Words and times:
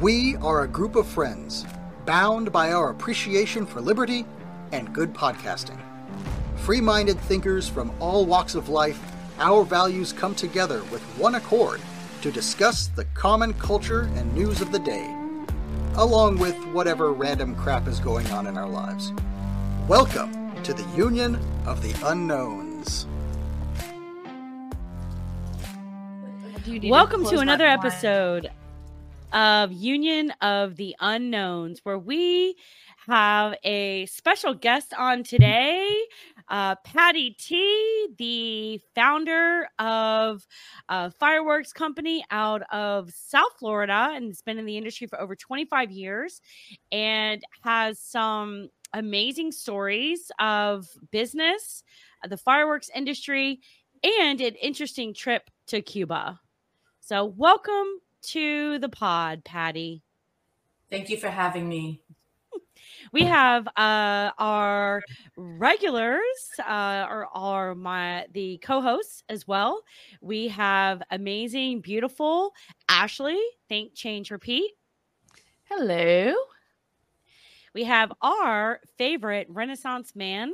We 0.00 0.34
are 0.38 0.64
a 0.64 0.68
group 0.68 0.96
of 0.96 1.06
friends, 1.06 1.64
bound 2.04 2.50
by 2.50 2.72
our 2.72 2.90
appreciation 2.90 3.64
for 3.64 3.80
liberty 3.80 4.26
and 4.72 4.92
good 4.92 5.14
podcasting. 5.14 5.80
Free 6.56 6.80
minded 6.80 7.18
thinkers 7.20 7.68
from 7.68 7.92
all 8.00 8.26
walks 8.26 8.56
of 8.56 8.68
life, 8.68 9.00
our 9.38 9.62
values 9.62 10.12
come 10.12 10.34
together 10.34 10.82
with 10.90 11.00
one 11.16 11.36
accord 11.36 11.80
to 12.22 12.32
discuss 12.32 12.88
the 12.88 13.04
common 13.14 13.54
culture 13.54 14.10
and 14.16 14.34
news 14.34 14.60
of 14.60 14.72
the 14.72 14.80
day, 14.80 15.14
along 15.94 16.38
with 16.38 16.56
whatever 16.72 17.12
random 17.12 17.54
crap 17.54 17.86
is 17.86 18.00
going 18.00 18.26
on 18.32 18.48
in 18.48 18.58
our 18.58 18.68
lives. 18.68 19.12
Welcome 19.86 20.60
to 20.64 20.74
the 20.74 20.86
Union 20.96 21.38
of 21.66 21.82
the 21.82 21.94
Unknowns. 22.04 23.06
Welcome 26.82 27.24
to 27.26 27.38
another 27.38 27.66
episode 27.66 28.50
of 29.34 29.72
Union 29.72 30.30
of 30.40 30.76
the 30.76 30.94
Unknowns, 31.00 31.80
where 31.82 31.98
we 31.98 32.56
have 33.08 33.54
a 33.64 34.06
special 34.06 34.54
guest 34.54 34.94
on 34.96 35.24
today, 35.24 35.94
uh, 36.48 36.76
Patty 36.76 37.32
T, 37.32 38.08
the 38.16 38.80
founder 38.94 39.68
of 39.78 40.46
a 40.88 41.10
fireworks 41.10 41.72
company 41.72 42.24
out 42.30 42.62
of 42.72 43.10
South 43.10 43.58
Florida, 43.58 44.10
and 44.14 44.28
has 44.28 44.40
been 44.40 44.56
in 44.56 44.64
the 44.64 44.78
industry 44.78 45.06
for 45.06 45.20
over 45.20 45.34
25 45.34 45.90
years, 45.90 46.40
and 46.92 47.42
has 47.62 47.98
some 47.98 48.68
amazing 48.94 49.50
stories 49.50 50.30
of 50.38 50.86
business, 51.10 51.82
the 52.28 52.36
fireworks 52.36 52.88
industry, 52.94 53.60
and 54.02 54.40
an 54.40 54.54
interesting 54.54 55.12
trip 55.12 55.50
to 55.66 55.82
Cuba. 55.82 56.40
So, 57.00 57.24
welcome 57.24 58.00
to 58.28 58.78
the 58.78 58.88
pod, 58.88 59.44
Patty. 59.44 60.02
Thank 60.90 61.08
you 61.10 61.16
for 61.16 61.28
having 61.28 61.68
me. 61.68 62.02
We 63.12 63.22
have 63.22 63.68
uh, 63.76 64.30
our 64.38 65.02
regulars, 65.36 66.24
uh, 66.58 67.06
or 67.08 67.28
are 67.32 67.74
my 67.74 68.26
the 68.32 68.58
co-hosts 68.58 69.22
as 69.28 69.46
well. 69.46 69.82
We 70.20 70.48
have 70.48 71.02
amazing, 71.10 71.80
beautiful 71.80 72.52
Ashley. 72.88 73.38
Think, 73.68 73.94
change, 73.94 74.30
repeat. 74.30 74.72
Hello. 75.64 76.34
We 77.74 77.84
have 77.84 78.12
our 78.22 78.80
favorite 78.96 79.48
Renaissance 79.50 80.14
man, 80.14 80.52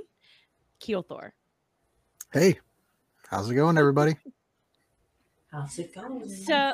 Keelthor. 0.81 1.33
Hey, 2.33 2.59
how's 3.29 3.51
it 3.51 3.55
going, 3.55 3.77
everybody? 3.79 4.17
How's 5.51 5.79
it 5.79 5.95
going? 5.95 6.29
So, 6.29 6.73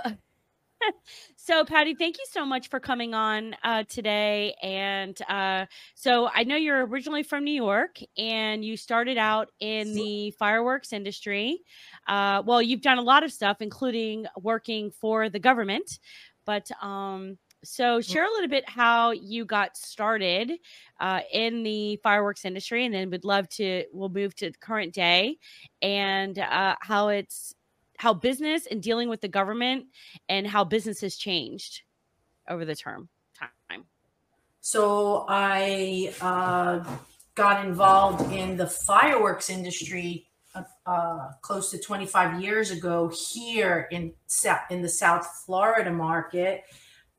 so 1.36 1.64
Patty, 1.64 1.94
thank 1.94 2.18
you 2.18 2.24
so 2.30 2.44
much 2.44 2.68
for 2.68 2.80
coming 2.80 3.14
on 3.14 3.54
uh, 3.64 3.84
today. 3.88 4.54
And 4.62 5.18
uh, 5.28 5.66
so 5.94 6.28
I 6.34 6.44
know 6.44 6.56
you're 6.56 6.86
originally 6.86 7.22
from 7.22 7.44
New 7.44 7.54
York, 7.54 7.98
and 8.16 8.64
you 8.64 8.76
started 8.76 9.18
out 9.18 9.50
in 9.60 9.94
the 9.94 10.30
fireworks 10.32 10.92
industry. 10.92 11.60
Uh, 12.06 12.42
well, 12.44 12.62
you've 12.62 12.82
done 12.82 12.98
a 12.98 13.02
lot 13.02 13.24
of 13.24 13.32
stuff, 13.32 13.58
including 13.60 14.26
working 14.40 14.90
for 14.90 15.28
the 15.28 15.38
government. 15.38 15.98
But 16.44 16.70
um, 16.80 17.38
so 17.64 18.00
share 18.00 18.24
a 18.24 18.30
little 18.30 18.48
bit 18.48 18.68
how 18.68 19.10
you 19.10 19.44
got 19.44 19.76
started 19.76 20.52
uh, 21.00 21.20
in 21.32 21.64
the 21.64 21.96
fireworks 22.02 22.44
industry, 22.44 22.84
and 22.84 22.94
then 22.94 23.10
would 23.10 23.24
love 23.24 23.48
to. 23.50 23.84
We'll 23.92 24.08
move 24.08 24.34
to 24.36 24.52
current 24.60 24.94
day 24.94 25.38
and 25.82 26.38
uh, 26.38 26.76
how 26.80 27.08
it's 27.08 27.55
how 27.98 28.14
business 28.14 28.66
and 28.70 28.82
dealing 28.82 29.08
with 29.08 29.20
the 29.20 29.28
government 29.28 29.86
and 30.28 30.46
how 30.46 30.64
business 30.64 31.00
has 31.00 31.16
changed 31.16 31.82
over 32.48 32.64
the 32.64 32.76
term 32.76 33.08
time. 33.38 33.84
So 34.60 35.26
I 35.28 36.12
uh, 36.20 36.84
got 37.34 37.64
involved 37.64 38.32
in 38.32 38.56
the 38.56 38.66
fireworks 38.66 39.48
industry 39.50 40.26
uh, 40.54 40.62
uh, 40.86 41.28
close 41.42 41.70
to 41.70 41.78
25 41.78 42.40
years 42.40 42.70
ago 42.70 43.12
here 43.32 43.88
in 43.90 44.12
in 44.70 44.82
the 44.82 44.88
South 44.88 45.26
Florida 45.44 45.92
market 45.92 46.64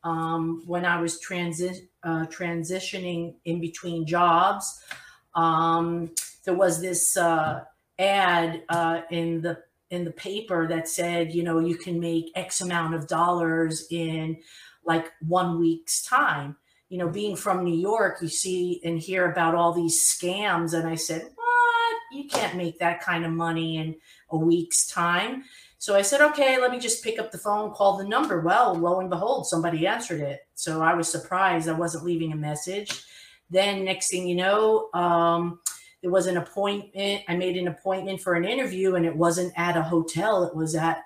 um, 0.04 0.64
when 0.66 0.86
I 0.86 1.00
was 1.00 1.22
transi- 1.22 1.88
uh, 2.04 2.26
transitioning 2.28 3.36
in 3.46 3.62
between 3.62 4.06
jobs. 4.06 4.84
Um, 5.36 6.12
there 6.46 6.56
was 6.56 6.82
this 6.82 7.16
uh, 7.16 7.64
ad 8.00 8.64
uh, 8.70 9.02
in 9.12 9.42
the 9.42 9.60
in 9.90 10.04
the 10.04 10.12
paper 10.12 10.68
that 10.68 10.88
said, 10.88 11.34
you 11.34 11.44
know, 11.44 11.60
you 11.60 11.76
can 11.76 12.00
make 12.00 12.32
X 12.36 12.62
amount 12.62 12.94
of 12.94 13.08
dollars 13.08 13.88
in 13.90 14.38
like 14.86 15.12
one 15.28 15.60
week's 15.60 16.04
time. 16.04 16.56
You 16.90 16.98
know, 16.98 17.10
being 17.10 17.36
from 17.36 17.64
New 17.64 17.76
York, 17.76 18.20
you 18.22 18.30
see 18.30 18.82
and 18.84 18.98
hear 18.98 19.32
about 19.32 19.56
all 19.56 19.74
these 19.74 20.00
scams. 20.00 20.74
And 20.74 20.88
I 20.88 20.96
said, 20.96 21.30
what? 21.36 21.96
You 22.12 22.30
can't 22.30 22.56
make 22.56 22.80
that 22.80 23.02
kind 23.02 23.26
of 23.26 23.32
money 23.32 23.78
in 23.78 23.96
a 24.30 24.38
week's 24.38 24.88
time. 24.88 25.44
So 25.80 25.96
I 25.96 26.02
said, 26.02 26.22
okay, 26.22 26.60
let 26.60 26.72
me 26.72 26.80
just 26.80 27.04
pick 27.04 27.20
up 27.20 27.32
the 27.32 27.38
phone, 27.38 27.72
call 27.72 27.98
the 27.98 28.08
number. 28.08 28.42
Well, 28.42 28.74
lo 28.74 29.00
and 29.00 29.10
behold, 29.10 29.48
somebody 29.48 29.86
answered 29.86 30.22
it. 30.22 30.48
So 30.56 30.82
I 30.82 30.94
was 30.94 31.12
surprised 31.12 31.70
I 31.70 31.74
wasn't 31.74 32.06
leaving 32.06 32.32
a 32.32 32.38
message. 32.38 33.04
Then, 33.50 33.86
next 33.86 34.10
thing 34.10 34.28
you 34.28 34.36
know, 34.36 34.90
um, 34.94 35.60
there 36.02 36.12
was 36.12 36.28
an 36.28 36.38
appointment. 36.38 37.24
I 37.28 37.36
made 37.36 37.58
an 37.58 37.68
appointment 37.68 38.22
for 38.22 38.36
an 38.36 38.46
interview, 38.46 38.96
and 38.96 39.06
it 39.06 39.16
wasn't 39.16 39.54
at 39.58 39.78
a 39.78 39.84
hotel, 39.84 40.44
it 40.44 40.56
was 40.56 40.76
at 40.76 41.04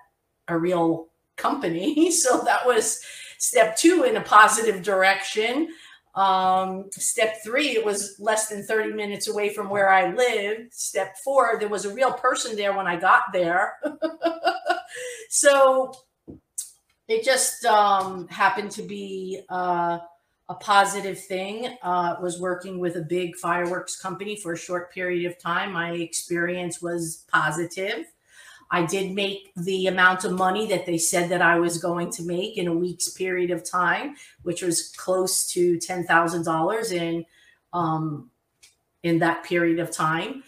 a 0.47 0.57
real 0.57 1.07
company. 1.37 2.11
So 2.21 2.41
that 2.43 2.65
was 2.65 3.01
step 3.37 3.75
two 3.77 4.03
in 4.03 4.17
a 4.17 4.21
positive 4.21 4.83
direction. 4.83 5.69
Um, 6.13 6.89
step 6.91 7.37
three, 7.43 7.69
it 7.69 7.85
was 7.85 8.17
less 8.19 8.49
than 8.49 8.63
30 8.63 8.93
minutes 8.93 9.29
away 9.29 9.49
from 9.49 9.69
where 9.69 9.89
I 9.89 10.13
lived. 10.13 10.73
Step 10.73 11.15
four, 11.23 11.57
there 11.57 11.69
was 11.69 11.85
a 11.85 11.93
real 11.93 12.11
person 12.13 12.55
there 12.55 12.75
when 12.75 12.85
I 12.85 12.97
got 12.97 13.23
there. 13.31 13.75
so 15.29 15.93
it 17.07 17.23
just 17.23 17.65
um, 17.65 18.27
happened 18.27 18.71
to 18.71 18.83
be 18.83 19.41
uh, 19.49 19.99
a 20.51 20.55
positive 20.55 21.17
thing. 21.17 21.77
Uh, 21.81 22.15
was 22.21 22.39
working 22.39 22.77
with 22.77 22.97
a 22.97 23.01
big 23.01 23.37
fireworks 23.37 23.95
company 23.95 24.35
for 24.35 24.51
a 24.51 24.57
short 24.57 24.93
period 24.93 25.25
of 25.29 25.39
time. 25.39 25.71
My 25.71 25.91
experience 25.93 26.81
was 26.81 27.23
positive. 27.31 28.05
I 28.69 28.85
did 28.85 29.13
make 29.13 29.51
the 29.55 29.87
amount 29.87 30.23
of 30.25 30.33
money 30.33 30.67
that 30.67 30.85
they 30.85 30.97
said 30.97 31.29
that 31.29 31.41
I 31.41 31.57
was 31.59 31.77
going 31.77 32.11
to 32.11 32.23
make 32.23 32.57
in 32.57 32.67
a 32.67 32.73
week's 32.73 33.09
period 33.09 33.51
of 33.51 33.69
time, 33.69 34.15
which 34.43 34.61
was 34.61 34.89
close 34.89 35.47
to 35.53 35.79
ten 35.79 36.05
thousand 36.05 36.43
dollars 36.43 36.91
in 36.91 37.25
um, 37.71 38.29
in 39.03 39.19
that 39.19 39.43
period 39.43 39.79
of 39.79 39.89
time, 39.89 40.43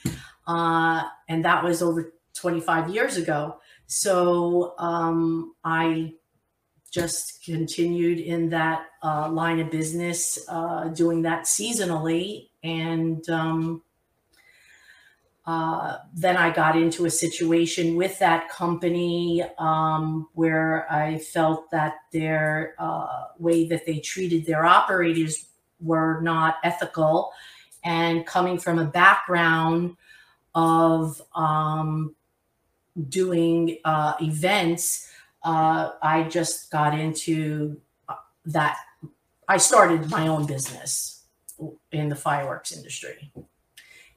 uh, 0.47 1.03
and 1.29 1.43
that 1.45 1.63
was 1.63 1.81
over 1.81 2.13
twenty 2.33 2.61
five 2.61 2.89
years 2.89 3.15
ago. 3.17 3.57
So 3.87 4.73
um, 4.77 5.55
I 5.63 6.13
just 6.93 7.43
continued 7.43 8.19
in 8.19 8.49
that 8.49 8.85
uh, 9.01 9.27
line 9.27 9.59
of 9.59 9.71
business, 9.71 10.37
uh, 10.47 10.89
doing 10.89 11.23
that 11.23 11.45
seasonally, 11.45 12.49
and 12.63 13.27
um, 13.29 13.81
uh, 15.47 15.97
then 16.13 16.37
I 16.37 16.51
got 16.51 16.77
into 16.77 17.05
a 17.05 17.09
situation 17.09 17.95
with 17.95 18.19
that 18.19 18.47
company 18.47 19.43
um, 19.57 20.29
where 20.33 20.89
I 20.91 21.17
felt 21.17 21.71
that 21.71 21.95
their 22.13 22.75
uh, 22.77 23.23
way 23.39 23.67
that 23.67 23.87
they 23.87 23.99
treated 23.99 24.45
their 24.45 24.63
operators 24.63 25.47
were 25.81 26.21
not 26.21 26.57
ethical. 26.63 27.31
And 27.83 28.25
coming 28.25 28.59
from 28.59 28.77
a 28.77 28.85
background 28.85 29.97
of 30.55 31.21
um, 31.35 32.15
doing 33.09 33.79
uh, 33.83 34.13
events, 34.21 35.09
uh, 35.43 35.91
I 36.01 36.23
just 36.23 36.71
got 36.71 36.97
into 36.97 37.79
uh, 38.07 38.15
that. 38.45 38.77
I 39.47 39.57
started 39.57 40.09
my 40.09 40.27
own 40.27 40.45
business 40.45 41.25
in 41.91 42.09
the 42.09 42.15
fireworks 42.15 42.71
industry. 42.71 43.31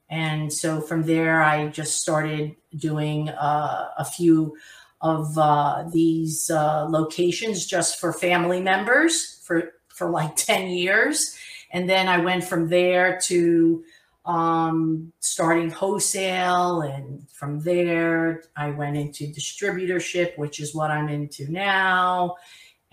And 0.08 0.52
so 0.52 0.80
from 0.80 1.02
there, 1.02 1.42
I 1.42 1.66
just 1.68 2.00
started 2.00 2.54
doing 2.76 3.28
uh, 3.28 3.88
a 3.98 4.04
few 4.04 4.56
of 5.00 5.36
uh, 5.36 5.84
these 5.92 6.48
uh, 6.50 6.86
locations 6.88 7.66
just 7.66 8.00
for 8.00 8.12
family 8.12 8.60
members 8.60 9.40
for, 9.44 9.72
for 9.88 10.10
like 10.10 10.36
10 10.36 10.68
years. 10.70 11.36
And 11.72 11.88
then 11.88 12.08
I 12.08 12.18
went 12.18 12.44
from 12.44 12.68
there 12.68 13.18
to 13.24 13.84
um, 14.26 15.12
starting 15.20 15.70
wholesale. 15.70 16.82
And 16.82 17.28
from 17.30 17.60
there, 17.60 18.42
I 18.56 18.70
went 18.70 18.96
into 18.96 19.24
distributorship, 19.26 20.36
which 20.36 20.60
is 20.60 20.74
what 20.74 20.90
I'm 20.90 21.08
into 21.08 21.50
now. 21.50 22.36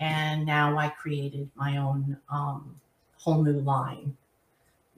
And 0.00 0.46
now 0.46 0.76
I 0.78 0.88
created 0.88 1.50
my 1.54 1.76
own 1.76 2.16
um, 2.30 2.80
whole 3.18 3.42
new 3.42 3.60
line 3.60 4.16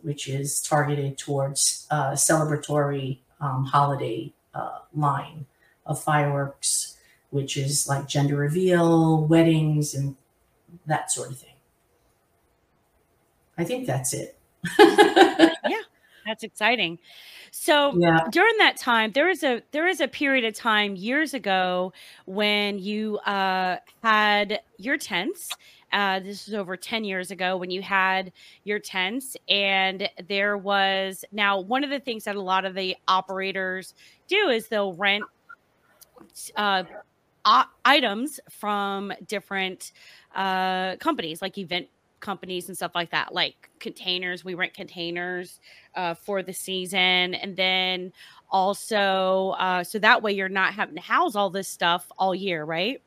which 0.07 0.29
is 0.29 0.61
targeted 0.61 1.19
towards 1.19 1.85
uh, 1.91 2.13
celebratory 2.13 3.19
um, 3.41 3.65
holiday 3.65 4.33
uh, 4.55 4.79
line 4.95 5.45
of 5.85 6.01
fireworks, 6.01 6.97
which 7.31 7.57
is 7.57 7.89
like 7.89 8.07
gender 8.07 8.37
reveal, 8.37 9.27
weddings, 9.27 9.95
and 9.95 10.15
that 10.87 11.11
sort 11.11 11.33
of 11.33 11.39
thing. 11.39 11.57
I 13.59 13.65
think 13.65 13.89
that's 13.89 14.13
it. 14.13 14.39
yeah, 14.79 15.83
that's 16.27 16.43
exciting. 16.43 16.99
So 17.51 17.97
yeah. 17.97 18.21
during 18.31 18.57
that 18.59 18.77
time, 18.77 19.13
there 19.13 19.29
is 19.29 19.43
a 19.43 19.63
there 19.73 19.87
is 19.87 20.01
a 20.01 20.09
period 20.09 20.45
of 20.45 20.55
time 20.55 20.97
years 20.97 21.35
ago 21.35 21.93
when 22.27 22.79
you 22.79 23.19
uh, 23.19 23.77
had 24.03 24.61
your 24.79 24.99
tents. 24.99 25.51
Uh, 25.93 26.19
this 26.19 26.47
was 26.47 26.55
over 26.55 26.77
10 26.77 27.05
years 27.05 27.31
ago 27.31 27.57
when 27.57 27.71
you 27.71 27.81
had 27.81 28.33
your 28.65 28.79
tents, 28.79 29.37
and 29.49 30.09
there 30.29 30.59
was 30.59 31.25
now 31.33 31.61
one 31.61 31.85
of 31.85 31.91
the 31.91 32.01
things 32.01 32.25
that 32.25 32.35
a 32.35 32.43
lot 32.43 32.65
of 32.65 32.75
the 32.75 32.97
operators 33.07 33.95
do 34.27 34.49
is 34.49 34.69
they'll 34.69 34.95
rent 34.95 35.25
uh, 36.57 36.83
items 37.85 38.41
from 38.51 39.13
different 39.27 39.93
uh, 40.35 40.97
companies 40.97 41.41
like 41.41 41.57
event 41.57 41.87
companies 42.21 42.69
and 42.69 42.77
stuff 42.77 42.93
like 42.95 43.11
that, 43.11 43.35
like 43.35 43.71
containers. 43.79 44.45
We 44.45 44.55
rent 44.55 44.75
containers 44.75 45.61
uh, 45.95 46.15
for 46.15 46.43
the 46.43 46.53
season. 46.53 47.35
And 47.35 47.57
then 47.57 48.13
also, 48.51 49.55
uh, 49.59 49.85
so 49.85 49.99
that 49.99 50.23
way 50.23 50.33
you're 50.33 50.49
not 50.49 50.75
having 50.75 50.97
to 50.97 51.01
house 51.01 51.37
all 51.37 51.51
this 51.51 51.69
stuff 51.69 52.11
all 52.19 52.35
year, 52.35 52.65
right? 52.65 53.03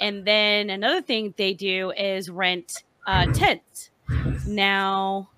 And 0.00 0.24
then 0.24 0.70
another 0.70 1.02
thing 1.02 1.34
they 1.36 1.54
do 1.54 1.92
is 1.92 2.30
rent 2.30 2.84
uh, 3.06 3.26
tents. 3.32 3.90
Now, 4.46 5.30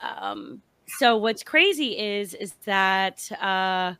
um, 0.00 0.62
so 0.98 1.16
what's 1.16 1.42
crazy 1.42 1.98
is 1.98 2.34
is 2.34 2.52
that 2.64 3.30
uh, 3.40 3.94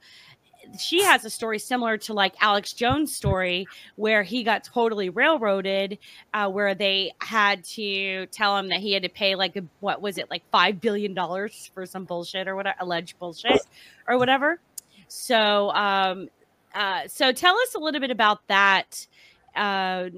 she 0.79 1.03
has 1.03 1.25
a 1.25 1.31
story 1.31 1.59
similar 1.59 1.97
to 1.99 2.15
like 2.15 2.35
Alex 2.41 2.73
Jones' 2.73 3.15
story, 3.15 3.67
where 3.97 4.23
he 4.23 4.43
got 4.43 4.65
totally 4.65 5.09
railroaded, 5.09 5.99
uh, 6.35 6.51
where 6.51 6.75
they 6.75 7.13
had 7.21 7.65
to 7.65 8.27
tell 8.27 8.57
him 8.57 8.69
that 8.69 8.81
he 8.81 8.93
had 8.93 9.03
to 9.03 9.09
pay 9.09 9.35
like 9.35 9.57
a, 9.57 9.63
what 9.81 10.01
was 10.01 10.19
it 10.19 10.31
like 10.31 10.43
five 10.51 10.81
billion 10.81 11.15
dollars 11.15 11.71
for 11.75 11.87
some 11.87 12.05
bullshit 12.05 12.49
or 12.49 12.57
whatever 12.57 12.77
alleged 12.81 13.19
bullshit 13.19 13.63
or 14.07 14.19
whatever. 14.19 14.61
So, 15.09 15.71
um, 15.71 16.29
uh, 16.75 17.09
so 17.09 17.33
tell 17.33 17.57
us 17.59 17.75
a 17.75 17.79
little 17.79 18.01
bit 18.01 18.11
about 18.11 18.47
that. 18.49 19.07
Uh, 19.55 20.11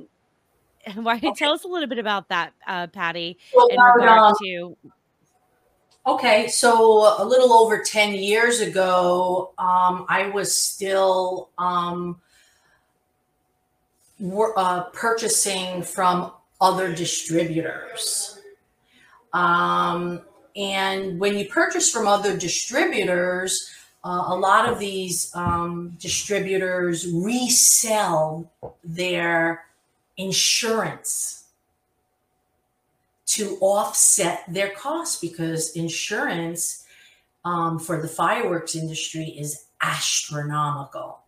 why? 0.95 1.17
Okay. 1.17 1.33
Tell 1.37 1.53
us 1.53 1.65
a 1.65 1.69
little 1.69 1.89
bit 1.89 1.99
about 1.99 2.29
that, 2.29 2.53
uh, 2.67 2.89
Patty, 2.89 3.39
well, 3.55 3.69
in 3.69 3.81
regard 3.81 4.21
um, 4.21 4.35
to 4.43 4.77
Okay, 6.05 6.49
so 6.49 7.23
a 7.23 7.25
little 7.25 7.53
over 7.53 7.79
10 7.81 8.15
years 8.15 8.59
ago, 8.59 9.53
um, 9.57 10.05
I 10.09 10.31
was 10.35 10.57
still 10.57 11.51
um, 11.59 12.21
uh, 14.57 14.83
purchasing 14.93 15.85
from 15.85 16.33
other 16.61 16.93
distributors. 16.93 18.41
Um, 19.33 20.23
and 20.57 21.21
when 21.21 21.39
you 21.39 21.47
purchase 21.49 21.93
from 21.93 22.09
other 22.09 22.37
distributors, 22.37 23.71
uh, 24.03 24.25
a 24.27 24.35
lot 24.35 24.69
of 24.69 24.81
these 24.81 25.31
um, 25.37 25.97
distributors 26.01 27.07
resell 27.13 28.51
their 28.83 29.67
insurance 30.17 31.42
to 33.33 33.57
offset 33.61 34.45
their 34.47 34.71
costs 34.71 35.21
because 35.21 35.75
insurance 35.75 36.85
um, 37.45 37.79
for 37.79 38.01
the 38.01 38.09
fireworks 38.09 38.75
industry 38.75 39.25
is 39.25 39.67
astronomical. 39.81 41.21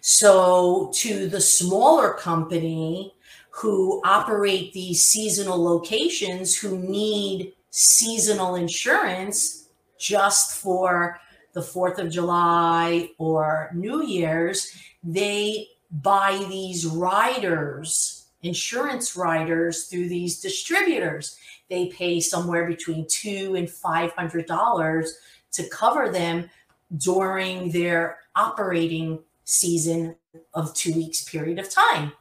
So, 0.00 0.90
to 0.94 1.28
the 1.28 1.40
smaller 1.40 2.14
company 2.14 3.14
who 3.50 4.02
operate 4.04 4.72
these 4.72 5.06
seasonal 5.06 5.62
locations 5.62 6.56
who 6.56 6.78
need 6.78 7.52
seasonal 7.70 8.56
insurance 8.56 9.68
just 9.98 10.60
for 10.60 11.20
the 11.52 11.60
4th 11.60 11.98
of 11.98 12.10
July 12.10 13.10
or 13.18 13.70
New 13.74 14.02
Year's, 14.02 14.74
they 15.02 15.68
buy 15.90 16.44
these 16.48 16.86
riders 16.86 18.13
insurance 18.44 19.16
riders 19.16 19.86
through 19.86 20.08
these 20.08 20.40
distributors. 20.40 21.36
They 21.68 21.88
pay 21.88 22.20
somewhere 22.20 22.66
between 22.66 23.06
two 23.08 23.54
and 23.56 23.68
five 23.68 24.12
hundred 24.12 24.46
dollars 24.46 25.16
to 25.52 25.68
cover 25.68 26.10
them 26.10 26.50
during 26.96 27.70
their 27.70 28.18
operating 28.36 29.20
season 29.44 30.16
of 30.52 30.74
two 30.74 30.92
weeks 30.94 31.24
period 31.24 31.58
of 31.58 31.70
time. 31.70 32.12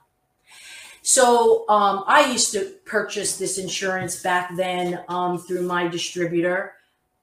So 1.02 1.68
um, 1.68 2.06
I 2.08 2.32
used 2.32 2.54
to 2.54 2.76
purchase 2.86 3.38
this 3.38 3.58
insurance 3.58 4.22
back 4.24 4.56
then 4.56 5.04
um, 5.10 5.38
through 5.38 5.64
my 5.64 5.90
distributor, 5.90 6.76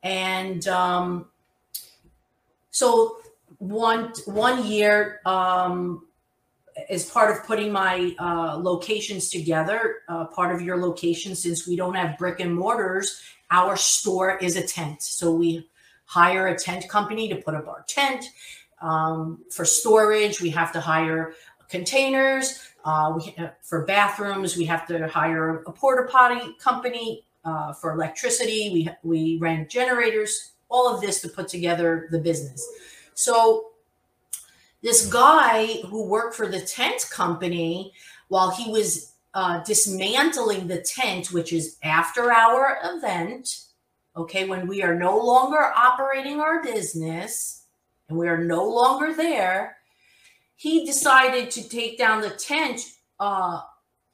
and 0.03 0.67
um, 0.69 1.27
so 2.71 3.17
one 3.59 4.13
one 4.27 4.67
year 4.67 5.21
um, 5.25 6.07
as 6.89 7.09
part 7.09 7.31
of 7.37 7.45
putting 7.47 7.73
my 7.73 8.15
uh, 8.19 8.57
locations 8.57 9.31
together, 9.31 9.99
uh, 10.09 10.27
part 10.27 10.55
of 10.55 10.63
your 10.63 10.77
location, 10.77 11.35
since 11.35 11.67
we 11.67 11.77
don't 11.77 11.95
have 11.95 12.19
brick 12.19 12.41
and 12.41 12.55
mortars, 12.55 13.21
our 13.51 13.77
store 13.77 14.39
is 14.39 14.57
a 14.57 14.67
tent. 14.67 15.03
So 15.03 15.33
we 15.33 15.69
hire 16.05 16.49
a 16.49 16.59
tent 16.59 16.89
company 16.89 17.29
to 17.29 17.37
put 17.37 17.55
up 17.55 17.69
our 17.69 17.85
tent. 17.89 18.25
Um, 18.81 19.45
for 19.51 19.65
storage, 19.65 20.41
we 20.41 20.51
have 20.51 20.73
to 20.73 20.81
hire 20.81 21.35
containers. 21.69 22.61
Uh, 22.85 23.15
we, 23.17 23.35
uh, 23.39 23.51
for 23.63 23.85
bathrooms, 23.85 24.57
we 24.57 24.65
have 24.65 24.87
to 24.89 25.07
hire 25.09 25.63
a 25.67 25.73
porta 25.73 26.11
potty 26.11 26.55
company. 26.59 27.25
Uh, 27.45 27.73
for 27.73 27.93
electricity, 27.93 28.71
we 28.73 28.89
we 29.03 29.39
rent 29.39 29.71
generators. 29.71 30.53
All 30.69 30.95
of 30.95 31.01
this 31.01 31.21
to 31.23 31.29
put 31.29 31.49
together 31.49 32.09
the 32.11 32.19
business. 32.19 32.67
So 33.15 33.70
this 34.83 35.07
guy 35.07 35.67
who 35.89 36.07
worked 36.07 36.35
for 36.35 36.47
the 36.47 36.61
tent 36.61 37.07
company 37.11 37.93
while 38.29 38.51
he 38.51 38.71
was 38.71 39.13
uh, 39.35 39.63
dismantling 39.65 40.67
the 40.67 40.81
tent, 40.81 41.33
which 41.33 41.53
is 41.53 41.77
after 41.83 42.33
our 42.33 42.79
event, 42.85 43.49
okay, 44.17 44.49
when 44.49 44.67
we 44.67 44.83
are 44.83 44.95
no 44.95 45.19
longer 45.19 45.61
operating 45.61 46.41
our 46.41 46.63
business 46.63 47.65
and 48.09 48.19
we 48.19 48.29
are 48.29 48.43
no 48.43 48.65
longer 48.65 49.15
there, 49.15 49.77
he 50.57 50.85
decided 50.85 51.51
to 51.51 51.69
take 51.69 51.99
down 51.99 52.21
the 52.21 52.31
tent 52.31 52.81
uh, 53.19 53.61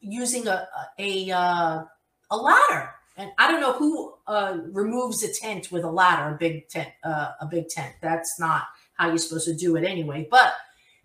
using 0.00 0.46
a 0.46 0.68
a, 0.98 1.30
a, 1.30 1.36
uh, 1.36 1.84
a 2.30 2.36
ladder. 2.36 2.90
And 3.16 3.30
I 3.38 3.50
don't 3.50 3.60
know 3.60 3.72
who 3.72 4.14
uh, 4.26 4.58
removes 4.72 5.22
a 5.22 5.32
tent 5.32 5.72
with 5.72 5.84
a 5.84 5.90
ladder, 5.90 6.34
a 6.34 6.38
big 6.38 6.68
tent, 6.68 6.90
uh, 7.02 7.32
a 7.40 7.46
big 7.46 7.68
tent. 7.68 7.94
That's 8.02 8.38
not 8.38 8.64
how 8.96 9.08
you're 9.08 9.18
supposed 9.18 9.46
to 9.46 9.54
do 9.54 9.76
it 9.76 9.84
anyway. 9.84 10.26
But 10.30 10.54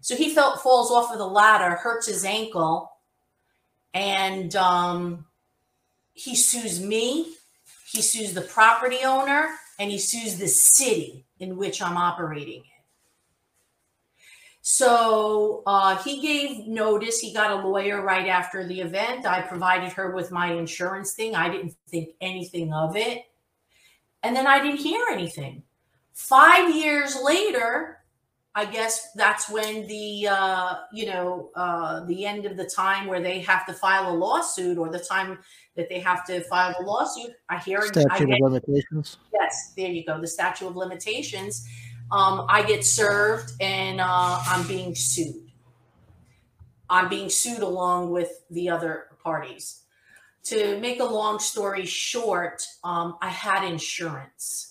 so 0.02 0.16
he 0.16 0.34
felt 0.34 0.62
falls 0.62 0.92
off 0.92 1.12
of 1.12 1.20
the 1.20 1.28
ladder, 1.28 1.76
hurts 1.76 2.08
his 2.08 2.26
ankle, 2.26 2.92
and 3.94 4.56
um, 4.56 5.26
he 6.14 6.36
sues 6.36 6.82
me. 6.82 7.34
He 7.92 8.02
sues 8.02 8.34
the 8.34 8.42
property 8.42 9.00
owner, 9.04 9.50
and 9.80 9.92
he 9.92 9.98
sues 9.98 10.38
the 10.38 10.48
city 10.48 11.26
in 11.40 11.58
which 11.58 11.82
I'm 11.82 11.98
operating 11.98 12.60
in. 12.60 12.64
So 14.62 15.64
uh, 15.66 15.98
he 16.04 16.22
gave 16.22 16.68
notice. 16.68 17.20
He 17.20 17.34
got 17.34 17.52
a 17.52 17.68
lawyer 17.68 18.02
right 18.02 18.28
after 18.28 18.66
the 18.66 18.80
event. 18.80 19.26
I 19.26 19.42
provided 19.42 19.92
her 19.94 20.12
with 20.12 20.32
my 20.32 20.54
insurance 20.54 21.14
thing. 21.14 21.36
I 21.36 21.50
didn't 21.50 21.76
think 21.90 22.12
anything 22.22 22.72
of 22.72 22.96
it. 22.96 23.24
And 24.24 24.36
then 24.36 24.46
I 24.46 24.62
didn't 24.62 24.80
hear 24.80 25.04
anything. 25.12 25.64
Five 26.14 26.76
years 26.76 27.18
later, 27.22 28.02
I 28.54 28.66
guess 28.66 29.12
that's 29.14 29.50
when 29.50 29.88
the 29.88 30.28
uh, 30.30 30.76
you 30.92 31.06
know 31.06 31.52
uh, 31.56 32.04
the 32.06 32.26
end 32.26 32.46
of 32.46 32.58
the 32.58 32.66
time 32.66 33.08
where 33.08 33.22
they 33.22 33.40
have 33.40 33.66
to 33.68 33.74
file 33.74 34.12
a 34.12 34.16
lawsuit 34.16 34.78
or 34.78 34.90
the 34.90 35.00
time 35.00 35.40
that 35.76 35.88
they 35.88 36.00
have 36.00 36.26
to 36.26 36.42
file 36.42 36.76
a 36.80 36.84
lawsuit. 36.84 37.32
I 37.50 37.60
hear 37.60 37.82
statute 37.82 38.12
I 38.12 38.20
get, 38.20 38.42
of 38.42 38.52
limitations. 38.52 39.18
Yes, 39.34 39.74
there 39.78 39.90
you 39.90 40.04
go. 40.06 40.20
The 40.20 40.28
statute 40.28 40.68
of 40.68 40.76
limitations. 40.76 41.68
Um, 42.12 42.46
I 42.50 42.64
get 42.64 42.84
served 42.84 43.54
and 43.62 44.02
uh, 44.02 44.44
I'm 44.46 44.68
being 44.68 44.96
sued. 44.96 45.50
I'm 46.90 47.08
being 47.08 47.30
sued 47.30 47.62
along 47.62 48.12
with 48.12 48.44
the 48.50 48.70
other 48.70 49.08
parties. 49.24 49.84
To 50.46 50.78
make 50.82 51.00
a 51.00 51.06
long 51.06 51.40
story 51.40 51.86
short, 51.86 52.66
um, 52.84 53.18
I 53.22 53.30
had 53.30 53.64
insurance. 53.64 54.71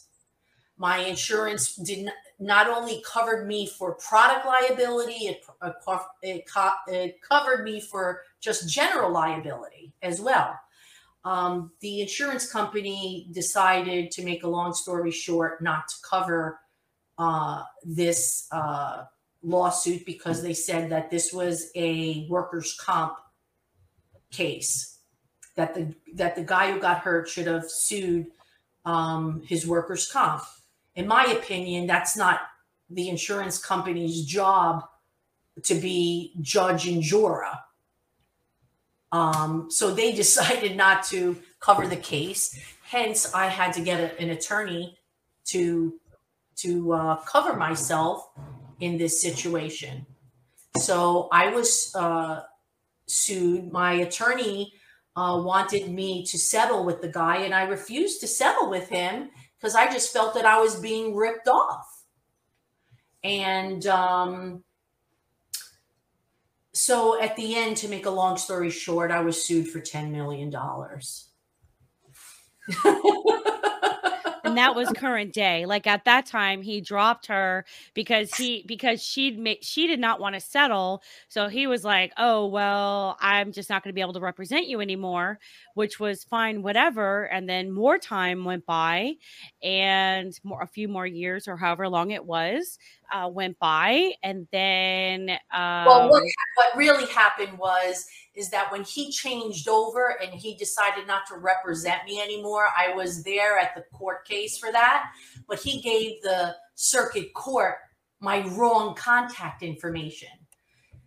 My 0.80 0.96
insurance 1.00 1.76
did 1.76 2.08
not 2.38 2.66
only 2.66 3.04
covered 3.06 3.46
me 3.46 3.66
for 3.66 3.96
product 3.96 4.46
liability, 4.46 5.26
it, 5.26 5.44
it, 6.22 6.44
it 6.88 7.20
covered 7.20 7.64
me 7.64 7.82
for 7.82 8.22
just 8.40 8.66
general 8.66 9.12
liability 9.12 9.92
as 10.00 10.22
well. 10.22 10.58
Um, 11.22 11.72
the 11.80 12.00
insurance 12.00 12.50
company 12.50 13.28
decided, 13.30 14.10
to 14.12 14.24
make 14.24 14.42
a 14.42 14.48
long 14.48 14.72
story 14.72 15.10
short, 15.10 15.60
not 15.60 15.86
to 15.88 15.94
cover 16.08 16.60
uh, 17.18 17.62
this 17.84 18.48
uh, 18.50 19.04
lawsuit 19.42 20.06
because 20.06 20.42
they 20.42 20.54
said 20.54 20.88
that 20.88 21.10
this 21.10 21.30
was 21.30 21.70
a 21.76 22.26
workers' 22.30 22.74
comp 22.80 23.18
case 24.32 25.00
that 25.56 25.74
the 25.74 25.94
that 26.14 26.36
the 26.36 26.44
guy 26.44 26.72
who 26.72 26.80
got 26.80 27.00
hurt 27.00 27.28
should 27.28 27.46
have 27.46 27.64
sued 27.68 28.28
um, 28.86 29.42
his 29.44 29.66
workers' 29.66 30.10
comp. 30.10 30.42
In 31.00 31.08
my 31.08 31.24
opinion, 31.24 31.86
that's 31.86 32.14
not 32.14 32.40
the 32.90 33.08
insurance 33.08 33.56
company's 33.56 34.22
job 34.26 34.84
to 35.62 35.74
be 35.74 36.34
judge 36.42 36.86
and 36.86 37.00
juror. 37.02 37.46
Um, 39.10 39.70
so 39.70 39.94
they 39.94 40.12
decided 40.24 40.76
not 40.76 41.04
to 41.04 41.38
cover 41.58 41.86
the 41.86 41.96
case. 41.96 42.54
Hence, 42.82 43.32
I 43.32 43.46
had 43.46 43.72
to 43.72 43.80
get 43.80 43.98
a, 43.98 44.20
an 44.20 44.28
attorney 44.28 44.98
to 45.46 45.94
to 46.56 46.92
uh, 46.92 47.16
cover 47.24 47.56
myself 47.56 48.28
in 48.80 48.98
this 48.98 49.22
situation. 49.22 50.04
So 50.76 51.30
I 51.32 51.48
was 51.48 51.94
uh, 51.94 52.42
sued. 53.06 53.72
My 53.72 53.94
attorney 53.94 54.74
uh, 55.16 55.40
wanted 55.42 55.90
me 55.90 56.26
to 56.26 56.38
settle 56.38 56.84
with 56.84 57.00
the 57.00 57.08
guy, 57.08 57.38
and 57.38 57.54
I 57.54 57.62
refused 57.62 58.20
to 58.20 58.26
settle 58.26 58.68
with 58.68 58.90
him 58.90 59.30
because 59.60 59.74
I 59.74 59.92
just 59.92 60.12
felt 60.12 60.34
that 60.34 60.46
I 60.46 60.60
was 60.60 60.76
being 60.76 61.14
ripped 61.14 61.48
off. 61.48 62.04
And 63.22 63.86
um, 63.86 64.64
so 66.72 67.20
at 67.20 67.36
the 67.36 67.56
end, 67.56 67.76
to 67.78 67.88
make 67.88 68.06
a 68.06 68.10
long 68.10 68.38
story 68.38 68.70
short, 68.70 69.10
I 69.10 69.20
was 69.20 69.44
sued 69.44 69.68
for 69.68 69.80
$10 69.80 70.10
million. 70.10 70.50
and 74.50 74.58
that 74.58 74.74
was 74.74 74.88
current 74.96 75.32
day 75.32 75.64
like 75.64 75.86
at 75.86 76.04
that 76.04 76.26
time 76.26 76.60
he 76.60 76.80
dropped 76.80 77.26
her 77.26 77.64
because 77.94 78.34
he 78.34 78.64
because 78.66 79.00
she'd 79.02 79.38
made 79.38 79.64
she 79.64 79.86
did 79.86 80.00
not 80.00 80.18
want 80.18 80.34
to 80.34 80.40
settle 80.40 81.02
so 81.28 81.46
he 81.46 81.68
was 81.68 81.84
like 81.84 82.12
oh 82.16 82.46
well 82.46 83.16
i'm 83.20 83.52
just 83.52 83.70
not 83.70 83.82
going 83.84 83.90
to 83.90 83.94
be 83.94 84.00
able 84.00 84.12
to 84.12 84.20
represent 84.20 84.66
you 84.66 84.80
anymore 84.80 85.38
which 85.74 86.00
was 86.00 86.24
fine 86.24 86.62
whatever 86.62 87.24
and 87.26 87.48
then 87.48 87.70
more 87.70 87.96
time 87.96 88.44
went 88.44 88.66
by 88.66 89.12
and 89.62 90.38
more 90.42 90.62
a 90.62 90.66
few 90.66 90.88
more 90.88 91.06
years 91.06 91.46
or 91.46 91.56
however 91.56 91.88
long 91.88 92.10
it 92.10 92.24
was 92.24 92.76
uh, 93.12 93.28
went 93.28 93.58
by 93.58 94.12
and 94.22 94.46
then 94.52 95.30
um, 95.52 95.84
well 95.86 96.10
what, 96.10 96.22
what 96.56 96.76
really 96.76 97.06
happened 97.12 97.58
was 97.58 98.06
is 98.34 98.48
that 98.50 98.70
when 98.70 98.84
he 98.84 99.10
changed 99.10 99.68
over 99.68 100.16
and 100.22 100.32
he 100.32 100.54
decided 100.54 101.06
not 101.06 101.26
to 101.26 101.36
represent 101.36 102.04
me 102.06 102.20
anymore, 102.20 102.68
I 102.76 102.94
was 102.94 103.22
there 103.22 103.58
at 103.58 103.74
the 103.74 103.82
court 103.92 104.26
case 104.26 104.56
for 104.58 104.70
that. 104.72 105.10
But 105.48 105.60
he 105.60 105.80
gave 105.80 106.22
the 106.22 106.54
circuit 106.74 107.34
court 107.34 107.76
my 108.20 108.46
wrong 108.48 108.94
contact 108.94 109.62
information. 109.62 110.28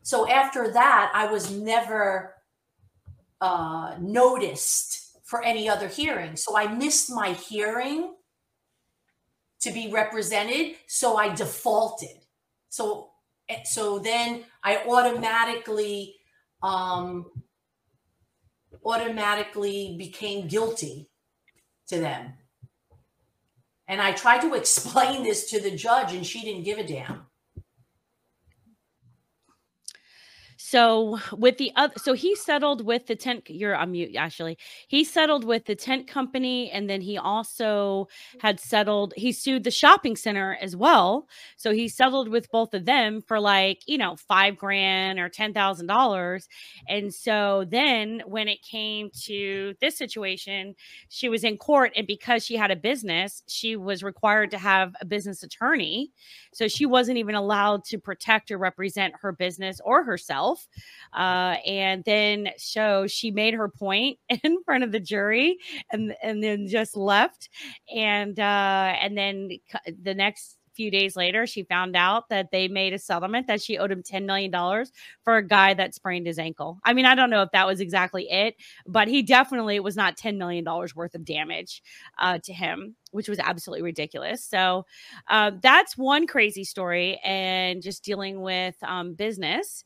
So 0.01 0.29
after 0.29 0.72
that, 0.74 1.12
I 1.13 1.31
was 1.31 1.51
never 1.51 2.36
uh, 3.39 3.95
noticed 4.00 5.19
for 5.24 5.41
any 5.43 5.69
other 5.69 5.88
hearing. 5.88 6.36
So 6.36 6.57
I 6.57 6.67
missed 6.67 7.10
my 7.10 7.33
hearing 7.33 8.13
to 9.63 9.72
be 9.72 9.89
represented. 9.91 10.75
So 10.88 11.17
I 11.17 11.34
defaulted. 11.34 12.17
So 12.70 13.10
eh, 13.50 13.63
so 13.63 14.00
then 14.00 14.43
I 14.63 14.84
automatically 14.88 16.15
um, 16.62 17.25
automatically 18.86 19.96
became 19.98 20.48
guilty 20.48 21.10
to 21.88 22.00
them. 22.00 22.34
And 23.88 24.01
I 24.01 24.12
tried 24.13 24.41
to 24.41 24.53
explain 24.62 25.24
this 25.24 25.50
to 25.51 25.60
the 25.60 25.72
judge, 25.72 26.13
and 26.13 26.25
she 26.25 26.41
didn't 26.41 26.63
give 26.63 26.77
a 26.77 26.88
damn. 26.88 27.25
So 30.74 31.20
with 31.34 31.58
the 31.60 31.72
other, 31.75 31.94
so 31.98 32.13
he 32.13 32.36
settled 32.36 32.84
with 32.86 33.06
the 33.06 33.15
tent. 33.15 33.44
You're 33.48 33.75
on 33.75 33.92
mute, 33.92 34.15
actually. 34.15 34.58
He 34.88 35.03
settled 35.03 35.44
with 35.44 35.65
the 35.65 35.75
tent 35.75 36.08
company, 36.08 36.72
and 36.72 36.89
then 36.89 37.01
he 37.01 37.18
also 37.18 38.08
had 38.39 38.60
settled. 38.60 39.13
He 39.15 39.34
sued 39.34 39.65
the 39.65 39.72
shopping 39.72 40.15
center 40.15 40.58
as 40.62 40.75
well. 40.75 41.27
So 41.58 41.74
he 41.74 41.88
settled 41.88 42.27
with 42.30 42.50
both 42.51 42.74
of 42.74 42.86
them 42.86 43.22
for 43.22 43.39
like 43.39 43.82
you 43.88 43.98
know 44.00 44.15
five 44.15 44.58
grand 44.58 45.20
or 45.20 45.30
ten 45.30 45.53
thousand 45.53 45.88
dollars. 45.88 46.48
And 46.88 47.13
so 47.13 47.65
then 47.70 48.24
when 48.25 48.48
it 48.48 48.63
came 48.63 49.10
to 49.25 49.75
this 49.80 49.98
situation, 49.98 50.75
she 51.10 51.30
was 51.30 51.44
in 51.44 51.58
court, 51.58 51.94
and 51.96 52.08
because 52.08 52.46
she 52.46 52.56
had 52.56 52.72
a 52.72 52.75
business, 52.75 53.44
she 53.48 53.75
was 53.75 54.01
required 54.01 54.50
to 54.51 54.58
have 54.58 54.96
a 55.01 55.06
business 55.06 55.44
attorney. 55.44 56.12
So 56.53 56.68
she 56.68 56.86
wasn't 56.86 57.18
even 57.18 57.36
allowed 57.36 57.84
to 57.86 57.98
protect 58.00 58.51
or 58.51 58.58
represent 58.58 59.13
her 59.22 59.32
business 59.32 59.80
or 59.84 60.03
herself. 60.03 60.62
Uh, 61.13 61.58
and 61.65 62.03
then 62.05 62.50
so 62.58 63.05
she 63.08 63.32
made 63.32 63.53
her 63.53 63.70
point 63.70 64.17
in 64.43 64.63
front 64.63 64.84
of 64.84 64.91
the 64.91 65.00
jury 65.00 65.58
and 65.91 66.15
and 66.22 66.43
then 66.43 66.67
just 66.67 66.98
left. 66.98 67.50
And 67.93 68.39
uh, 68.39 68.93
and 69.01 69.17
then 69.17 69.50
the 70.01 70.13
next 70.13 70.58
few 70.74 70.91
days 70.91 71.15
later, 71.15 71.46
she 71.46 71.63
found 71.63 71.96
out 71.96 72.29
that 72.29 72.51
they 72.51 72.67
made 72.67 72.93
a 72.93 73.00
settlement 73.00 73.48
that 73.48 73.62
she 73.62 73.77
owed 73.77 73.91
him 73.91 74.03
$10 74.03 74.25
million 74.25 74.51
for 75.24 75.38
a 75.38 75.48
guy 75.48 75.74
that 75.74 75.93
sprained 75.93 76.27
his 76.27 76.39
ankle. 76.39 76.79
I 76.84 76.93
mean, 76.93 77.05
I 77.05 77.15
don't 77.15 77.29
know 77.29 77.41
if 77.41 77.51
that 77.51 77.67
was 77.67 77.79
exactly 77.79 78.29
it, 78.29 78.55
but 78.86 79.08
he 79.08 79.22
definitely 79.22 79.79
was 79.79 79.96
not 79.96 80.17
$10 80.17 80.38
million 80.38 80.65
worth 80.96 81.15
of 81.15 81.25
damage 81.25 81.82
uh, 82.20 82.39
to 82.43 82.53
him, 82.53 82.96
which 83.12 83.29
was 83.29 83.39
absolutely 83.39 83.84
ridiculous. 83.84 84.43
So 84.43 84.86
uh, 85.29 85.51
that's 85.62 85.98
one 85.98 86.27
crazy 86.27 86.63
story 86.63 87.20
and 87.24 87.82
just 87.82 88.03
dealing 88.03 88.41
with 88.41 88.75
um, 88.84 89.13
business. 89.13 89.84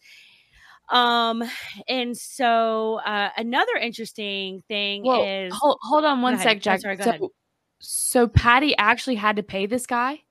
Um, 0.89 1.44
and 1.88 2.17
so 2.17 3.00
uh, 3.06 3.29
another 3.36 3.75
interesting 3.82 4.63
thing 4.67 5.03
well, 5.06 5.24
is 5.24 5.53
hold, 5.53 5.77
hold 5.82 6.06
on 6.06 6.22
one 6.22 6.38
sec, 6.38 6.62
Jack. 6.62 6.79
Oh, 6.79 6.96
sorry, 6.96 6.98
so, 6.98 7.32
so 7.79 8.27
Patty 8.27 8.75
actually 8.77 9.15
had 9.15 9.36
to 9.36 9.44
pay 9.44 9.65
this 9.65 9.86
guy? 9.86 10.22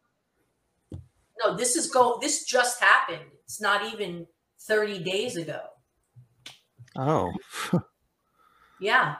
No, 1.42 1.54
this 1.54 1.76
is 1.76 1.90
go 1.90 2.18
this 2.20 2.44
just 2.44 2.82
happened. 2.82 3.30
It's 3.44 3.60
not 3.60 3.92
even 3.92 4.26
30 4.62 5.04
days 5.04 5.36
ago. 5.36 5.60
Oh. 6.96 7.32
yeah. 8.80 9.16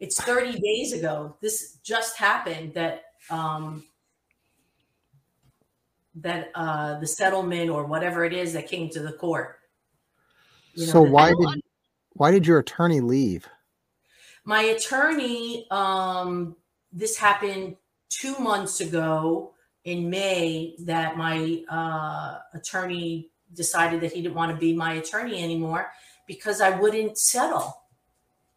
It's 0.00 0.20
30 0.20 0.58
days 0.58 0.94
ago. 0.94 1.36
This 1.40 1.78
just 1.82 2.16
happened 2.16 2.74
that 2.74 3.02
um 3.30 3.84
that 6.14 6.50
uh 6.54 6.98
the 6.98 7.06
settlement 7.06 7.70
or 7.70 7.84
whatever 7.84 8.24
it 8.24 8.32
is 8.32 8.54
that 8.54 8.68
came 8.68 8.88
to 8.90 9.00
the 9.00 9.12
court 9.12 9.58
you 10.74 10.86
know, 10.86 10.92
so 10.92 11.02
why 11.02 11.28
did 11.28 11.62
why 12.14 12.30
did 12.30 12.46
your 12.46 12.58
attorney 12.58 13.00
leave? 13.00 13.48
My 14.44 14.62
attorney, 14.62 15.66
um, 15.70 16.56
this 16.92 17.16
happened 17.16 17.76
two 18.08 18.36
months 18.38 18.80
ago 18.80 19.54
in 19.84 20.10
May 20.10 20.74
that 20.80 21.16
my 21.16 21.62
uh, 21.68 22.38
attorney 22.54 23.30
decided 23.54 24.00
that 24.00 24.12
he 24.12 24.22
didn't 24.22 24.34
want 24.34 24.52
to 24.52 24.58
be 24.58 24.72
my 24.72 24.94
attorney 24.94 25.42
anymore 25.42 25.90
because 26.26 26.60
I 26.60 26.70
wouldn't 26.78 27.18
settle. 27.18 27.82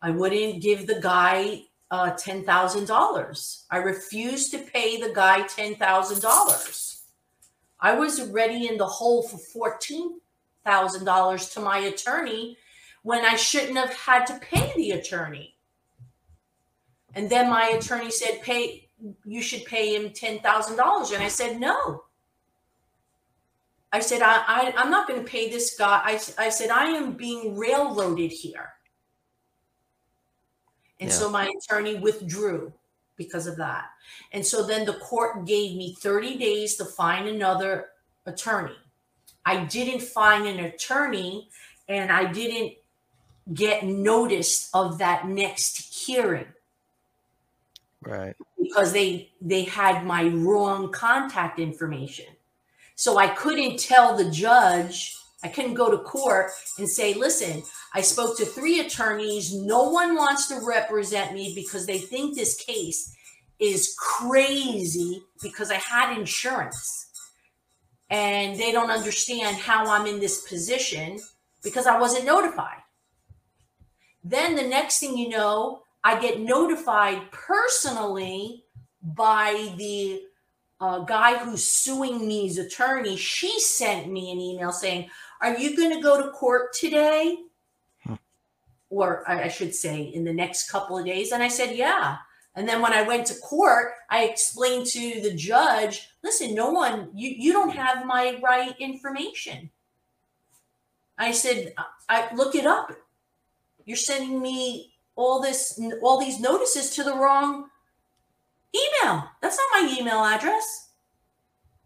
I 0.02 0.12
wouldn't 0.12 0.62
give 0.62 0.88
the 0.88 1.00
guy 1.02 1.64
uh, 1.92 2.12
$10,000. 2.12 3.64
I 3.72 3.78
refused 3.78 4.52
to 4.52 4.60
pay 4.60 5.00
the 5.00 5.14
guy 5.14 5.42
$10,000. 5.44 7.02
I 7.80 7.94
was 7.94 8.20
already 8.20 8.68
in 8.68 8.78
the 8.78 8.86
hole 8.86 9.24
for 9.24 9.38
14 9.38 10.20
thousand 10.66 11.06
dollars 11.06 11.50
to 11.50 11.60
my 11.60 11.78
attorney 11.78 12.58
when 13.04 13.24
I 13.24 13.36
shouldn't 13.36 13.78
have 13.78 13.94
had 13.94 14.26
to 14.26 14.40
pay 14.40 14.74
the 14.76 14.92
attorney. 14.92 15.56
And 17.14 17.30
then 17.30 17.50
my 17.50 17.68
attorney 17.70 18.12
said, 18.12 18.42
"Pay, 18.42 18.90
you 19.24 19.42
should 19.42 19.64
pay 19.66 19.96
him 19.96 20.12
ten 20.12 20.40
thousand 20.40 20.78
dollars," 20.78 21.12
and 21.12 21.24
I 21.24 21.30
said, 21.30 21.60
"No." 21.60 22.04
I 23.96 24.00
said, 24.00 24.22
I, 24.22 24.44
I, 24.46 24.74
I'm 24.76 24.92
not 24.92 25.08
going 25.08 25.24
to 25.24 25.32
pay 25.32 25.50
this 25.50 25.78
guy. 25.78 26.02
I, 26.04 26.20
I 26.38 26.50
said, 26.50 26.70
I 26.70 26.88
am 26.88 27.14
being 27.14 27.56
railroaded 27.56 28.30
here. 28.30 28.74
And 31.00 31.10
yeah. 31.10 31.16
so 31.16 31.30
my 31.30 31.50
attorney 31.58 31.96
withdrew 31.96 32.74
because 33.16 33.48
of 33.48 33.56
that. 33.56 33.86
And 34.34 34.46
so 34.46 34.66
then 34.66 34.86
the 34.86 34.96
court 34.96 35.46
gave 35.46 35.78
me 35.78 35.96
30 36.02 36.38
days 36.38 36.76
to 36.76 36.84
find 36.84 37.30
another 37.30 37.88
attorney. 38.26 38.76
I 39.46 39.64
didn't 39.66 40.02
find 40.02 40.48
an 40.48 40.60
attorney 40.60 41.50
and 41.88 42.12
I 42.12 42.32
didn't 42.32 42.74
get 43.54 43.86
notice 43.86 44.70
of 44.74 44.98
that 44.98 45.28
next 45.28 46.06
hearing. 46.06 46.48
Right. 48.02 48.36
Because 48.60 48.94
they 48.94 49.32
they 49.42 49.64
had 49.64 50.06
my 50.06 50.26
wrong 50.30 50.92
contact 50.92 51.60
information. 51.60 52.26
So 52.96 53.18
I 53.18 53.28
couldn't 53.28 53.78
tell 53.78 54.16
the 54.16 54.30
judge, 54.32 55.16
I 55.44 55.50
couldn't 55.50 55.74
go 55.74 55.92
to 55.92 55.98
court 55.98 56.52
and 56.78 56.90
say, 56.90 57.14
"Listen, 57.14 57.64
I 57.94 58.02
spoke 58.02 58.38
to 58.38 58.46
three 58.46 58.80
attorneys, 58.80 59.54
no 59.54 59.90
one 59.90 60.16
wants 60.16 60.48
to 60.48 60.60
represent 60.64 61.34
me 61.34 61.54
because 61.54 61.86
they 61.86 62.00
think 62.00 62.36
this 62.36 62.56
case 62.56 63.16
is 63.60 63.96
crazy 63.98 65.24
because 65.42 65.70
I 65.72 65.76
had 65.76 66.18
insurance." 66.18 67.05
And 68.10 68.60
they 68.60 68.72
don't 68.72 68.92
understand 68.92 69.58
how 69.58 69.88
I'm 69.88 70.06
in 70.06 70.20
this 70.20 70.48
position 70.48 71.20
because 71.64 71.88
I 71.88 72.00
wasn't 72.00 72.26
notified. 72.26 72.82
Then 74.24 74.56
the 74.56 74.68
next 74.68 75.00
thing 75.00 75.18
you 75.18 75.30
know, 75.30 75.82
I 76.04 76.20
get 76.20 76.40
notified 76.40 77.32
personally 77.32 78.64
by 79.02 79.74
the 79.78 80.22
uh, 80.80 81.00
guy 81.00 81.38
who's 81.38 81.64
suing 81.64 82.28
me's 82.28 82.58
attorney. 82.58 83.16
She 83.18 83.60
sent 83.60 84.12
me 84.12 84.32
an 84.32 84.40
email 84.40 84.72
saying, 84.72 85.10
Are 85.42 85.58
you 85.58 85.76
going 85.76 85.96
to 85.96 86.02
go 86.02 86.22
to 86.22 86.32
court 86.32 86.74
today? 86.74 87.38
Or 88.90 89.28
I, 89.28 89.44
I 89.44 89.48
should 89.48 89.74
say, 89.74 90.02
in 90.02 90.24
the 90.24 90.34
next 90.34 90.70
couple 90.70 90.98
of 90.98 91.06
days. 91.06 91.32
And 91.32 91.42
I 91.42 91.48
said, 91.48 91.76
Yeah. 91.76 92.18
And 92.56 92.68
then 92.68 92.82
when 92.82 92.94
I 92.94 93.02
went 93.02 93.28
to 93.28 93.36
court, 93.36 93.94
I 94.10 94.24
explained 94.24 94.86
to 94.88 95.22
the 95.22 95.34
judge, 95.34 96.10
listen, 96.24 96.56
no 96.56 96.72
one, 96.72 97.10
you, 97.14 97.30
you 97.30 97.52
don't 97.52 97.76
have 97.76 98.06
my 98.06 98.40
right 98.42 98.74
information. 98.80 99.70
I 101.18 101.32
said, 101.32 101.74
I 102.08 102.34
look 102.34 102.56
it 102.56 102.66
up. 102.66 102.94
You're 103.86 103.98
sending 103.98 104.42
me 104.42 104.94
all 105.16 105.42
this, 105.42 105.80
all 106.02 106.20
these 106.20 106.40
notices 106.40 106.92
to 106.96 107.04
the 107.04 107.16
wrong 107.16 107.70
email. 108.74 109.30
That's 109.42 109.58
not 109.58 109.82
my 109.82 109.98
email 110.00 110.24
address. 110.24 110.90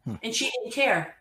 Hmm. 0.05 0.15
And 0.23 0.35
she 0.35 0.51
didn't 0.51 0.73
care. 0.73 1.15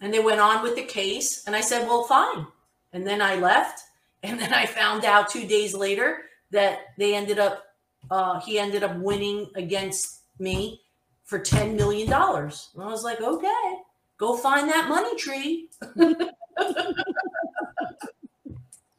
And 0.00 0.12
they 0.12 0.20
went 0.20 0.40
on 0.40 0.62
with 0.62 0.76
the 0.76 0.84
case. 0.84 1.44
And 1.46 1.54
I 1.54 1.60
said, 1.60 1.86
well, 1.86 2.04
fine. 2.04 2.46
And 2.92 3.06
then 3.06 3.22
I 3.22 3.36
left. 3.36 3.84
And 4.22 4.38
then 4.40 4.52
I 4.52 4.66
found 4.66 5.04
out 5.04 5.30
two 5.30 5.46
days 5.46 5.74
later 5.74 6.27
that 6.50 6.80
they 6.98 7.14
ended 7.14 7.38
up, 7.38 7.64
uh, 8.10 8.40
he 8.40 8.58
ended 8.58 8.82
up 8.82 8.96
winning 8.96 9.50
against 9.54 10.22
me 10.38 10.80
for 11.24 11.38
$10 11.38 11.74
million. 11.76 12.12
And 12.12 12.82
I 12.82 12.86
was 12.86 13.04
like, 13.04 13.20
okay, 13.20 13.74
go 14.16 14.36
find 14.36 14.68
that 14.68 14.88
money 14.88 15.16
tree. 15.16 15.68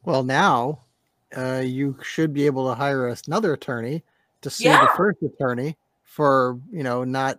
well, 0.04 0.22
now 0.22 0.80
uh, 1.36 1.62
you 1.64 1.96
should 2.02 2.32
be 2.32 2.46
able 2.46 2.68
to 2.68 2.74
hire 2.74 3.08
another 3.26 3.52
attorney 3.52 4.02
to 4.42 4.50
sue 4.50 4.64
yeah. 4.64 4.80
the 4.80 4.90
first 4.96 5.18
attorney 5.22 5.76
for 6.10 6.58
you 6.72 6.82
know 6.82 7.04
not 7.04 7.38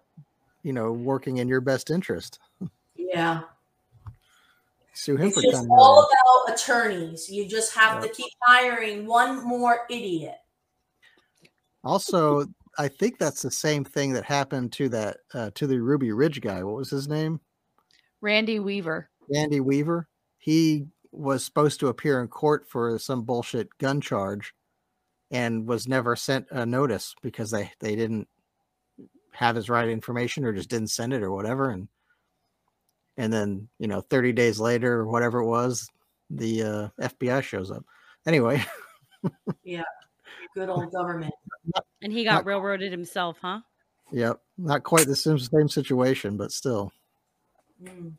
you 0.64 0.72
know 0.72 0.92
working 0.92 1.38
in 1.38 1.48
your 1.48 1.62
best 1.62 1.90
interest. 1.90 2.40
Yeah. 3.14 3.42
Sue 4.94 5.16
him 5.16 5.30
it's 5.30 5.42
just 5.42 5.68
all 5.70 6.10
about 6.10 6.54
attorneys. 6.54 7.30
You 7.30 7.48
just 7.48 7.74
have 7.76 8.04
to 8.04 8.10
keep 8.10 8.32
hiring 8.42 9.06
one 9.06 9.46
more 9.48 9.82
idiot. 9.90 10.36
Also, 11.84 12.46
I 12.78 12.88
think 12.88 13.18
that's 13.18 13.42
the 13.42 13.52
same 13.52 13.84
thing 13.84 14.14
that 14.14 14.26
happened 14.26 14.74
to 14.74 14.90
that 14.90 15.18
uh, 15.34 15.52
to 15.56 15.68
the 15.68 15.80
Ruby 15.80 16.12
Ridge 16.12 16.42
guy. 16.42 16.64
What 16.64 16.76
was 16.76 16.90
his 16.90 17.08
name? 17.08 17.40
Randy 18.20 18.60
Weaver. 18.60 19.10
Randy 19.34 19.60
Weaver. 19.60 20.08
He 20.38 20.88
was 21.12 21.44
supposed 21.44 21.80
to 21.80 21.88
appear 21.88 22.22
in 22.22 22.28
court 22.28 22.68
for 22.68 22.98
some 23.00 23.24
bullshit 23.24 23.70
gun 23.78 24.02
charge 24.02 24.54
and 25.32 25.66
was 25.66 25.88
never 25.88 26.16
sent 26.16 26.48
a 26.52 26.66
notice 26.66 27.16
because 27.22 27.52
they 27.52 27.72
they 27.80 27.96
didn't 27.96 28.28
have 29.34 29.56
his 29.56 29.70
right 29.70 29.90
information 29.90 30.46
or 30.46 30.54
just 30.54 30.70
didn't 30.70 30.90
send 30.90 31.14
it 31.14 31.24
or 31.24 31.32
whatever 31.32 31.70
and 31.70 31.88
and 33.18 33.32
then 33.32 33.68
you 33.80 33.88
know 33.88 34.02
30 34.02 34.32
days 34.34 34.60
later 34.60 34.94
or 34.94 35.08
whatever 35.08 35.40
it 35.40 35.48
was 35.48 35.88
the 36.30 36.64
uh, 36.64 36.88
fbi 37.02 37.42
shows 37.42 37.72
up 37.72 37.84
anyway 38.26 38.64
yeah 39.64 39.84
good 40.56 40.70
old 40.70 40.92
government 40.92 41.34
and 42.02 42.12
he 42.12 42.24
got 42.24 42.36
not, 42.36 42.46
railroaded 42.46 42.92
himself 42.92 43.38
huh 43.42 43.60
yep 44.12 44.40
not 44.58 44.84
quite 44.84 45.08
the 45.08 45.16
same, 45.16 45.40
same 45.40 45.70
situation 45.70 46.38
but 46.38 46.52
still 46.52 46.92
mm. 47.84 48.14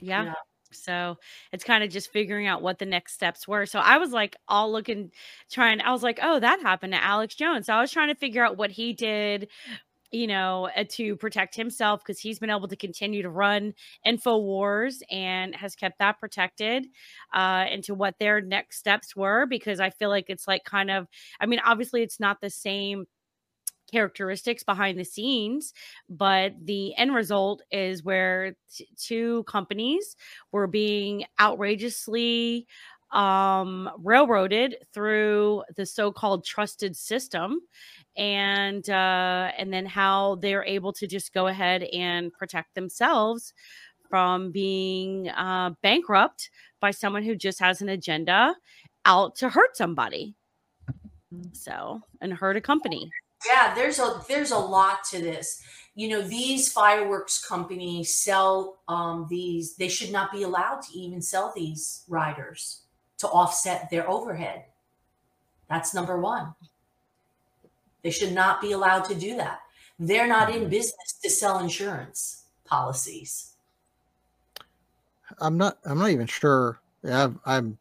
yeah. 0.00 0.24
yeah. 0.24 0.34
So 0.74 1.18
it's 1.52 1.64
kind 1.64 1.84
of 1.84 1.90
just 1.90 2.12
figuring 2.12 2.46
out 2.46 2.62
what 2.62 2.78
the 2.78 2.86
next 2.86 3.14
steps 3.14 3.46
were. 3.48 3.66
So 3.66 3.78
I 3.78 3.98
was 3.98 4.10
like, 4.10 4.36
all 4.48 4.72
looking, 4.72 5.10
trying, 5.50 5.80
I 5.80 5.92
was 5.92 6.02
like, 6.02 6.18
oh, 6.22 6.40
that 6.40 6.60
happened 6.60 6.92
to 6.92 7.02
Alex 7.02 7.34
Jones. 7.34 7.66
So 7.66 7.74
I 7.74 7.80
was 7.80 7.90
trying 7.90 8.08
to 8.08 8.14
figure 8.14 8.44
out 8.44 8.56
what 8.56 8.70
he 8.70 8.92
did, 8.92 9.48
you 10.14 10.28
know, 10.28 10.68
uh, 10.76 10.84
to 10.88 11.16
protect 11.16 11.56
himself 11.56 12.00
because 12.00 12.20
he's 12.20 12.38
been 12.38 12.50
able 12.50 12.68
to 12.68 12.76
continue 12.76 13.20
to 13.22 13.28
run 13.28 13.74
InfoWars 14.06 15.02
and 15.10 15.54
has 15.56 15.74
kept 15.74 15.98
that 15.98 16.20
protected 16.20 16.86
uh, 17.32 17.66
into 17.70 17.94
what 17.94 18.14
their 18.20 18.40
next 18.40 18.78
steps 18.78 19.16
were. 19.16 19.44
Because 19.46 19.80
I 19.80 19.90
feel 19.90 20.10
like 20.10 20.26
it's 20.28 20.46
like 20.46 20.64
kind 20.64 20.90
of, 20.90 21.08
I 21.40 21.46
mean, 21.46 21.60
obviously 21.64 22.02
it's 22.02 22.20
not 22.20 22.40
the 22.40 22.50
same 22.50 23.06
characteristics 23.90 24.62
behind 24.62 24.98
the 24.98 25.04
scenes, 25.04 25.72
but 26.08 26.52
the 26.64 26.94
end 26.96 27.14
result 27.14 27.62
is 27.70 28.02
where 28.02 28.56
t- 28.72 28.88
two 28.96 29.42
companies 29.44 30.16
were 30.52 30.66
being 30.66 31.24
outrageously 31.40 32.66
um, 33.12 33.90
railroaded 33.98 34.76
through 34.92 35.62
the 35.76 35.86
so-called 35.86 36.44
trusted 36.44 36.96
system 36.96 37.60
and 38.16 38.88
uh, 38.90 39.50
and 39.58 39.72
then 39.72 39.86
how 39.86 40.36
they're 40.36 40.64
able 40.64 40.92
to 40.92 41.06
just 41.06 41.32
go 41.32 41.46
ahead 41.46 41.82
and 41.84 42.32
protect 42.32 42.74
themselves 42.74 43.52
from 44.08 44.52
being 44.52 45.28
uh, 45.30 45.70
bankrupt 45.82 46.50
by 46.80 46.90
someone 46.90 47.22
who 47.22 47.34
just 47.34 47.58
has 47.58 47.82
an 47.82 47.88
agenda 47.88 48.54
out 49.04 49.36
to 49.36 49.48
hurt 49.48 49.76
somebody. 49.76 50.34
So 51.52 52.00
and 52.20 52.32
hurt 52.32 52.56
a 52.56 52.60
company. 52.60 53.10
Yeah 53.46 53.74
there's 53.74 53.98
a 53.98 54.22
there's 54.28 54.52
a 54.52 54.58
lot 54.58 55.04
to 55.10 55.20
this. 55.20 55.62
You 55.96 56.08
know 56.08 56.22
these 56.22 56.72
fireworks 56.72 57.44
companies 57.44 58.14
sell 58.14 58.78
um, 58.88 59.26
these 59.28 59.76
they 59.76 59.88
should 59.88 60.12
not 60.12 60.32
be 60.32 60.42
allowed 60.42 60.82
to 60.82 60.98
even 60.98 61.20
sell 61.20 61.52
these 61.54 62.04
riders 62.08 62.83
to 63.24 63.32
offset 63.32 63.90
their 63.90 64.08
overhead 64.08 64.64
that's 65.68 65.94
number 65.94 66.20
one 66.20 66.54
they 68.02 68.10
should 68.10 68.32
not 68.32 68.60
be 68.60 68.72
allowed 68.72 69.04
to 69.04 69.14
do 69.14 69.36
that 69.36 69.60
they're 69.98 70.28
not 70.28 70.54
in 70.54 70.68
business 70.68 71.18
to 71.22 71.30
sell 71.30 71.58
insurance 71.58 72.44
policies 72.64 73.54
i'm 75.40 75.56
not 75.56 75.78
i'm 75.84 75.98
not 75.98 76.10
even 76.10 76.26
sure 76.26 76.78
i've 77.10 77.36
i'm 77.46 77.78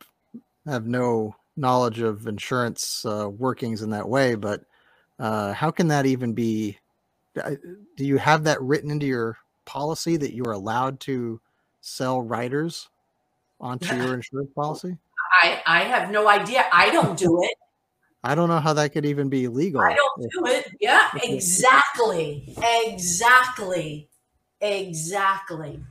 I 0.65 0.71
have 0.71 0.87
no 0.87 1.35
knowledge 1.57 1.99
of 1.99 2.25
insurance 2.25 3.05
uh, 3.05 3.29
workings 3.29 3.81
in 3.81 3.89
that 3.89 4.07
way 4.07 4.35
but 4.35 4.63
uh, 5.19 5.53
how 5.53 5.71
can 5.71 5.87
that 5.87 6.05
even 6.05 6.33
be? 6.33 6.77
Do 7.35 8.05
you 8.05 8.17
have 8.17 8.43
that 8.43 8.61
written 8.61 8.91
into 8.91 9.05
your 9.05 9.37
policy 9.65 10.17
that 10.17 10.33
you 10.33 10.43
are 10.45 10.51
allowed 10.51 10.99
to 11.01 11.39
sell 11.81 12.21
riders 12.21 12.89
onto 13.59 13.95
your 13.95 14.13
insurance 14.15 14.51
policy? 14.53 14.97
I, 15.43 15.61
I 15.65 15.83
have 15.83 16.09
no 16.09 16.29
idea. 16.29 16.65
I 16.71 16.89
don't 16.89 17.17
do 17.17 17.43
it. 17.43 17.55
I 18.23 18.35
don't 18.35 18.47
know 18.47 18.61
how 18.61 18.71
that 18.73 18.93
could 18.93 19.05
even 19.05 19.27
be 19.27 19.49
legal. 19.49 19.81
I 19.81 19.93
don't 19.93 20.31
do 20.31 20.45
it. 20.45 20.73
Yeah, 20.79 21.09
exactly. 21.23 22.55
Exactly. 22.57 24.09
Exactly. 24.61 25.83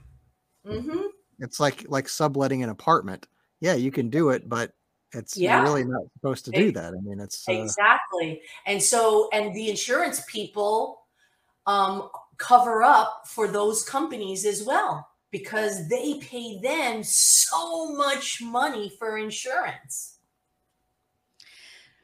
Mm-hmm. 0.66 1.02
It's 1.40 1.60
like 1.60 1.84
like 1.88 2.08
subletting 2.08 2.62
an 2.62 2.70
apartment. 2.70 3.26
Yeah, 3.60 3.74
you 3.74 3.90
can 3.90 4.08
do 4.08 4.30
it, 4.30 4.48
but 4.48 4.72
it's 5.12 5.36
yeah. 5.36 5.62
really 5.62 5.84
not 5.84 6.02
supposed 6.14 6.46
to 6.46 6.50
do 6.50 6.72
that. 6.72 6.94
I 6.94 7.00
mean, 7.02 7.20
it's 7.20 7.46
uh, 7.46 7.52
exactly. 7.52 8.40
And 8.66 8.82
so, 8.82 9.28
and 9.34 9.54
the 9.54 9.68
insurance 9.68 10.22
people 10.26 11.02
um, 11.66 12.08
cover 12.38 12.82
up 12.82 13.24
for 13.26 13.46
those 13.46 13.84
companies 13.84 14.46
as 14.46 14.62
well 14.62 15.11
because 15.32 15.88
they 15.88 16.20
pay 16.20 16.60
them 16.60 17.02
so 17.02 17.92
much 17.96 18.40
money 18.40 18.92
for 18.98 19.18
insurance. 19.18 20.18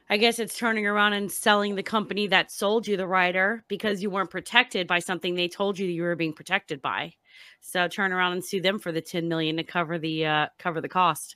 I 0.09 0.17
guess 0.17 0.39
it's 0.39 0.57
turning 0.57 0.87
around 0.87 1.13
and 1.13 1.31
selling 1.31 1.75
the 1.75 1.83
company 1.83 2.25
that 2.27 2.51
sold 2.51 2.87
you 2.87 2.97
the 2.97 3.07
rider 3.07 3.63
because 3.67 4.01
you 4.01 4.09
weren't 4.09 4.31
protected 4.31 4.87
by 4.87 4.99
something 4.99 5.35
they 5.35 5.47
told 5.47 5.77
you 5.77 5.87
you 5.87 6.01
were 6.01 6.15
being 6.15 6.33
protected 6.33 6.81
by. 6.81 7.13
So 7.61 7.87
turn 7.87 8.11
around 8.11 8.33
and 8.33 8.43
sue 8.43 8.59
them 8.59 8.79
for 8.79 8.91
the 8.91 9.01
10 9.01 9.29
million 9.29 9.57
to 9.57 9.63
cover 9.63 9.99
the 9.99 10.25
uh, 10.25 10.47
cover 10.57 10.81
the 10.81 10.89
cost. 10.89 11.35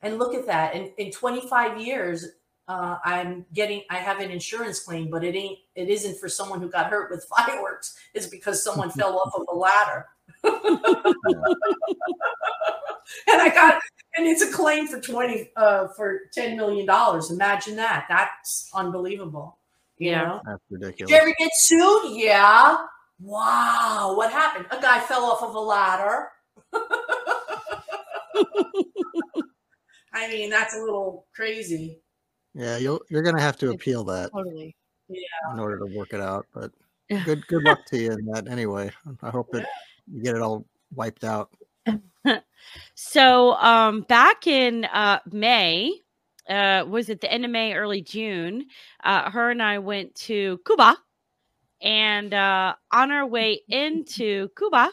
And 0.00 0.18
look 0.18 0.34
at 0.34 0.46
that. 0.46 0.74
In, 0.74 0.92
in 0.96 1.10
25 1.10 1.80
years, 1.80 2.26
uh, 2.66 2.96
I'm 3.04 3.44
getting, 3.52 3.82
I 3.90 3.96
have 3.96 4.20
an 4.20 4.30
insurance 4.30 4.80
claim, 4.80 5.10
but 5.10 5.22
it 5.22 5.34
ain't, 5.34 5.58
it 5.74 5.88
isn't 5.88 6.18
for 6.18 6.28
someone 6.28 6.60
who 6.60 6.70
got 6.70 6.90
hurt 6.90 7.10
with 7.10 7.26
fireworks. 7.36 7.94
It's 8.14 8.26
because 8.26 8.62
someone 8.62 8.90
fell 8.98 9.18
off 9.18 9.34
of 9.34 9.46
a 9.52 9.56
ladder. 9.56 10.06
and 13.28 13.40
I 13.40 13.50
got, 13.52 13.80
and 14.16 14.26
it's 14.26 14.42
a 14.42 14.52
claim 14.52 14.86
for 14.86 15.00
20, 15.00 15.50
uh, 15.56 15.88
for 15.96 16.20
$10 16.36 16.56
million. 16.56 16.86
Imagine 17.30 17.76
that. 17.76 18.06
That's 18.08 18.70
unbelievable. 18.74 19.58
You 19.98 20.10
yeah. 20.10 20.24
Know? 20.24 20.40
That's 20.44 20.62
ridiculous. 20.70 21.10
Did 21.10 21.10
you 21.10 21.16
ever 21.16 21.34
get 21.38 21.50
sued? 21.54 22.16
Yeah. 22.16 22.76
Wow. 23.20 24.14
What 24.16 24.32
happened? 24.32 24.66
A 24.70 24.80
guy 24.80 25.00
fell 25.00 25.24
off 25.24 25.42
of 25.42 25.54
a 25.54 25.60
ladder. 25.60 26.28
I 30.12 30.28
mean, 30.28 30.50
that's 30.50 30.76
a 30.76 30.80
little 30.80 31.26
crazy. 31.34 32.00
Yeah, 32.54 32.76
you'll 32.76 33.00
you're 33.10 33.22
gonna 33.22 33.40
have 33.40 33.56
to 33.58 33.70
appeal 33.70 34.04
that 34.04 34.30
totally. 34.32 34.76
Yeah. 35.08 35.52
In 35.52 35.58
order 35.58 35.78
to 35.78 35.86
work 35.86 36.12
it 36.12 36.20
out, 36.20 36.46
but 36.54 36.70
good 37.24 37.44
good 37.48 37.64
luck 37.64 37.84
to 37.86 37.98
you 37.98 38.12
in 38.12 38.24
that 38.26 38.48
anyway. 38.48 38.92
I 39.22 39.30
hope 39.30 39.50
that 39.52 39.66
you 40.12 40.22
get 40.22 40.36
it 40.36 40.42
all 40.42 40.64
wiped 40.94 41.24
out. 41.24 41.50
so 42.94 43.52
um 43.54 44.02
back 44.02 44.46
in 44.46 44.84
uh 44.86 45.20
May, 45.30 45.92
uh 46.48 46.84
was 46.88 47.08
it 47.08 47.20
the 47.20 47.32
end 47.32 47.44
of 47.44 47.50
May, 47.50 47.74
early 47.74 48.02
June, 48.02 48.66
uh 49.02 49.30
her 49.30 49.50
and 49.50 49.62
I 49.62 49.78
went 49.78 50.14
to 50.16 50.60
Cuba 50.66 50.96
and 51.82 52.32
uh 52.32 52.74
on 52.92 53.10
our 53.10 53.26
way 53.26 53.60
into 53.68 54.48
Cuba, 54.56 54.76
uh 54.76 54.90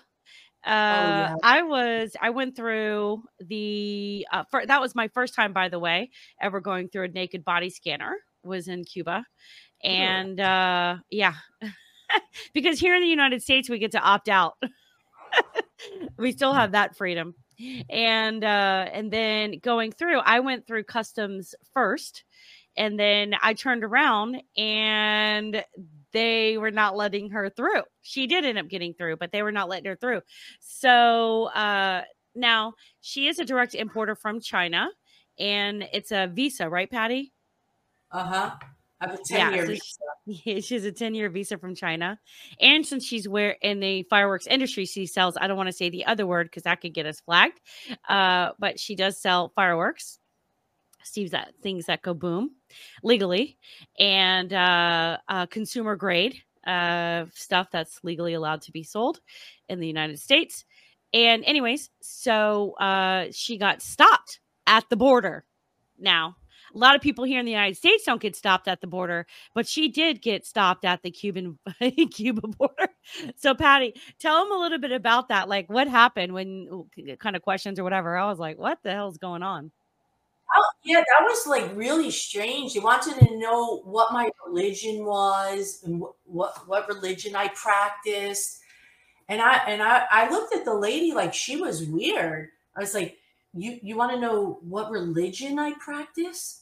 yeah. 0.66 1.36
I 1.44 1.64
was 1.64 2.16
I 2.22 2.30
went 2.32 2.56
through 2.56 3.24
the 3.40 4.28
uh 4.32 4.44
for, 4.50 4.66
that 4.66 4.82
was 4.82 4.96
my 4.96 5.08
first 5.08 5.34
time 5.34 5.54
by 5.54 5.70
the 5.70 5.80
way 5.80 6.10
ever 6.42 6.60
going 6.60 6.90
through 6.90 7.06
a 7.06 7.10
naked 7.10 7.46
body 7.46 7.70
scanner 7.70 8.16
was 8.44 8.68
in 8.68 8.84
Cuba. 8.84 9.26
And 9.84 10.40
uh 10.40 10.98
yeah. 11.10 11.36
because 12.54 12.80
here 12.80 12.96
in 12.96 13.02
the 13.02 13.08
United 13.08 13.42
States 13.42 13.70
we 13.70 13.80
get 13.80 13.92
to 13.92 14.00
opt 14.02 14.30
out. 14.30 14.56
we 16.18 16.32
still 16.32 16.54
have 16.54 16.72
that 16.74 16.96
freedom. 16.96 17.36
And 17.90 18.44
uh 18.44 18.88
and 18.92 19.12
then 19.12 19.60
going 19.60 19.92
through 19.92 20.18
i 20.20 20.40
went 20.40 20.66
through 20.66 20.84
customs 20.86 21.54
first 21.76 22.24
and 22.76 23.00
then 23.00 23.36
i 23.44 23.54
turned 23.54 23.84
around 23.84 24.42
and 24.58 25.64
they 26.12 26.58
were 26.58 26.72
not 26.72 26.98
letting 26.98 27.30
her 27.30 27.50
through. 27.50 27.84
She 28.02 28.28
did 28.28 28.44
end 28.46 28.58
up 28.58 28.68
getting 28.68 28.96
through 28.96 29.18
but 29.18 29.32
they 29.32 29.44
were 29.44 29.52
not 29.52 29.70
letting 29.70 29.86
her 29.86 29.96
through. 29.96 30.22
So 30.60 31.46
uh 31.46 32.02
now 32.34 32.74
she 33.02 33.28
is 33.28 33.38
a 33.38 33.46
direct 33.46 33.76
importer 33.76 34.16
from 34.16 34.40
china 34.40 34.90
and 35.38 35.88
it's 35.94 36.12
a 36.12 36.28
visa 36.28 36.68
right 36.68 36.90
patty? 36.90 37.32
Uh-huh. 38.12 38.52
I 38.60 38.66
have 39.02 39.14
a 39.14 39.18
10 39.24 39.52
Yeah, 39.52 39.56
year 39.56 39.66
so 39.66 39.72
visa. 39.72 39.84
Yeah, 40.26 40.60
she 40.62 40.76
has 40.76 40.86
a 40.86 40.92
10 40.92 41.16
year 41.16 41.30
visa 41.30 41.58
from 41.58 41.76
China. 41.76 42.20
And 42.60 42.86
since 42.86 43.06
she's 43.06 43.28
where 43.28 43.58
in 43.62 43.80
the 43.80 44.04
fireworks 44.04 44.48
industry, 44.48 44.86
she 44.86 45.06
sells, 45.06 45.38
I 45.40 45.48
don't 45.48 45.58
want 45.58 45.68
to 45.68 45.74
say 45.74 45.90
the 45.90 46.06
other 46.06 46.26
word 46.28 46.48
because 46.48 46.64
that 46.64 46.82
could 46.82 46.94
get 46.94 47.06
us 47.06 47.20
flagged. 47.20 47.60
Uh, 48.08 48.52
but 48.60 48.80
she 48.80 48.96
does 48.96 49.22
sell 49.22 49.52
fireworks, 49.56 50.20
Steve's 51.04 51.32
that 51.32 51.54
things 51.64 51.86
that 51.88 52.04
go 52.04 52.14
boom 52.14 52.52
legally, 53.04 53.58
and 53.98 54.54
uh, 54.54 55.18
uh, 55.28 55.46
consumer 55.48 55.96
grade 55.96 56.38
uh, 56.66 57.26
stuff 57.34 57.70
that's 57.72 58.00
legally 58.04 58.34
allowed 58.34 58.62
to 58.62 58.72
be 58.72 58.84
sold 58.84 59.20
in 59.68 59.80
the 59.80 59.88
United 59.88 60.20
States. 60.20 60.64
And, 61.14 61.44
anyways, 61.44 61.90
so 62.02 62.74
uh, 62.74 63.26
she 63.32 63.58
got 63.58 63.82
stopped 63.82 64.40
at 64.68 64.88
the 64.90 64.96
border. 64.96 65.44
Now, 66.00 66.38
a 66.74 66.78
lot 66.78 66.96
of 66.96 67.02
people 67.02 67.24
here 67.24 67.40
in 67.40 67.46
the 67.46 67.52
United 67.52 67.78
States 67.78 68.04
don't 68.06 68.22
get 68.22 68.36
stopped 68.36 68.68
at 68.68 68.82
the 68.82 68.88
border, 68.88 69.26
but 69.54 69.68
she 69.68 69.90
did 69.90 70.22
get 70.22 70.46
stopped 70.46 70.86
at 70.86 71.02
the 71.04 71.12
Cuban 71.12 71.58
Cuba 72.12 72.48
border. 72.48 72.90
So, 73.36 73.54
Patty, 73.56 73.94
tell 74.20 74.44
them 74.44 74.54
a 74.54 74.60
little 74.60 74.80
bit 74.80 74.92
about 74.92 75.30
that. 75.30 75.50
Like, 75.50 75.70
what 75.70 75.88
happened 75.88 76.34
when 76.34 76.86
kind 77.20 77.36
of 77.36 77.42
questions 77.42 77.80
or 77.80 77.84
whatever? 77.84 78.18
I 78.18 78.28
was 78.28 78.40
like, 78.40 78.58
what 78.58 78.80
the 78.84 78.92
hell's 78.92 79.18
going 79.18 79.44
on? 79.44 79.72
Oh, 80.54 80.70
yeah, 80.84 81.00
that 81.00 81.24
was 81.24 81.48
like 81.48 81.76
really 81.76 82.12
strange. 82.12 82.74
They 82.74 82.80
wanted 82.82 83.20
to 83.20 83.38
know 83.38 83.78
what 83.86 84.12
my 84.12 84.30
religion 84.46 85.06
was 85.06 85.82
and 85.86 86.02
what 86.02 86.14
what, 86.26 86.68
what 86.68 86.88
religion 86.90 87.36
I 87.36 87.48
practiced. 87.50 88.60
And 89.30 89.42
I 89.42 89.58
and 89.68 89.82
I, 89.82 90.06
I 90.12 90.30
looked 90.30 90.54
at 90.54 90.66
the 90.66 90.74
lady 90.74 91.14
like 91.14 91.34
she 91.34 91.56
was 91.56 91.86
weird. 91.86 92.50
I 92.76 92.82
was 92.82 92.94
like, 92.94 93.18
You 93.54 93.80
you 93.82 93.96
want 93.96 94.12
to 94.12 94.20
know 94.20 94.60
what 94.62 94.92
religion 94.92 95.58
I 95.58 95.74
practice? 95.80 96.61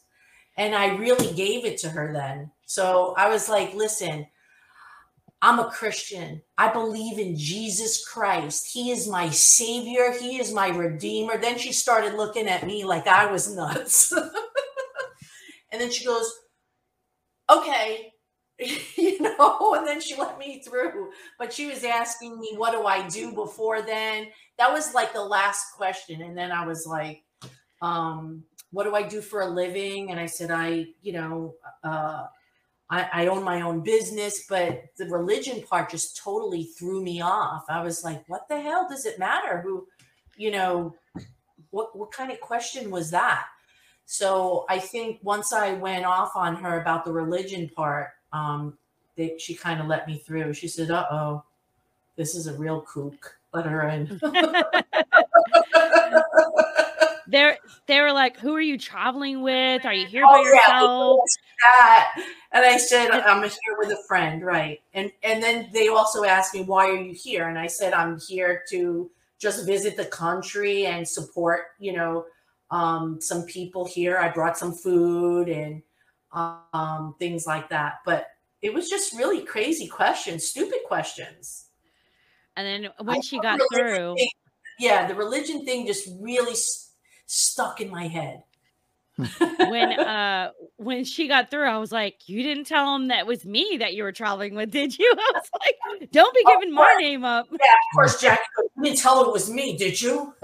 And 0.59 0.75
I 0.75 0.97
really 0.97 1.33
gave 1.33 1.63
it 1.63 1.77
to 1.79 1.89
her 1.89 2.11
then. 2.11 2.51
So 2.65 3.15
I 3.17 3.29
was 3.29 3.47
like, 3.47 3.73
listen, 3.73 4.27
I'm 5.41 5.57
a 5.57 5.71
Christian. 5.71 6.41
I 6.57 6.73
believe 6.73 7.17
in 7.17 7.37
Jesus 7.37 8.05
Christ. 8.05 8.67
He 8.73 8.91
is 8.91 9.07
my 9.07 9.29
savior. 9.29 10.11
He 10.11 10.37
is 10.37 10.53
my 10.53 10.67
redeemer. 10.67 11.37
Then 11.37 11.57
she 11.57 11.71
started 11.71 12.15
looking 12.15 12.49
at 12.49 12.67
me 12.67 12.83
like 12.83 13.07
I 13.07 13.31
was 13.31 13.55
nuts. 13.55 14.11
and 15.71 15.79
then 15.79 15.91
she 15.91 16.03
goes, 16.03 16.29
okay, 17.49 18.11
you 18.59 19.21
know, 19.21 19.75
and 19.77 19.87
then 19.87 20.01
she 20.01 20.17
let 20.17 20.37
me 20.37 20.61
through. 20.61 21.11
But 21.37 21.53
she 21.53 21.67
was 21.67 21.85
asking 21.85 22.37
me, 22.37 22.55
what 22.57 22.73
do 22.73 22.85
I 22.85 23.07
do 23.07 23.31
before 23.31 23.81
then? 23.81 24.27
That 24.57 24.73
was 24.73 24.93
like 24.93 25.13
the 25.13 25.23
last 25.23 25.67
question. 25.77 26.21
And 26.21 26.37
then 26.37 26.51
I 26.51 26.67
was 26.67 26.85
like, 26.85 27.23
um, 27.81 28.43
what 28.71 28.83
do 28.83 28.95
I 28.95 29.03
do 29.03 29.21
for 29.21 29.41
a 29.41 29.47
living? 29.47 30.11
And 30.11 30.19
I 30.19 30.25
said, 30.25 30.51
I, 30.51 30.87
you 31.01 31.13
know, 31.13 31.55
uh, 31.83 32.25
I, 32.89 33.07
I 33.13 33.27
own 33.27 33.43
my 33.43 33.61
own 33.61 33.81
business, 33.81 34.45
but 34.47 34.85
the 34.97 35.05
religion 35.05 35.61
part 35.63 35.91
just 35.91 36.17
totally 36.17 36.63
threw 36.63 37.03
me 37.03 37.21
off. 37.21 37.65
I 37.69 37.83
was 37.83 38.03
like, 38.03 38.23
what 38.27 38.47
the 38.47 38.59
hell 38.59 38.87
does 38.89 39.05
it 39.05 39.19
matter? 39.19 39.61
Who, 39.61 39.87
you 40.37 40.51
know, 40.51 40.95
what 41.71 41.97
what 41.97 42.11
kind 42.11 42.31
of 42.31 42.39
question 42.39 42.89
was 42.89 43.11
that? 43.11 43.45
So 44.05 44.65
I 44.69 44.79
think 44.79 45.19
once 45.21 45.53
I 45.53 45.73
went 45.73 46.05
off 46.05 46.35
on 46.35 46.55
her 46.55 46.81
about 46.81 47.05
the 47.05 47.11
religion 47.11 47.69
part, 47.75 48.09
um, 48.33 48.75
they, 49.15 49.37
she 49.37 49.53
kind 49.53 49.79
of 49.79 49.85
let 49.85 50.07
me 50.07 50.17
through. 50.17 50.53
She 50.53 50.67
said, 50.67 50.89
"Uh 50.89 51.05
oh, 51.11 51.43
this 52.15 52.33
is 52.33 52.47
a 52.47 52.57
real 52.57 52.81
kook. 52.81 53.37
Let 53.53 53.67
her 53.67 53.87
in." 53.89 54.19
They're 57.29 57.57
they 57.87 58.01
were 58.01 58.11
like, 58.11 58.37
"Who 58.37 58.55
are 58.55 58.61
you 58.61 58.77
traveling 58.77 59.41
with? 59.41 59.85
Are 59.85 59.93
you 59.93 60.07
here 60.07 60.23
Oh, 60.27 60.31
by 60.31 60.39
yourself?" 60.41 61.19
that. 61.61 62.15
And 62.51 62.65
I 62.65 62.77
said, 62.77 63.11
I'm 63.11 63.41
here 63.43 63.77
with 63.77 63.89
a 63.89 64.03
friend, 64.07 64.43
right? 64.43 64.79
And 64.93 65.11
and 65.23 65.41
then 65.43 65.69
they 65.73 65.87
also 65.89 66.23
asked 66.23 66.53
me, 66.53 66.63
why 66.63 66.87
are 66.87 66.95
you 66.95 67.13
here? 67.13 67.47
And 67.47 67.59
I 67.59 67.67
said, 67.67 67.93
I'm 67.93 68.19
here 68.19 68.63
to 68.69 69.09
just 69.37 69.65
visit 69.65 69.95
the 69.95 70.05
country 70.05 70.85
and 70.85 71.07
support, 71.07 71.67
you 71.79 71.93
know, 71.93 72.25
um, 72.71 73.21
some 73.21 73.43
people 73.43 73.85
here. 73.85 74.17
I 74.17 74.29
brought 74.29 74.57
some 74.57 74.73
food 74.73 75.47
and 75.49 75.81
um, 76.31 77.15
things 77.19 77.45
like 77.45 77.69
that. 77.69 77.99
But 78.05 78.27
it 78.61 78.73
was 78.73 78.89
just 78.89 79.13
really 79.13 79.41
crazy 79.41 79.87
questions, 79.87 80.47
stupid 80.47 80.79
questions. 80.87 81.67
And 82.55 82.65
then 82.65 82.91
when 83.05 83.17
I 83.17 83.21
she 83.21 83.39
got 83.39 83.59
through, 83.73 84.15
thing- 84.15 84.29
yeah, 84.79 85.07
the 85.07 85.15
religion 85.15 85.65
thing 85.65 85.87
just 85.87 86.09
really 86.19 86.51
s- 86.51 86.88
stuck 87.29 87.79
in 87.79 87.89
my 87.89 88.07
head. 88.07 88.43
when 89.37 89.99
uh 89.99 90.51
when 90.77 91.03
she 91.03 91.27
got 91.27 91.51
through, 91.51 91.67
I 91.67 91.77
was 91.77 91.91
like, 91.91 92.27
"You 92.27 92.41
didn't 92.41 92.65
tell 92.65 92.95
him 92.95 93.09
that 93.09 93.27
was 93.27 93.45
me 93.45 93.77
that 93.79 93.93
you 93.93 94.03
were 94.03 94.11
traveling 94.11 94.55
with, 94.55 94.71
did 94.71 94.97
you?" 94.97 95.13
I 95.17 95.31
was 95.33 95.49
like, 95.59 96.11
"Don't 96.11 96.33
be 96.33 96.43
giving 96.47 96.73
my 96.73 96.95
name 96.99 97.25
up." 97.25 97.47
Yeah, 97.51 97.57
of 97.57 97.95
course, 97.95 98.21
Jack. 98.21 98.39
You 98.77 98.83
didn't 98.85 98.99
tell 98.99 99.23
her 99.23 99.29
it 99.29 99.33
was 99.33 99.49
me, 99.49 99.77
did 99.77 100.01
you? 100.01 100.33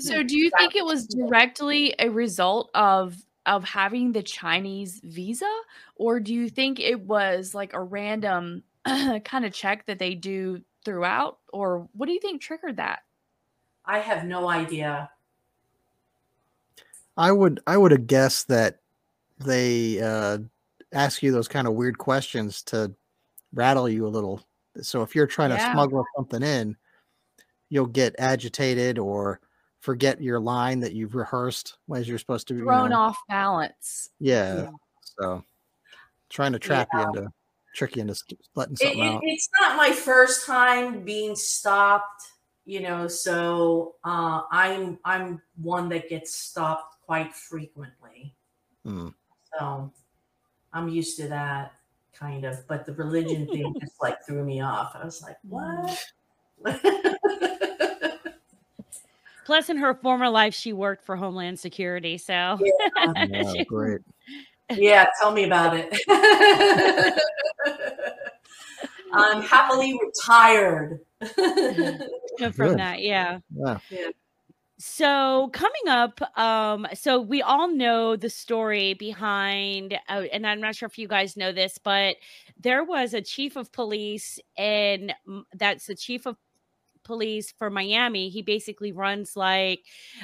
So 0.00 0.22
do 0.22 0.36
you 0.36 0.50
think 0.58 0.74
it 0.74 0.84
was 0.84 1.06
directly 1.06 1.94
a 1.98 2.08
result 2.10 2.70
of 2.74 3.16
of 3.46 3.64
having 3.64 4.12
the 4.12 4.22
Chinese 4.22 5.00
visa 5.04 5.50
or 5.94 6.18
do 6.18 6.34
you 6.34 6.48
think 6.48 6.80
it 6.80 7.00
was 7.00 7.54
like 7.54 7.72
a 7.72 7.80
random 7.80 8.64
kind 8.84 9.44
of 9.44 9.52
check 9.52 9.86
that 9.86 9.98
they 9.98 10.14
do 10.14 10.60
throughout 10.86 11.38
or 11.52 11.88
what 11.92 12.06
do 12.06 12.12
you 12.12 12.20
think 12.20 12.40
triggered 12.40 12.76
that? 12.78 13.00
I 13.84 13.98
have 13.98 14.24
no 14.24 14.48
idea. 14.48 15.10
I 17.16 17.32
would 17.32 17.60
I 17.66 17.76
would 17.76 17.90
have 17.90 18.06
guessed 18.06 18.48
that 18.48 18.78
they 19.38 20.00
uh, 20.00 20.38
ask 20.92 21.22
you 21.22 21.32
those 21.32 21.48
kind 21.48 21.66
of 21.66 21.74
weird 21.74 21.98
questions 21.98 22.62
to 22.62 22.94
rattle 23.52 23.88
you 23.88 24.06
a 24.06 24.08
little. 24.08 24.42
So 24.80 25.02
if 25.02 25.14
you're 25.14 25.26
trying 25.26 25.50
to 25.50 25.60
smuggle 25.72 26.04
something 26.16 26.42
in, 26.42 26.76
you'll 27.68 27.86
get 27.86 28.14
agitated 28.18 28.98
or 28.98 29.40
forget 29.80 30.22
your 30.22 30.38
line 30.38 30.80
that 30.80 30.92
you've 30.92 31.14
rehearsed 31.14 31.78
as 31.94 32.08
you're 32.08 32.18
supposed 32.18 32.48
to. 32.48 32.54
be 32.54 32.60
Thrown 32.60 32.90
know, 32.90 33.00
off 33.00 33.18
balance. 33.28 34.10
Yeah. 34.20 34.62
Yeah. 34.62 34.70
So 35.18 35.44
trying 36.28 36.52
to 36.52 36.58
trap 36.58 36.88
you 36.92 37.00
into 37.00 37.32
trick 37.76 37.94
you 37.96 38.02
into 38.02 38.14
letting 38.54 38.76
something 38.76 38.98
it- 38.98 39.02
out. 39.02 39.20
it's 39.24 39.48
not 39.60 39.76
my 39.76 39.92
first 39.92 40.46
time 40.46 41.02
being 41.02 41.36
stopped, 41.36 42.32
you 42.64 42.80
know. 42.80 43.06
So 43.06 43.96
uh, 44.02 44.42
I'm 44.50 44.98
I'm 45.04 45.42
one 45.60 45.88
that 45.90 46.08
gets 46.08 46.34
stopped 46.34 46.96
quite 47.04 47.34
frequently. 47.34 48.34
Mm. 48.86 49.12
So 49.58 49.92
I'm 50.72 50.88
used 50.88 51.18
to 51.18 51.28
that 51.28 51.74
kind 52.14 52.44
of. 52.44 52.66
But 52.66 52.86
the 52.86 52.94
religion 52.94 53.46
thing 53.52 53.74
just 53.78 54.00
like 54.00 54.24
threw 54.26 54.42
me 54.42 54.60
off. 54.62 54.96
I 55.00 55.04
was 55.04 55.22
like, 55.22 55.36
what? 55.42 56.02
Plus, 59.44 59.68
in 59.70 59.76
her 59.76 59.94
former 59.94 60.28
life, 60.28 60.54
she 60.54 60.72
worked 60.72 61.04
for 61.04 61.14
Homeland 61.14 61.60
Security, 61.60 62.18
so 62.18 62.58
Yeah, 63.16 63.62
great. 63.68 64.00
Yeah, 64.70 65.06
tell 65.20 65.32
me 65.32 65.44
about 65.44 65.76
it. 65.76 65.94
I'm 69.12 69.42
happily 69.42 69.98
retired. 70.04 71.00
from 71.20 72.52
Good. 72.52 72.78
that, 72.78 73.00
yeah. 73.02 73.38
Yeah. 73.54 73.78
so 74.78 75.48
coming 75.54 75.88
up 75.88 76.20
um 76.38 76.86
so 76.92 77.18
we 77.18 77.40
all 77.40 77.66
know 77.68 78.14
the 78.14 78.28
story 78.28 78.92
behind 78.92 79.98
uh, 80.10 80.24
and 80.32 80.46
i'm 80.46 80.60
not 80.60 80.76
sure 80.76 80.86
if 80.86 80.98
you 80.98 81.08
guys 81.08 81.34
know 81.34 81.50
this 81.50 81.78
but 81.82 82.16
there 82.60 82.84
was 82.84 83.14
a 83.14 83.22
chief 83.22 83.56
of 83.56 83.72
police 83.72 84.38
and 84.58 85.14
that's 85.54 85.86
the 85.86 85.94
chief 85.94 86.26
of 86.26 86.36
police 87.06 87.52
for 87.58 87.70
miami 87.70 88.28
he 88.28 88.42
basically 88.42 88.92
runs 88.92 89.36
like 89.36 89.80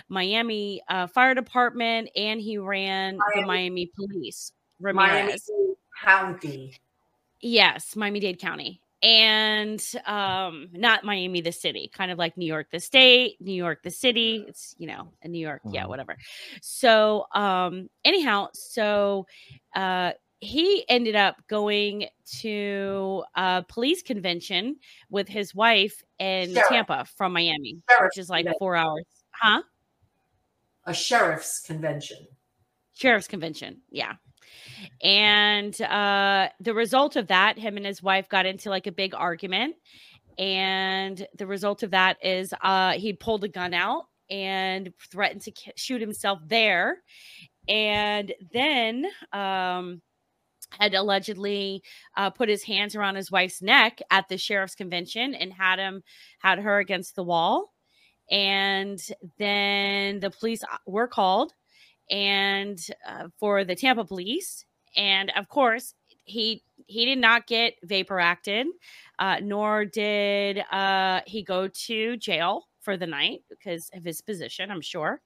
miami 0.08 0.82
uh, 0.88 1.06
fire 1.06 1.34
department 1.34 2.10
and 2.16 2.40
he 2.40 2.58
ran 2.58 3.16
miami. 3.16 3.40
the 3.40 3.46
miami 3.46 3.90
police 3.94 4.52
Ramirez. 4.80 5.48
miami 5.48 5.74
county 6.04 6.74
yes 7.40 7.94
miami-dade 7.94 8.40
county 8.40 8.80
and 9.02 9.82
um 10.06 10.68
not 10.72 11.04
miami 11.04 11.40
the 11.40 11.52
city 11.52 11.90
kind 11.92 12.10
of 12.10 12.18
like 12.18 12.36
new 12.36 12.46
york 12.46 12.68
the 12.70 12.78
state 12.78 13.40
new 13.40 13.52
york 13.52 13.82
the 13.82 13.90
city 13.90 14.44
it's 14.48 14.74
you 14.78 14.86
know 14.86 15.12
in 15.22 15.32
new 15.32 15.38
york 15.38 15.60
mm-hmm. 15.64 15.74
yeah 15.74 15.86
whatever 15.86 16.16
so 16.60 17.26
um 17.34 17.88
anyhow 18.04 18.48
so 18.52 19.26
uh 19.74 20.12
he 20.42 20.84
ended 20.88 21.14
up 21.14 21.36
going 21.48 22.08
to 22.40 23.22
a 23.36 23.64
police 23.68 24.02
convention 24.02 24.74
with 25.08 25.28
his 25.28 25.54
wife 25.54 26.02
in 26.18 26.52
Sheriff. 26.52 26.68
Tampa 26.68 27.06
from 27.16 27.32
Miami, 27.32 27.80
Sheriff 27.88 28.10
which 28.10 28.20
is 28.20 28.28
like 28.28 28.48
four 28.58 28.74
hours. 28.74 29.04
Huh? 29.30 29.62
A 30.84 30.92
sheriff's 30.92 31.60
convention. 31.60 32.26
Sheriff's 32.92 33.28
convention. 33.28 33.82
Yeah. 33.88 34.14
And 35.00 35.80
uh, 35.80 36.48
the 36.58 36.74
result 36.74 37.14
of 37.14 37.28
that, 37.28 37.56
him 37.56 37.76
and 37.76 37.86
his 37.86 38.02
wife 38.02 38.28
got 38.28 38.44
into 38.44 38.68
like 38.68 38.88
a 38.88 38.92
big 38.92 39.14
argument. 39.14 39.76
And 40.38 41.24
the 41.38 41.46
result 41.46 41.84
of 41.84 41.92
that 41.92 42.16
is 42.20 42.52
uh, 42.62 42.94
he 42.94 43.12
pulled 43.12 43.44
a 43.44 43.48
gun 43.48 43.74
out 43.74 44.06
and 44.28 44.92
threatened 45.08 45.42
to 45.42 45.52
shoot 45.76 46.00
himself 46.00 46.40
there. 46.48 46.96
And 47.68 48.34
then 48.52 49.06
um, 49.32 50.02
had 50.78 50.94
allegedly 50.94 51.82
uh, 52.16 52.30
put 52.30 52.48
his 52.48 52.62
hands 52.62 52.94
around 52.94 53.16
his 53.16 53.30
wife's 53.30 53.62
neck 53.62 54.00
at 54.10 54.28
the 54.28 54.38
sheriff's 54.38 54.74
convention 54.74 55.34
and 55.34 55.52
had 55.52 55.78
him 55.78 56.02
had 56.38 56.58
her 56.58 56.78
against 56.78 57.14
the 57.14 57.24
wall 57.24 57.72
and 58.30 59.00
then 59.38 60.20
the 60.20 60.30
police 60.30 60.62
uh, 60.64 60.78
were 60.86 61.06
called 61.06 61.52
and 62.10 62.78
uh, 63.06 63.28
for 63.38 63.64
the 63.64 63.74
Tampa 63.74 64.04
police. 64.04 64.64
And 64.96 65.30
of 65.36 65.48
course, 65.48 65.94
he 66.24 66.62
he 66.86 67.04
did 67.04 67.18
not 67.18 67.46
get 67.46 67.74
Baker 67.86 68.20
Acted, 68.20 68.66
uh, 69.18 69.38
nor 69.42 69.84
did 69.84 70.58
uh, 70.70 71.20
he 71.26 71.42
go 71.42 71.68
to 71.68 72.16
jail 72.16 72.68
for 72.80 72.96
the 72.96 73.06
night 73.06 73.40
because 73.48 73.90
of 73.94 74.04
his 74.04 74.20
position. 74.20 74.70
I'm 74.70 74.80
sure, 74.80 75.20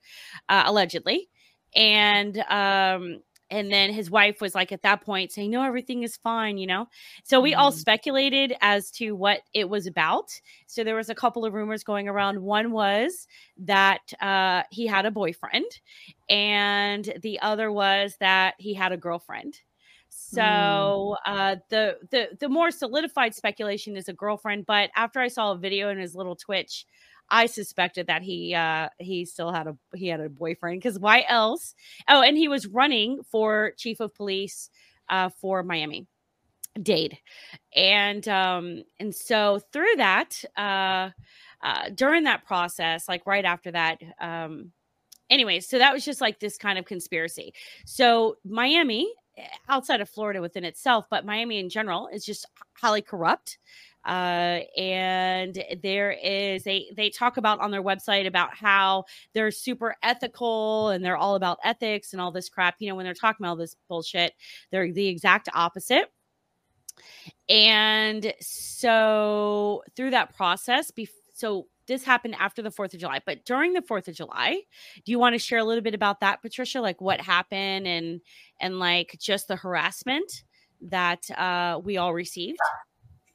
uh, 0.48 0.64
allegedly, 0.66 1.28
and 1.74 2.38
um, 2.48 3.20
and 3.50 3.72
then 3.72 3.92
his 3.92 4.10
wife 4.10 4.40
was 4.40 4.54
like 4.54 4.72
at 4.72 4.82
that 4.82 5.00
point 5.00 5.32
saying 5.32 5.50
no 5.50 5.62
everything 5.62 6.02
is 6.02 6.16
fine 6.16 6.58
you 6.58 6.66
know 6.66 6.86
so 7.22 7.40
we 7.40 7.52
mm-hmm. 7.52 7.60
all 7.60 7.72
speculated 7.72 8.54
as 8.60 8.90
to 8.90 9.12
what 9.12 9.40
it 9.54 9.68
was 9.68 9.86
about 9.86 10.30
so 10.66 10.82
there 10.82 10.94
was 10.94 11.10
a 11.10 11.14
couple 11.14 11.44
of 11.44 11.54
rumors 11.54 11.84
going 11.84 12.08
around 12.08 12.40
one 12.40 12.70
was 12.72 13.26
that 13.58 14.12
uh, 14.20 14.62
he 14.70 14.86
had 14.86 15.06
a 15.06 15.10
boyfriend 15.10 15.80
and 16.28 17.12
the 17.22 17.38
other 17.40 17.70
was 17.70 18.16
that 18.20 18.54
he 18.58 18.74
had 18.74 18.92
a 18.92 18.96
girlfriend 18.96 19.54
mm. 19.54 19.60
so 20.08 21.16
uh, 21.26 21.56
the 21.68 21.98
the 22.10 22.28
the 22.40 22.48
more 22.48 22.70
solidified 22.70 23.34
speculation 23.34 23.96
is 23.96 24.08
a 24.08 24.12
girlfriend 24.12 24.66
but 24.66 24.90
after 24.96 25.20
i 25.20 25.28
saw 25.28 25.52
a 25.52 25.58
video 25.58 25.90
in 25.90 25.98
his 25.98 26.14
little 26.14 26.36
twitch 26.36 26.86
I 27.30 27.46
suspected 27.46 28.06
that 28.06 28.22
he 28.22 28.54
uh 28.54 28.88
he 28.98 29.24
still 29.24 29.52
had 29.52 29.66
a 29.66 29.76
he 29.94 30.08
had 30.08 30.20
a 30.20 30.28
boyfriend 30.28 30.80
because 30.80 30.98
why 30.98 31.24
else? 31.28 31.74
Oh, 32.08 32.22
and 32.22 32.36
he 32.36 32.48
was 32.48 32.66
running 32.66 33.22
for 33.24 33.72
chief 33.76 34.00
of 34.00 34.14
police 34.14 34.70
uh 35.08 35.28
for 35.30 35.62
Miami 35.62 36.06
Dade. 36.80 37.18
And 37.74 38.26
um 38.28 38.84
and 39.00 39.14
so 39.14 39.60
through 39.72 39.96
that 39.96 40.42
uh 40.56 41.10
uh 41.62 41.88
during 41.94 42.24
that 42.24 42.44
process, 42.44 43.08
like 43.08 43.26
right 43.26 43.44
after 43.44 43.72
that, 43.72 44.00
um 44.20 44.72
anyway, 45.30 45.60
so 45.60 45.78
that 45.78 45.92
was 45.92 46.04
just 46.04 46.20
like 46.20 46.40
this 46.40 46.56
kind 46.58 46.78
of 46.78 46.84
conspiracy. 46.84 47.54
So 47.84 48.36
Miami 48.44 49.12
eh, 49.36 49.46
outside 49.68 50.00
of 50.00 50.08
Florida 50.08 50.40
within 50.40 50.64
itself, 50.64 51.06
but 51.10 51.26
Miami 51.26 51.58
in 51.58 51.68
general 51.68 52.08
is 52.08 52.24
just 52.24 52.46
highly 52.74 53.02
corrupt. 53.02 53.58
Uh, 54.06 54.60
and 54.76 55.62
there 55.82 56.12
is 56.12 56.66
a 56.66 56.86
they 56.96 57.10
talk 57.10 57.36
about 57.36 57.60
on 57.60 57.70
their 57.70 57.82
website 57.82 58.26
about 58.26 58.54
how 58.54 59.04
they're 59.32 59.50
super 59.50 59.96
ethical 60.02 60.90
and 60.90 61.04
they're 61.04 61.16
all 61.16 61.34
about 61.34 61.58
ethics 61.64 62.12
and 62.12 62.20
all 62.20 62.30
this 62.30 62.48
crap. 62.48 62.76
You 62.78 62.88
know, 62.88 62.94
when 62.94 63.04
they're 63.04 63.14
talking 63.14 63.44
about 63.44 63.58
this 63.58 63.74
bullshit, 63.88 64.34
they're 64.70 64.92
the 64.92 65.08
exact 65.08 65.48
opposite. 65.54 66.12
And 67.48 68.32
so 68.40 69.82
through 69.96 70.10
that 70.10 70.34
process, 70.34 70.90
so 71.34 71.66
this 71.86 72.04
happened 72.04 72.34
after 72.38 72.62
the 72.62 72.70
4th 72.70 72.94
of 72.94 73.00
July, 73.00 73.20
but 73.24 73.44
during 73.44 73.72
the 73.72 73.82
4th 73.82 74.08
of 74.08 74.14
July, 74.14 74.60
do 75.04 75.12
you 75.12 75.18
want 75.18 75.34
to 75.34 75.38
share 75.38 75.58
a 75.58 75.64
little 75.64 75.82
bit 75.82 75.94
about 75.94 76.20
that, 76.20 76.42
Patricia? 76.42 76.80
Like 76.80 77.00
what 77.00 77.20
happened 77.20 77.86
and 77.86 78.20
and 78.60 78.78
like 78.78 79.16
just 79.20 79.48
the 79.48 79.56
harassment 79.56 80.44
that 80.80 81.30
uh 81.38 81.80
we 81.82 81.96
all 81.96 82.12
received? 82.14 82.58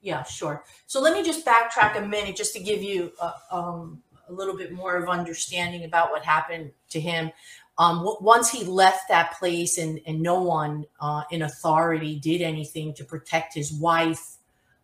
Yeah, 0.02 0.24
sure. 0.24 0.64
So 0.88 1.00
let 1.00 1.14
me 1.14 1.24
just 1.24 1.46
backtrack 1.46 1.98
a 1.98 2.02
minute 2.02 2.36
just 2.36 2.54
to 2.54 2.60
give 2.60 2.82
you 2.82 3.12
a, 3.22 3.34
um, 3.52 4.02
a 4.28 4.34
little 4.34 4.58
bit 4.58 4.72
more 4.72 4.96
of 4.96 5.08
understanding 5.10 5.84
about 5.84 6.10
what 6.10 6.24
happened 6.24 6.72
to 6.90 7.00
him. 7.00 7.32
Um, 7.78 7.98
w- 8.00 8.18
once 8.20 8.52
he 8.52 8.64
left 8.64 9.10
that 9.10 9.34
place 9.38 9.78
and, 9.78 10.00
and 10.08 10.22
no 10.22 10.42
one 10.42 10.86
uh, 11.00 11.24
in 11.30 11.44
authority 11.44 12.20
did 12.20 12.42
anything 12.42 12.94
to 12.96 13.04
protect 13.04 13.54
his 13.54 13.72
wife 13.72 14.38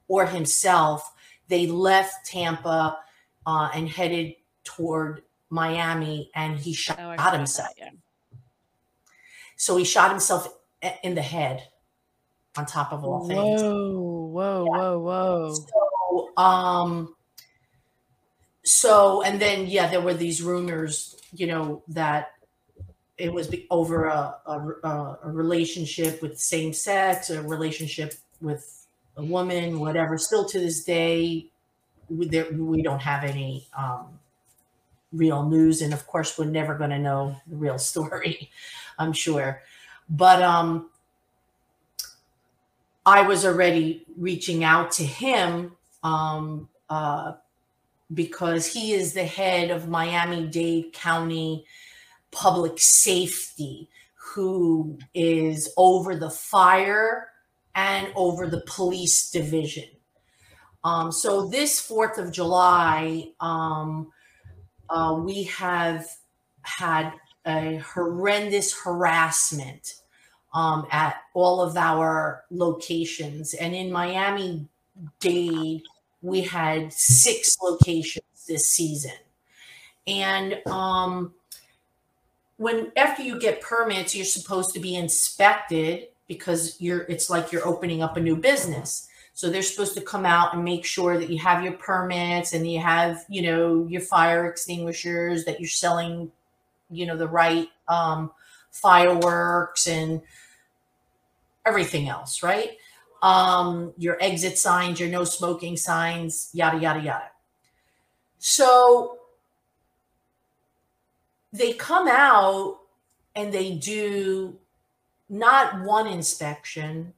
or 0.08 0.26
himself, 0.28 1.14
they 1.48 1.66
left 1.66 2.26
Tampa 2.26 3.00
uh, 3.46 3.70
and 3.74 3.90
headed 3.90 4.36
toward 4.64 5.24
Miami 5.50 6.30
and 6.36 6.60
he 6.60 6.74
shot, 6.74 7.00
oh, 7.00 7.16
shot 7.16 7.34
himself. 7.34 7.70
That, 7.78 7.86
yeah. 7.86 7.90
So 9.56 9.78
he 9.78 9.84
shot 9.84 10.12
himself 10.12 10.48
in 11.04 11.16
the 11.16 11.22
head 11.22 11.64
on 12.56 12.66
top 12.66 12.94
of 12.94 13.04
all 13.04 13.28
things. 13.28 13.62
Whoa, 14.28 14.66
whoa, 14.66 14.66
yeah. 14.66 14.78
whoa, 14.78 15.00
whoa. 15.00 15.54
So, 15.54 16.44
um, 16.44 17.16
so, 18.64 19.22
and 19.24 19.40
then, 19.40 19.68
yeah, 19.68 19.88
there 19.88 20.02
were 20.02 20.14
these 20.14 20.42
rumors, 20.42 21.16
you 21.34 21.48
know, 21.48 21.84
that 21.90 22.34
it 23.18 23.34
was 23.34 23.54
over 23.72 24.06
a, 24.06 24.36
a, 24.46 25.18
a 25.24 25.32
relationship 25.32 26.22
with 26.22 26.40
same 26.40 26.74
sex, 26.74 27.30
a 27.30 27.42
relationship 27.42 28.14
with 28.42 28.86
a 29.16 29.24
woman, 29.24 29.80
whatever. 29.80 30.18
Still 30.18 30.46
to 30.50 30.60
this 30.60 30.84
day, 30.84 31.48
we, 32.10 32.28
there, 32.28 32.52
we 32.52 32.82
don't 32.82 33.02
have 33.02 33.24
any 33.24 33.68
um, 33.78 34.20
real 35.12 35.48
news. 35.48 35.82
And 35.82 35.94
of 35.94 36.06
course, 36.06 36.38
we're 36.38 36.46
never 36.46 36.76
going 36.76 36.92
to 36.92 37.00
know 37.00 37.36
the 37.48 37.56
real 37.56 37.80
story, 37.92 38.50
I'm 39.00 39.14
sure. 39.14 39.62
But 40.10 40.42
um, 40.42 40.90
I 43.08 43.22
was 43.22 43.46
already 43.46 44.06
reaching 44.18 44.66
out 44.66 44.92
to 44.94 45.04
him 45.06 45.78
um, 46.04 46.68
uh, 46.90 47.36
because 48.14 48.68
he 48.68 48.92
is 48.92 49.14
the 49.14 49.24
head 49.24 49.72
of 49.72 49.88
Miami 49.88 50.46
Dade 50.46 50.92
County 50.92 51.66
Public 52.32 52.74
Safety, 52.76 53.88
who 54.14 55.00
is 55.14 55.72
over 55.78 56.18
the 56.18 56.30
fire 56.30 57.30
and 57.74 58.12
over 58.14 58.46
the 58.46 58.64
police 58.68 59.32
division. 59.32 59.88
Um, 60.84 61.14
so 61.14 61.48
this 61.48 61.80
4th 61.80 62.18
of 62.18 62.34
July, 62.34 63.30
um, 63.40 64.12
uh, 64.90 65.18
we 65.24 65.44
have 65.44 66.06
had 66.64 67.14
a 67.46 67.78
horrendous 67.78 68.78
harassment 68.78 69.94
um, 70.54 70.88
at 70.92 71.18
all 71.34 71.62
of 71.62 71.78
our 71.78 72.44
locations. 72.50 73.54
And 73.54 73.76
in 73.76 73.92
Miami 73.92 74.68
Dade, 75.20 75.84
we 76.22 76.42
had 76.42 76.92
six 76.92 77.58
locations 77.62 78.26
this 78.48 78.70
season. 78.70 79.12
And 80.08 80.60
um, 80.68 81.34
when 82.58 82.92
after 82.96 83.22
you 83.22 83.40
get 83.40 83.62
permits, 83.62 84.16
you're 84.16 84.26
supposed 84.26 84.74
to 84.74 84.80
be 84.80 84.96
inspected 84.96 86.08
because 86.28 86.80
you're 86.80 87.02
it's 87.02 87.30
like 87.30 87.52
you're 87.52 87.68
opening 87.68 88.02
up 88.02 88.18
a 88.18 88.22
new 88.22 88.36
business. 88.36 89.08
So 89.34 89.52
they're 89.52 89.62
supposed 89.62 89.94
to 89.94 90.02
come 90.02 90.26
out 90.26 90.56
and 90.56 90.64
make 90.64 90.84
sure 90.84 91.20
that 91.20 91.30
you 91.30 91.38
have 91.38 91.64
your 91.64 91.74
permits 91.74 92.54
and 92.54 92.70
you 92.70 92.80
have, 92.80 93.24
you 93.30 93.44
know, 93.44 93.86
your 93.88 94.02
fire 94.02 94.48
extinguishers, 94.50 95.46
that 95.46 95.60
you're 95.60 95.70
selling, 95.70 96.32
you 96.90 97.06
know, 97.06 97.16
the 97.16 97.28
right 97.28 97.70
um, 97.88 98.32
fireworks 98.82 99.88
and 99.88 100.22
everything 101.66 102.08
else, 102.10 102.44
right? 102.44 102.72
Um, 103.22 103.94
your 103.98 104.18
exit 104.22 104.58
signs, 104.58 105.00
your 105.00 105.10
no 105.10 105.24
smoking 105.24 105.76
signs, 105.78 106.50
yada, 106.54 106.80
yada, 106.80 107.02
yada. 107.02 107.32
So 108.40 109.18
they 111.52 111.74
come 111.74 112.08
out 112.08 112.80
and 113.36 113.54
they 113.54 113.74
do 113.76 114.58
not 115.30 115.84
one 115.84 116.08
inspection, 116.08 117.14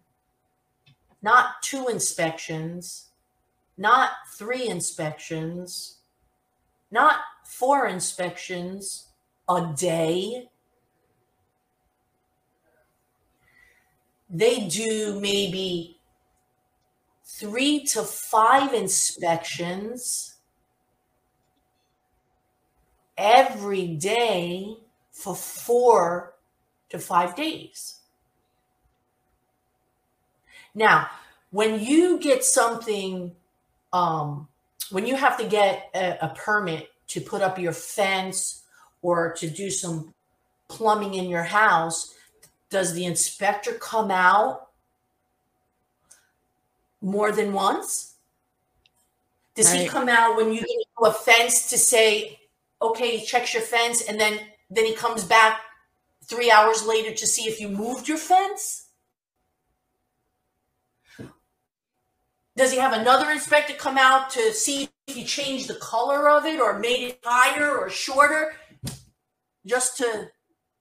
not 1.22 1.62
two 1.62 1.88
inspections, 1.88 3.10
not 3.78 4.12
three 4.36 4.68
inspections, 4.68 6.00
not 6.92 7.20
four 7.46 7.88
inspections 7.88 9.08
a 9.48 9.74
day. 9.78 10.50
They 14.30 14.68
do 14.68 15.20
maybe 15.20 15.98
three 17.24 17.84
to 17.86 18.04
five 18.04 18.74
inspections 18.74 20.36
every 23.18 23.88
day 23.88 24.76
for 25.12 25.36
four 25.36 26.36
to 26.90 27.00
five 27.00 27.36
days. 27.36 28.00
Now, 30.76 31.08
when 31.52 31.80
you 31.80 32.20
get 32.20 32.44
something, 32.44 33.36
um, 33.92 34.48
when 34.92 35.06
you 35.06 35.16
have 35.16 35.38
to 35.38 35.48
get 35.48 35.90
a, 35.96 36.18
a 36.22 36.34
permit 36.36 36.90
to 37.08 37.22
put 37.22 37.42
up 37.42 37.58
your 37.58 37.74
fence 37.74 38.64
or 39.02 39.34
to 39.34 39.50
do 39.50 39.70
some 39.70 40.14
plumbing 40.68 41.16
in 41.16 41.28
your 41.28 41.44
house, 41.44 42.14
does 42.70 42.94
the 42.94 43.06
inspector 43.06 43.74
come 43.74 44.12
out 44.12 44.70
more 47.02 47.32
than 47.32 47.54
once? 47.54 48.16
Does 49.56 49.72
he 49.72 49.88
come 49.88 50.08
out 50.08 50.38
when 50.38 50.54
you 50.54 50.62
get 50.62 50.68
to 50.68 51.06
a 51.06 51.12
fence 51.12 51.70
to 51.70 51.78
say, 51.78 52.40
okay, 52.82 53.18
he 53.18 53.26
checks 53.26 53.54
your 53.54 53.64
fence, 53.64 54.02
and 54.02 54.20
then 54.20 54.40
then 54.70 54.86
he 54.86 54.94
comes 54.94 55.24
back 55.24 55.62
three 56.26 56.52
hours 56.52 56.86
later 56.86 57.14
to 57.14 57.28
see 57.28 57.50
if 57.50 57.60
you 57.60 57.68
moved 57.68 58.08
your 58.08 58.18
fence? 58.18 58.86
Does 62.56 62.72
he 62.72 62.78
have 62.78 62.94
another 62.94 63.32
inspector 63.32 63.74
come 63.74 63.98
out 63.98 64.30
to 64.32 64.54
see 64.54 64.90
if 65.08 65.18
you 65.18 65.24
changed 65.24 65.68
the 65.68 65.76
color 65.76 66.30
of 66.30 66.46
it 66.46 66.60
or 66.60 66.78
made 66.78 67.04
it 67.08 67.20
higher 67.24 67.78
or 67.78 67.90
shorter 67.90 68.54
just 69.66 69.98
to 69.98 70.30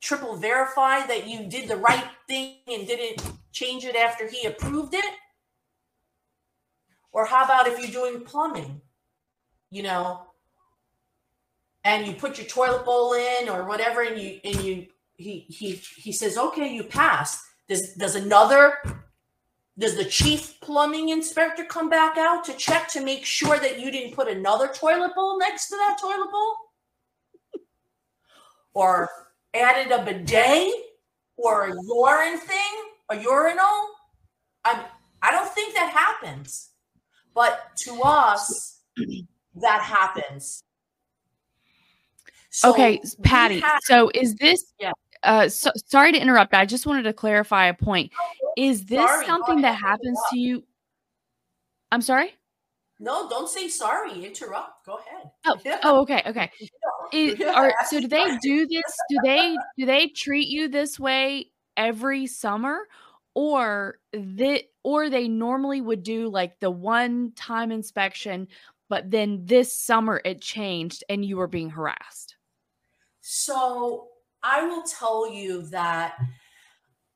triple 0.01 0.37
verify 0.37 1.07
that 1.07 1.27
you 1.27 1.49
did 1.49 1.69
the 1.69 1.77
right 1.77 2.07
thing 2.29 2.57
and 2.69 2.87
didn't 2.87 3.23
change 3.53 3.85
it 3.85 3.97
after 3.97 4.29
he 4.29 4.47
approved 4.47 4.95
it? 4.95 5.05
Or 7.13 7.27
how 7.27 7.45
about 7.45 7.67
if 7.67 7.79
you're 7.79 7.91
doing 7.91 8.25
plumbing, 8.25 8.81
you 9.71 9.83
know, 9.83 10.23
and 11.85 12.07
you 12.07 12.13
put 12.13 12.39
your 12.39 12.47
toilet 12.47 12.85
bowl 12.85 13.15
in 13.15 13.49
or 13.49 13.65
whatever, 13.65 14.03
and 14.03 14.21
you 14.21 14.41
and 14.45 14.63
you 14.63 14.87
he 15.17 15.47
he 15.49 15.73
he 15.97 16.13
says, 16.13 16.37
okay, 16.37 16.73
you 16.73 16.85
passed. 16.85 17.41
Does 17.69 17.95
does 17.95 18.15
another 18.15 18.75
does 19.79 19.97
the 19.97 20.05
chief 20.05 20.61
plumbing 20.61 21.11
inspector 21.11 21.65
come 21.65 21.89
back 21.89 22.19
out 22.19 22.45
to 22.45 22.53
check 22.55 22.89
to 22.89 23.01
make 23.01 23.25
sure 23.25 23.59
that 23.59 23.79
you 23.81 23.91
didn't 23.91 24.15
put 24.15 24.29
another 24.29 24.69
toilet 24.69 25.15
bowl 25.15 25.39
next 25.39 25.69
to 25.69 25.77
that 25.77 25.99
toilet 26.01 26.31
bowl? 26.31 26.57
Or 28.75 29.09
added 29.55 29.93
a 29.93 30.05
bidet 30.05 30.73
or 31.37 31.67
a 31.67 31.71
urine 31.71 32.39
thing, 32.39 32.73
a 33.11 33.17
urinal? 33.17 33.89
I 34.65 34.85
I 35.23 35.31
don't 35.31 35.49
think 35.51 35.75
that 35.75 35.91
happens. 35.93 36.71
But 37.35 37.77
to 37.85 38.01
us, 38.03 38.81
that 39.57 39.83
happens. 39.83 40.63
So 42.51 42.71
okay, 42.71 43.01
Patty. 43.23 43.61
have- 43.61 43.81
so 43.85 44.11
is 44.15 44.35
this? 44.37 44.73
Yeah. 44.81 44.93
Uh, 45.23 45.49
so, 45.49 45.71
sorry 45.87 46.13
to 46.13 46.19
interrupt. 46.19 46.55
I 46.55 46.65
just 46.65 46.87
wanted 46.87 47.03
to 47.03 47.13
clarify 47.13 47.67
a 47.67 47.75
point. 47.75 48.13
Is 48.57 48.85
this 48.85 49.01
Sorry, 49.01 49.27
something 49.27 49.61
that 49.63 49.75
happens 49.75 50.19
to 50.31 50.39
you? 50.39 50.65
I'm 51.91 52.03
sorry. 52.03 52.35
No, 52.99 53.29
don't 53.29 53.49
say 53.49 53.69
sorry. 53.69 54.25
Interrupt. 54.25 54.85
Go 54.85 54.99
ahead. 54.99 55.31
Oh, 55.47 55.57
Yeah. 55.65 55.79
oh, 55.85 56.01
okay, 56.01 56.23
okay. 56.27 56.51
Is, 57.13 57.41
are, 57.41 57.73
so 57.89 58.01
do 58.01 58.09
they 58.09 58.37
do 58.43 58.67
this? 58.67 58.83
Do 59.09 59.19
they 59.25 59.57
do 59.79 59.87
they 59.87 60.09
treat 60.09 60.49
you 60.49 60.69
this 60.69 61.01
way 61.01 61.51
every 61.77 62.27
summer, 62.27 62.81
or 63.35 63.99
that 64.13 64.65
or 64.83 65.09
they 65.09 65.29
normally 65.29 65.81
would 65.81 66.03
do 66.03 66.29
like 66.29 66.61
the 66.61 66.71
one 66.71 67.33
time 67.35 67.73
inspection, 67.73 68.49
but 68.89 69.11
then 69.11 69.41
this 69.45 69.73
summer 69.73 70.21
it 70.25 70.43
changed 70.43 71.03
and 71.09 71.25
you 71.25 71.39
were 71.39 71.47
being 71.47 71.71
harassed? 71.71 72.37
So 73.23 74.09
I 74.43 74.67
will 74.67 74.83
tell 74.83 75.33
you 75.33 75.63
that 75.69 76.19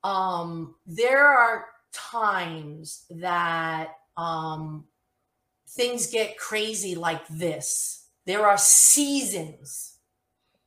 um, 0.04 0.74
there 0.86 1.26
are 1.26 1.66
times 1.92 3.04
that 3.10 3.94
um, 4.16 4.84
things 5.72 6.06
get 6.06 6.38
crazy 6.38 6.94
like 6.94 7.26
this. 7.28 8.06
There 8.26 8.46
are 8.46 8.58
seasons, 8.58 9.98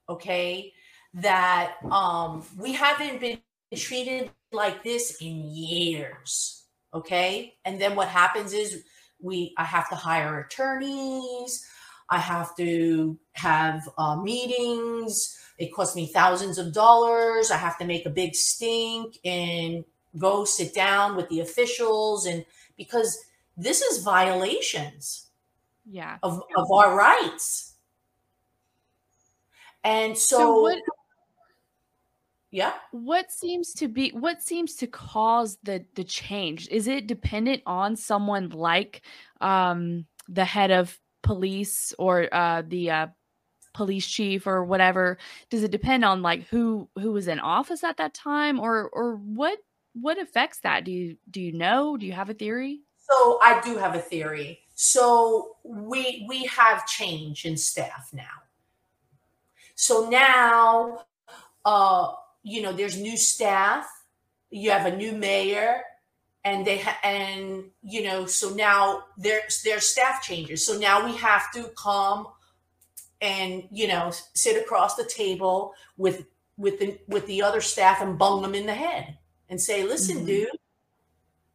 okay, 0.10 0.74
that 1.14 1.76
um, 1.90 2.44
we 2.58 2.74
haven't 2.74 3.22
been 3.22 3.40
treated 3.76 4.32
like 4.52 4.84
this 4.84 5.18
in 5.22 5.46
years, 5.54 6.64
okay. 6.94 7.56
And 7.66 7.80
then 7.80 7.96
what 7.96 8.08
happens 8.08 8.54
is 8.54 8.84
we 9.22 9.54
I 9.58 9.64
have 9.64 9.90
to 9.90 9.96
hire 9.96 10.40
attorneys. 10.40 11.66
I 12.10 12.20
have 12.20 12.56
to 12.58 13.18
have 13.34 13.88
uh, 13.98 14.16
meetings. 14.18 15.40
It 15.58 15.74
costs 15.74 15.96
me 15.96 16.08
thousands 16.08 16.58
of 16.58 16.74
dollars. 16.74 17.50
I 17.50 17.58
have 17.58 17.78
to 17.80 17.86
make 17.86 18.06
a 18.06 18.12
big 18.12 18.36
stink 18.36 19.18
and 19.26 19.84
go 20.18 20.46
sit 20.46 20.74
down 20.74 21.16
with 21.16 21.28
the 21.30 21.40
officials 21.40 22.26
and 22.26 22.46
because 22.78 23.18
this 23.58 23.82
is 23.82 24.04
violations 24.04 25.30
Yeah. 25.86 26.18
of, 26.24 26.42
of 26.58 26.72
our 26.72 26.96
rights. 26.96 27.76
And 29.84 30.18
so, 30.18 30.38
So 30.38 30.62
what 30.62 30.80
yeah. 32.52 32.74
what 32.92 33.32
seems 33.32 33.74
to 33.74 33.88
be 33.88 34.10
what 34.12 34.42
seems 34.42 34.76
to 34.76 34.88
cause 34.88 35.58
the 35.64 35.86
the 35.96 36.04
change? 36.04 36.68
Is 36.70 36.88
it 36.88 37.08
dependent 37.08 37.62
on 37.66 37.96
someone 37.96 38.50
like 38.50 39.02
um 39.42 40.06
the 40.30 40.46
head 40.46 40.72
of 40.72 40.98
police 41.22 41.94
or 42.00 42.34
uh 42.34 42.64
the 42.66 42.92
uh 42.92 43.08
police 43.74 44.08
chief 44.08 44.48
or 44.48 44.64
whatever? 44.64 45.18
Does 45.50 45.64
it 45.64 45.72
depend 45.72 46.06
on 46.06 46.22
like 46.22 46.48
who 46.48 46.90
who 46.98 47.12
was 47.12 47.28
in 47.28 47.40
office 47.40 47.84
at 47.84 47.98
that 47.98 48.14
time? 48.14 48.60
Or 48.60 48.90
or 48.90 49.18
what 49.18 49.60
what 49.94 50.18
affects 50.18 50.60
that? 50.62 50.86
Do 50.86 50.92
you 50.92 51.18
do 51.30 51.42
you 51.42 51.52
know? 51.52 51.98
Do 51.98 52.06
you 52.06 52.14
have 52.14 52.30
a 52.30 52.34
theory 52.34 52.85
So 53.10 53.40
I 53.44 53.62
do 53.64 53.78
have 53.78 53.96
a 53.96 54.00
theory. 54.00 54.62
So 54.74 55.58
we 55.64 56.26
we 56.28 56.46
have 56.46 56.88
change 56.88 57.46
in 57.46 57.56
staff 57.58 58.10
now. 58.14 58.38
So 59.76 60.10
now 60.10 61.06
uh 61.66 62.14
you 62.44 62.62
know 62.62 62.74
there's 62.74 62.98
new 63.00 63.18
staff, 63.18 63.86
you 64.50 64.72
have 64.72 64.86
a 64.92 64.96
new 64.96 65.12
mayor 65.14 65.82
and 66.44 66.66
they 66.66 66.80
ha- 66.80 67.00
and 67.04 67.66
you 67.84 68.04
know 68.04 68.26
so 68.26 68.50
now 68.52 69.06
there's 69.18 69.62
there's 69.64 69.86
staff 69.86 70.22
changes. 70.22 70.66
So 70.66 70.78
now 70.78 71.06
we 71.06 71.16
have 71.18 71.52
to 71.54 71.70
come 71.78 72.28
and 73.22 73.64
you 73.72 73.88
know 73.88 74.12
sit 74.34 74.62
across 74.62 74.96
the 74.96 75.06
table 75.06 75.74
with 75.98 76.26
with 76.58 76.80
the 76.80 77.00
with 77.08 77.26
the 77.28 77.42
other 77.42 77.62
staff 77.62 78.02
and 78.02 78.18
bung 78.18 78.42
them 78.42 78.56
in 78.56 78.66
the 78.66 78.74
head 78.74 79.18
and 79.50 79.60
say, 79.62 79.84
"Listen, 79.84 80.20
Mhm. 80.24 80.26
dude, 80.28 80.50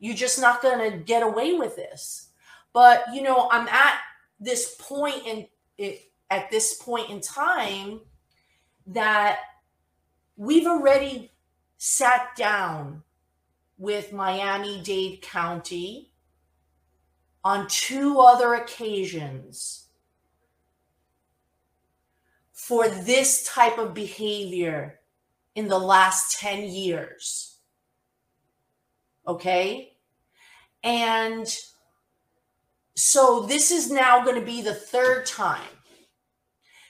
you're 0.00 0.16
just 0.16 0.40
not 0.40 0.62
going 0.62 0.90
to 0.90 0.98
get 0.98 1.22
away 1.22 1.54
with 1.54 1.76
this. 1.76 2.30
But 2.72 3.04
you 3.14 3.22
know, 3.22 3.48
I'm 3.50 3.68
at 3.68 3.98
this 4.40 4.74
point 4.80 5.26
in 5.26 5.46
it 5.78 6.10
at 6.30 6.50
this 6.50 6.74
point 6.74 7.10
in 7.10 7.20
time 7.20 8.00
that 8.86 9.38
we've 10.36 10.66
already 10.66 11.30
sat 11.76 12.34
down 12.36 13.02
with 13.78 14.12
Miami 14.12 14.80
Dade 14.82 15.22
County 15.22 16.12
on 17.42 17.66
two 17.68 18.20
other 18.20 18.54
occasions 18.54 19.86
for 22.52 22.88
this 22.88 23.44
type 23.44 23.78
of 23.78 23.94
behavior 23.94 25.00
in 25.54 25.66
the 25.66 25.78
last 25.78 26.38
10 26.38 26.64
years. 26.64 27.56
Okay? 29.26 29.89
And 30.82 31.46
so 32.96 33.40
this 33.40 33.70
is 33.70 33.90
now 33.90 34.22
going 34.24 34.38
to 34.38 34.44
be 34.46 34.62
the 34.62 34.74
third 34.74 35.26
time. 35.26 35.68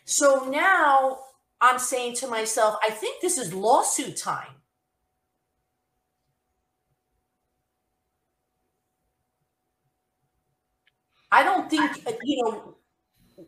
So 0.04 0.44
now 0.50 1.20
I'm 1.60 1.78
saying 1.78 2.16
to 2.16 2.26
myself, 2.26 2.76
I 2.86 2.90
think 2.90 3.20
this 3.22 3.38
is 3.38 3.54
lawsuit 3.54 4.16
time. 4.16 4.56
I 11.32 11.42
don't 11.44 11.70
think, 11.70 11.90
uh, 12.06 12.12
you 12.22 12.42
know, 12.42 12.76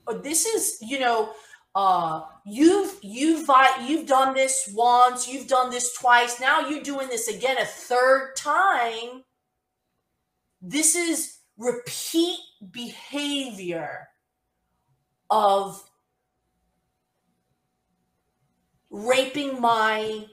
uh, 0.06 0.18
this 0.18 0.46
is, 0.46 0.78
you 0.82 1.00
know, 1.00 1.32
uh 1.74 2.22
you've 2.44 2.98
you've 3.02 3.48
you've 3.82 4.06
done 4.06 4.34
this 4.34 4.70
once 4.74 5.28
you've 5.28 5.48
done 5.48 5.70
this 5.70 5.94
twice 5.94 6.38
now 6.40 6.68
you're 6.68 6.82
doing 6.82 7.08
this 7.08 7.28
again 7.28 7.56
a 7.58 7.64
third 7.64 8.36
time 8.36 9.24
this 10.62 10.94
is 10.94 11.38
repeat 11.58 12.38
behavior 12.70 14.08
of 15.30 15.82
raping 18.90 19.60
my 19.60 20.26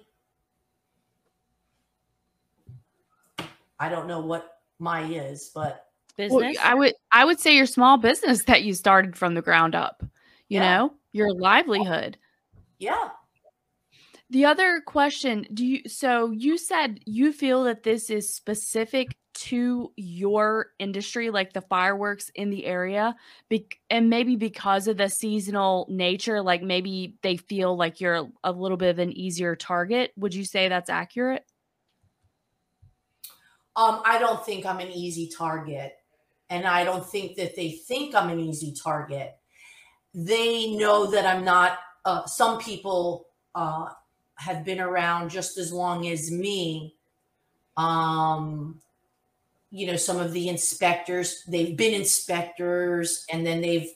I 3.80 3.90
don't 3.90 4.08
know 4.08 4.20
what 4.20 4.58
my 4.78 5.04
is, 5.04 5.52
but 5.56 5.86
business. 6.18 6.58
Well, 6.58 6.68
I 6.68 6.76
would 6.76 6.94
I 7.12 7.26
would 7.26 7.40
say 7.40 7.56
your 7.56 7.66
small 7.66 7.98
business 7.98 8.44
that 8.44 8.64
you 8.64 8.74
started 8.74 9.18
from 9.18 9.34
the 9.34 9.42
ground 9.42 9.74
up. 9.74 10.04
You 10.50 10.60
Yeah. 10.60 10.78
know, 10.78 10.94
your 11.12 11.34
livelihood. 11.34 12.18
yeah. 12.78 13.10
The 14.32 14.46
other 14.46 14.82
question, 14.86 15.48
do 15.54 15.66
you 15.66 15.82
so 15.88 16.30
you 16.32 16.58
said 16.58 17.00
you 17.06 17.32
feel 17.32 17.64
that 17.64 17.84
this 17.84 18.10
is 18.10 18.32
specific 18.34 19.16
to 19.40 19.92
your 19.96 20.68
industry 20.80 21.30
like 21.30 21.54
the 21.54 21.62
fireworks 21.62 22.30
in 22.36 22.50
the 22.50 22.66
area 22.66 23.16
bec- 23.50 23.80
and 23.90 24.10
maybe 24.10 24.36
because 24.36 24.88
of 24.88 24.98
the 24.98 25.08
seasonal 25.08 25.88
nature 25.90 26.42
like 26.42 26.62
maybe 26.62 27.16
they 27.22 27.38
feel 27.38 27.78
like 27.78 28.02
you're 28.02 28.28
a 28.44 28.52
little 28.52 28.76
bit 28.76 28.90
of 28.90 29.00
an 29.00 29.12
easier 29.14 29.56
target. 29.56 30.12
Would 30.18 30.34
you 30.34 30.44
say 30.44 30.68
that's 30.68 30.90
accurate? 30.90 31.46
Um, 33.78 34.02
I 34.04 34.20
don't 34.20 34.46
think 34.46 34.66
I'm 34.66 34.80
an 34.80 34.92
easy 34.92 35.32
target. 35.36 35.94
And 36.50 36.66
I 36.66 36.84
don't 36.84 37.06
think 37.06 37.38
that 37.38 37.56
they 37.56 37.72
think 37.72 38.16
I'm 38.16 38.30
an 38.30 38.40
easy 38.40 38.74
target. 38.74 39.38
They 40.14 40.72
know 40.72 41.06
that 41.12 41.26
I'm 41.26 41.46
not, 41.46 41.78
uh, 42.04 42.26
some 42.26 42.60
people 42.60 43.28
uh, 43.56 43.86
have 44.36 44.66
been 44.66 44.82
around 44.82 45.30
just 45.30 45.58
as 45.58 45.72
long 45.72 46.08
as 46.08 46.30
me. 46.30 46.96
Um, 47.78 48.82
you 49.72 49.88
know, 49.88 49.96
some 49.96 50.18
of 50.18 50.34
the 50.34 50.50
inspectors, 50.50 51.44
they've 51.48 51.78
been 51.78 51.94
inspectors 51.94 53.26
and 53.32 53.46
then 53.46 53.62
they've 53.62 53.90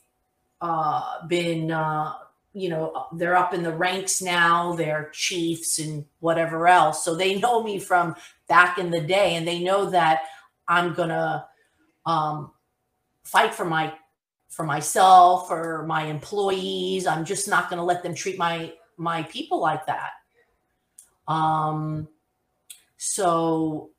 uh, 0.62 1.26
been, 1.28 1.72
uh, 1.72 2.14
you 2.54 2.70
know, 2.70 3.08
they're 3.14 3.36
up 3.36 3.54
in 3.54 3.64
the 3.64 3.72
ranks 3.72 4.22
now, 4.22 4.74
they're 4.74 5.10
chiefs 5.12 5.80
and 5.80 6.06
whatever 6.20 6.68
else. 6.68 7.04
So 7.04 7.16
they 7.16 7.40
know 7.40 7.64
me 7.64 7.80
from 7.80 8.16
back 8.48 8.78
in 8.78 8.92
the 8.92 9.02
day 9.02 9.36
and 9.36 9.48
they 9.48 9.60
know 9.60 9.90
that 9.90 10.24
i'm 10.68 10.94
gonna 10.94 11.46
um, 12.06 12.52
fight 13.24 13.54
for 13.54 13.66
my 13.66 13.94
for 14.50 14.64
myself 14.64 15.50
or 15.50 15.84
my 15.88 16.04
employees 16.06 17.08
i'm 17.08 17.26
just 17.26 17.48
not 17.48 17.70
gonna 17.70 17.84
let 17.84 18.04
them 18.04 18.14
treat 18.14 18.38
my 18.38 18.72
my 18.98 19.24
people 19.24 19.60
like 19.60 19.86
that 19.88 20.12
um 21.28 22.08
so 22.98 23.90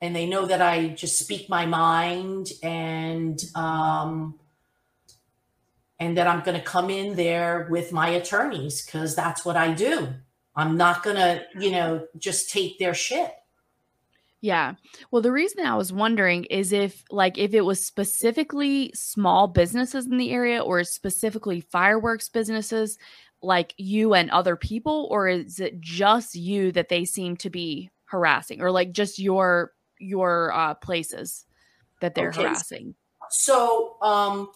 and 0.00 0.14
they 0.14 0.26
know 0.26 0.46
that 0.46 0.62
i 0.62 0.88
just 0.88 1.18
speak 1.18 1.48
my 1.48 1.66
mind 1.66 2.50
and 2.62 3.44
um 3.54 4.38
and 5.98 6.16
that 6.16 6.26
i'm 6.26 6.42
gonna 6.42 6.60
come 6.60 6.90
in 6.90 7.16
there 7.16 7.66
with 7.70 7.92
my 7.92 8.08
attorneys 8.08 8.84
because 8.84 9.14
that's 9.14 9.44
what 9.44 9.56
i 9.56 9.72
do 9.72 10.08
I'm 10.56 10.78
not 10.78 11.02
gonna, 11.02 11.42
you 11.58 11.70
know, 11.70 12.06
just 12.16 12.50
take 12.50 12.78
their 12.78 12.94
shit. 12.94 13.30
Yeah. 14.40 14.74
Well, 15.10 15.22
the 15.22 15.32
reason 15.32 15.66
I 15.66 15.76
was 15.76 15.92
wondering 15.92 16.44
is 16.44 16.72
if 16.72 17.04
like 17.10 17.36
if 17.36 17.52
it 17.52 17.62
was 17.62 17.84
specifically 17.84 18.90
small 18.94 19.48
businesses 19.48 20.06
in 20.06 20.16
the 20.16 20.30
area 20.30 20.60
or 20.60 20.82
specifically 20.84 21.60
fireworks 21.60 22.28
businesses 22.28 22.98
like 23.42 23.74
you 23.76 24.14
and 24.14 24.30
other 24.30 24.56
people 24.56 25.08
or 25.10 25.28
is 25.28 25.60
it 25.60 25.80
just 25.80 26.34
you 26.34 26.72
that 26.72 26.88
they 26.88 27.04
seem 27.04 27.36
to 27.36 27.50
be 27.50 27.90
harassing 28.06 28.62
or 28.62 28.70
like 28.70 28.92
just 28.92 29.18
your 29.18 29.72
your 29.98 30.52
uh 30.52 30.74
places 30.74 31.46
that 32.00 32.14
they're 32.14 32.28
Okay. 32.30 32.42
harassing? 32.42 32.94
So, 33.30 33.96
um, 34.02 34.50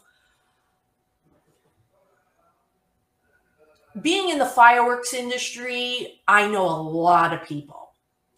being 4.02 4.28
in 4.30 4.38
the 4.38 4.46
fireworks 4.46 5.14
industry, 5.14 6.22
I 6.28 6.46
know 6.48 6.64
a 6.66 6.80
lot 6.80 7.32
of 7.32 7.42
people. 7.42 7.92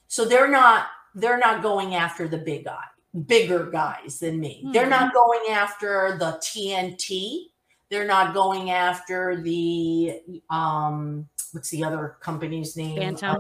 So 0.09 0.25
they're 0.25 0.49
not 0.49 0.87
they're 1.15 1.39
not 1.39 1.63
going 1.63 1.95
after 1.95 2.27
the 2.27 2.39
big 2.39 2.65
guy, 2.65 2.85
bigger 3.27 3.67
guys 3.67 4.19
than 4.21 4.41
me. 4.41 4.67
They're 4.73 4.89
not 4.89 5.13
going 5.13 5.51
after 5.51 6.17
the 6.19 6.41
TNT. 6.43 7.49
They're 7.91 8.07
not 8.07 8.33
going 8.33 8.71
after 8.71 9.43
the 9.43 10.21
um 10.49 11.29
what's 11.53 11.69
the 11.71 11.85
other 11.85 12.17
company's 12.21 12.77
name? 12.77 12.97
Phantom. 12.97 13.37
Uh, 13.37 13.39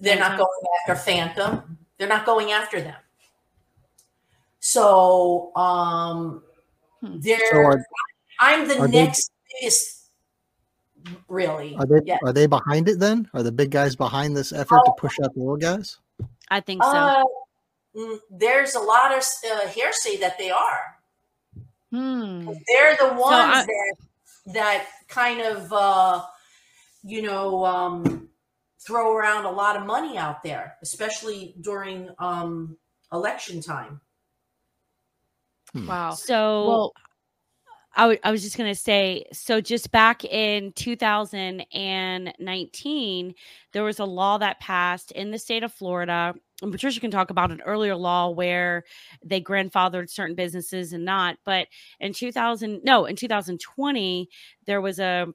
they're 0.00 0.18
not 0.18 0.36
going 0.36 0.62
after 0.80 1.00
Phantom. 1.00 1.78
They're 1.98 2.08
not 2.08 2.26
going 2.26 2.52
after 2.52 2.80
them. 2.80 2.96
So 4.60 5.54
um 5.56 6.42
Hmm. 7.00 7.20
they're 7.20 7.38
So 7.50 7.56
are, 7.58 7.84
I'm 8.40 8.66
the 8.68 8.78
Are 8.80 8.88
they- 8.88 9.04
next 9.04 9.30
biggest, 9.60 10.08
really. 11.28 11.76
are 11.76 11.86
they 11.86 12.00
Yeah. 12.04 12.18
are 12.24 12.32
they 12.32 12.46
behind 12.46 12.88
it 12.88 12.98
then? 12.98 13.28
Are 13.34 13.42
the 13.42 13.52
big 13.52 13.70
guys 13.70 13.94
behind 13.96 14.36
this 14.36 14.52
effort 14.52 14.80
to 14.86 14.92
push 14.96 15.14
out 15.22 15.34
the 15.34 15.40
little 15.40 15.56
guys? 15.56 15.98
I 16.50 16.60
think 16.60 16.82
so. 16.82 16.88
Uh, 16.90 17.24
mm, 17.94 18.18
there's 18.30 18.74
a 18.74 18.80
lot 18.80 19.12
of 19.12 19.22
uh, 19.50 19.68
hearsay 19.68 20.16
that 20.18 20.38
they 20.38 20.50
are. 20.50 20.96
Hmm. 21.90 22.46
They're 22.66 22.96
the 22.96 23.12
ones 23.14 23.56
I- 23.60 23.66
that 23.66 23.94
that 24.54 24.86
kind 25.08 25.40
of, 25.42 25.72
uh, 25.72 26.24
you 27.02 27.22
know, 27.22 27.64
um, 27.64 28.28
throw 28.86 29.16
around 29.16 29.44
a 29.44 29.50
lot 29.50 29.76
of 29.76 29.84
money 29.84 30.16
out 30.16 30.42
there, 30.42 30.76
especially 30.82 31.54
during 31.60 32.08
um, 32.18 32.76
election 33.12 33.60
time. 33.60 34.00
Wow. 35.74 36.12
so 36.12 36.66
Well, 36.66 36.92
I 37.96 38.02
w- 38.02 38.20
I 38.22 38.30
was 38.30 38.42
just 38.42 38.56
going 38.56 38.70
to 38.70 38.80
say 38.80 39.24
so 39.32 39.60
just 39.60 39.90
back 39.90 40.24
in 40.24 40.70
2019 40.72 43.34
there 43.72 43.84
was 43.84 43.98
a 43.98 44.04
law 44.04 44.38
that 44.38 44.60
passed 44.60 45.10
in 45.12 45.30
the 45.30 45.38
state 45.38 45.62
of 45.62 45.72
Florida 45.72 46.34
and 46.62 46.72
Patricia 46.72 47.00
can 47.00 47.10
talk 47.10 47.30
about 47.30 47.50
an 47.50 47.60
earlier 47.62 47.96
law 47.96 48.30
where 48.30 48.84
they 49.24 49.40
grandfathered 49.40 50.10
certain 50.10 50.36
businesses 50.36 50.92
and 50.92 51.04
not 51.04 51.38
but 51.44 51.68
in 52.00 52.12
2000 52.12 52.82
no 52.84 53.06
in 53.06 53.16
2020 53.16 54.28
there 54.66 54.80
was 54.80 54.98
a 54.98 55.26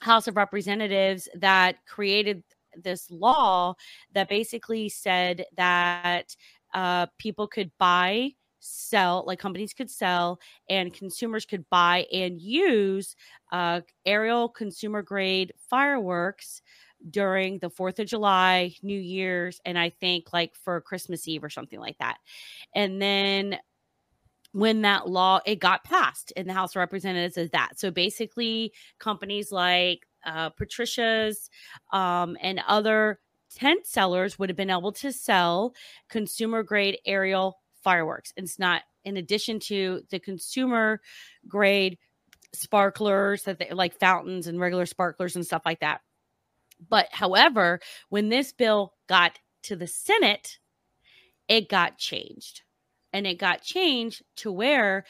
House 0.00 0.28
of 0.28 0.36
Representatives 0.36 1.28
that 1.34 1.84
created 1.86 2.44
this 2.76 3.10
law 3.10 3.74
that 4.14 4.28
basically 4.28 4.88
said 4.88 5.44
that 5.56 6.36
uh, 6.74 7.06
people 7.18 7.46
could 7.46 7.70
buy 7.78 8.32
sell 8.60 9.24
like 9.26 9.38
companies 9.38 9.72
could 9.72 9.90
sell 9.90 10.40
and 10.68 10.92
consumers 10.92 11.44
could 11.44 11.68
buy 11.70 12.06
and 12.12 12.40
use 12.40 13.14
uh, 13.52 13.80
aerial 14.04 14.48
consumer 14.48 15.02
grade 15.02 15.52
fireworks 15.70 16.62
during 17.10 17.58
the 17.58 17.70
4th 17.70 18.00
of 18.00 18.06
July, 18.06 18.74
New 18.82 18.98
Year's, 18.98 19.60
and 19.64 19.78
I 19.78 19.90
think 19.90 20.32
like 20.32 20.56
for 20.56 20.80
Christmas 20.80 21.28
Eve 21.28 21.44
or 21.44 21.50
something 21.50 21.78
like 21.78 21.96
that. 21.98 22.18
And 22.74 23.00
then 23.00 23.58
when 24.52 24.82
that 24.82 25.08
law 25.08 25.40
it 25.46 25.60
got 25.60 25.84
passed 25.84 26.32
in 26.32 26.46
the 26.46 26.52
House 26.52 26.72
of 26.72 26.80
Representatives 26.80 27.36
is 27.36 27.50
that. 27.50 27.78
So 27.78 27.90
basically 27.90 28.72
companies 28.98 29.52
like 29.52 30.07
uh, 30.24 30.50
Patricia's 30.50 31.50
um, 31.92 32.36
and 32.40 32.60
other 32.66 33.20
tent 33.54 33.86
sellers 33.86 34.38
would 34.38 34.48
have 34.48 34.56
been 34.56 34.70
able 34.70 34.92
to 34.92 35.12
sell 35.12 35.74
consumer 36.08 36.62
grade 36.62 36.98
aerial 37.06 37.58
fireworks. 37.82 38.32
And 38.36 38.44
it's 38.44 38.58
not 38.58 38.82
in 39.04 39.16
addition 39.16 39.58
to 39.60 40.02
the 40.10 40.18
consumer 40.18 41.00
grade 41.46 41.98
sparklers 42.52 43.44
that 43.44 43.58
they 43.58 43.70
like 43.70 43.98
fountains 43.98 44.46
and 44.46 44.60
regular 44.60 44.86
sparklers 44.86 45.36
and 45.36 45.44
stuff 45.44 45.62
like 45.64 45.80
that. 45.80 46.00
But 46.88 47.08
however, 47.10 47.80
when 48.08 48.28
this 48.28 48.52
bill 48.52 48.94
got 49.08 49.38
to 49.64 49.76
the 49.76 49.86
Senate, 49.86 50.58
it 51.48 51.68
got 51.68 51.98
changed. 51.98 52.62
And 53.12 53.26
it 53.26 53.38
got 53.38 53.62
changed 53.62 54.22
to 54.36 54.52
where 54.52 55.04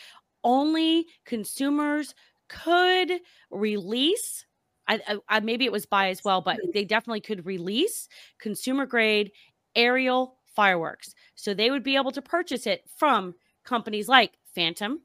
only 0.45 1.07
consumers 1.25 2.15
could 2.49 3.21
release 3.51 4.47
I, 4.89 5.01
I, 5.07 5.19
I 5.29 5.41
maybe 5.41 5.65
it 5.65 5.73
was 5.73 5.87
by 5.87 6.09
as 6.09 6.25
well, 6.25 6.41
but 6.41 6.59
they 6.73 6.85
definitely 6.85 7.21
could 7.21 7.47
release 7.47 8.09
consumer 8.41 8.87
grade 8.87 9.33
aerial 9.77 10.39
fireworks. 10.57 11.15
So 11.35 11.55
they 11.55 11.71
would 11.71 11.85
be 11.85 11.97
able 11.97 12.11
to 12.13 12.23
purchase 12.23 12.67
it 12.67 12.83
from 12.97 13.35
companies 13.65 14.09
like 14.09 14.33
Phantom 14.55 15.01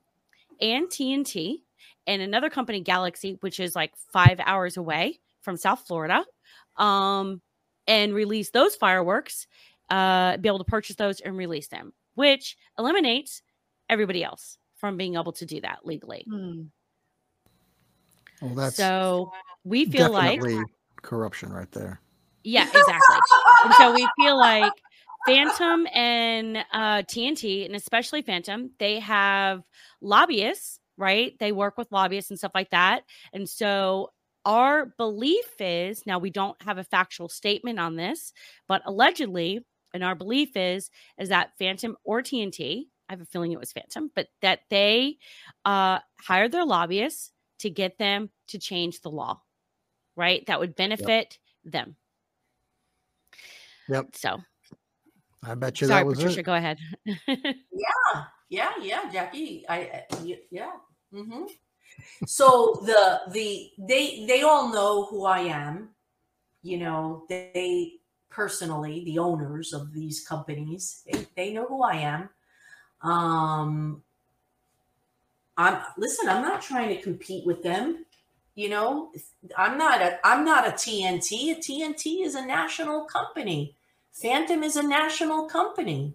and 0.62 0.88
TNT 0.88 1.58
and 2.08 2.22
another 2.22 2.50
company, 2.50 2.82
Galaxy, 2.82 3.38
which 3.42 3.60
is 3.60 3.76
like 3.76 3.94
five 4.12 4.40
hours 4.44 4.78
away 4.78 5.20
from 5.42 5.58
South 5.58 5.86
Florida, 5.86 6.26
um, 6.78 7.42
and 7.88 8.14
release 8.14 8.50
those 8.50 8.76
fireworks, 8.76 9.48
uh, 9.90 10.38
be 10.38 10.48
able 10.48 10.60
to 10.60 10.64
purchase 10.64 10.96
those 10.96 11.20
and 11.20 11.38
release 11.38 11.68
them, 11.68 11.94
which 12.16 12.58
eliminates 12.80 13.42
everybody 13.90 14.24
else 14.24 14.58
from 14.78 14.98
being 14.98 15.16
able 15.16 15.34
to 15.34 15.46
do 15.46 15.62
that 15.62 15.86
legally. 15.86 16.26
Hmm. 16.30 16.64
Well, 18.44 18.56
that's 18.56 18.76
so 18.76 19.32
we 19.64 19.86
feel 19.86 20.12
like 20.12 20.42
corruption 21.02 21.52
right 21.52 21.72
there. 21.72 22.02
yeah, 22.44 22.68
exactly. 22.68 23.18
and 23.64 23.74
so 23.76 23.94
we 23.94 24.06
feel 24.20 24.38
like 24.38 24.74
Phantom 25.26 25.88
and 25.94 26.58
uh, 26.74 27.04
TNT, 27.04 27.66
and 27.66 27.74
especially 27.74 28.22
Phantom, 28.22 28.72
they 28.80 29.00
have 29.00 29.64
lobbyists, 30.02 30.80
right? 30.98 31.40
They 31.40 31.54
work 31.54 31.78
with 31.78 31.92
lobbyists 31.94 32.32
and 32.32 32.38
stuff 32.38 32.52
like 32.54 32.72
that. 32.72 33.04
And 33.32 33.48
so 33.48 34.12
our 34.44 34.88
belief 34.98 35.46
is 35.60 36.06
now 36.06 36.20
we 36.20 36.30
don't 36.30 36.62
have 36.64 36.78
a 36.78 36.84
factual 36.84 37.30
statement 37.30 37.80
on 37.80 37.96
this, 37.96 38.34
but 38.68 38.82
allegedly, 38.86 39.62
and 39.94 40.04
our 40.04 40.16
belief 40.16 40.58
is 40.58 40.90
is 41.18 41.30
that 41.30 41.52
Phantom 41.58 41.96
or 42.04 42.22
TNT, 42.22 42.88
I 43.08 43.14
have 43.14 43.22
a 43.22 43.26
feeling 43.26 43.54
it 43.54 43.60
was 43.60 43.72
Phantom, 43.72 44.12
but 44.14 44.28
that 44.42 44.62
they 44.70 45.16
uh, 45.64 46.00
hired 46.20 46.52
their 46.52 46.66
lobbyists 46.66 47.33
to 47.64 47.70
get 47.70 47.98
them 47.98 48.30
to 48.50 48.60
change 48.60 49.00
the 49.00 49.10
law, 49.10 49.42
right? 50.18 50.46
That 50.48 50.60
would 50.60 50.76
benefit 50.76 51.40
them. 51.64 51.96
Yep. 53.88 54.16
So 54.16 54.42
I 55.44 55.56
bet 55.56 55.80
you 55.80 55.88
sorry, 55.88 56.02
that 56.02 56.08
was 56.08 56.18
Patricia, 56.20 56.40
it. 56.42 56.44
go 56.44 56.54
ahead. 56.54 56.78
Yeah, 57.76 58.24
yeah, 58.50 58.72
yeah, 58.82 59.02
Jackye. 59.12 59.64
I, 59.68 60.04
yeah. 60.52 60.72
Mm-hmm. 61.14 61.46
So 62.28 62.82
the 62.86 63.22
the 63.32 63.72
they 63.80 64.26
they 64.28 64.42
all 64.44 64.72
know 64.72 65.06
who 65.06 65.26
I 65.26 65.40
am. 65.40 65.90
You 66.62 66.78
know, 66.78 67.26
they 67.30 67.94
personally, 68.30 69.04
the 69.06 69.20
owners 69.20 69.74
of 69.74 69.92
these 69.94 70.26
companies, 70.26 71.02
they, 71.06 71.28
they 71.36 71.54
know 71.54 71.66
who 71.66 71.84
I 71.84 71.96
am. 71.96 72.30
Um 73.02 74.04
I'm 75.58 75.82
listen, 75.98 76.30
I'm 76.30 76.42
not 76.42 76.62
trying 76.62 76.90
to 76.90 77.02
compete 77.02 77.46
with 77.46 77.64
them. 77.64 78.06
You 78.56 78.70
know, 78.70 79.12
I'm 79.58 79.78
not 79.78 80.02
a 80.02 80.20
I'm 80.26 80.46
not 80.46 80.68
a 80.68 80.72
TNT. 80.72 81.52
A 81.52 81.56
TNT 81.56 82.26
is 82.26 82.36
a 82.36 82.46
national 82.46 83.06
company. 83.06 83.76
Phantom 84.12 84.64
is 84.64 84.76
a 84.76 84.84
national 84.84 85.46
company 85.46 86.14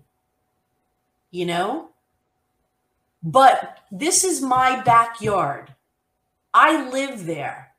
you 1.30 1.46
know? 1.46 1.90
But 3.22 3.78
this 3.90 4.24
is 4.24 4.40
my 4.40 4.80
backyard. 4.82 5.74
I 6.54 6.88
live 6.90 7.26
there. 7.26 7.72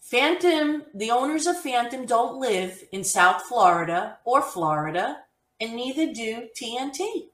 Phantom, 0.00 0.84
the 0.94 1.10
owners 1.10 1.46
of 1.46 1.60
Phantom 1.60 2.06
don't 2.06 2.38
live 2.38 2.84
in 2.92 3.02
South 3.02 3.42
Florida 3.42 4.18
or 4.24 4.42
Florida, 4.42 5.18
and 5.60 5.74
neither 5.74 6.12
do 6.12 6.48
TNT. 6.56 7.28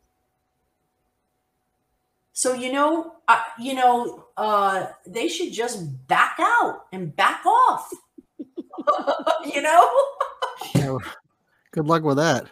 So 2.40 2.54
you 2.54 2.72
know, 2.72 3.16
uh, 3.28 3.42
you 3.58 3.74
know, 3.74 4.24
uh, 4.38 4.86
they 5.06 5.28
should 5.28 5.52
just 5.52 6.08
back 6.08 6.38
out 6.40 6.86
and 6.90 7.14
back 7.14 7.44
off. 7.44 7.90
you 9.44 9.60
know? 9.60 9.90
Yeah, 10.74 10.96
good 11.70 11.86
luck 11.86 12.02
with 12.02 12.16
that. 12.16 12.46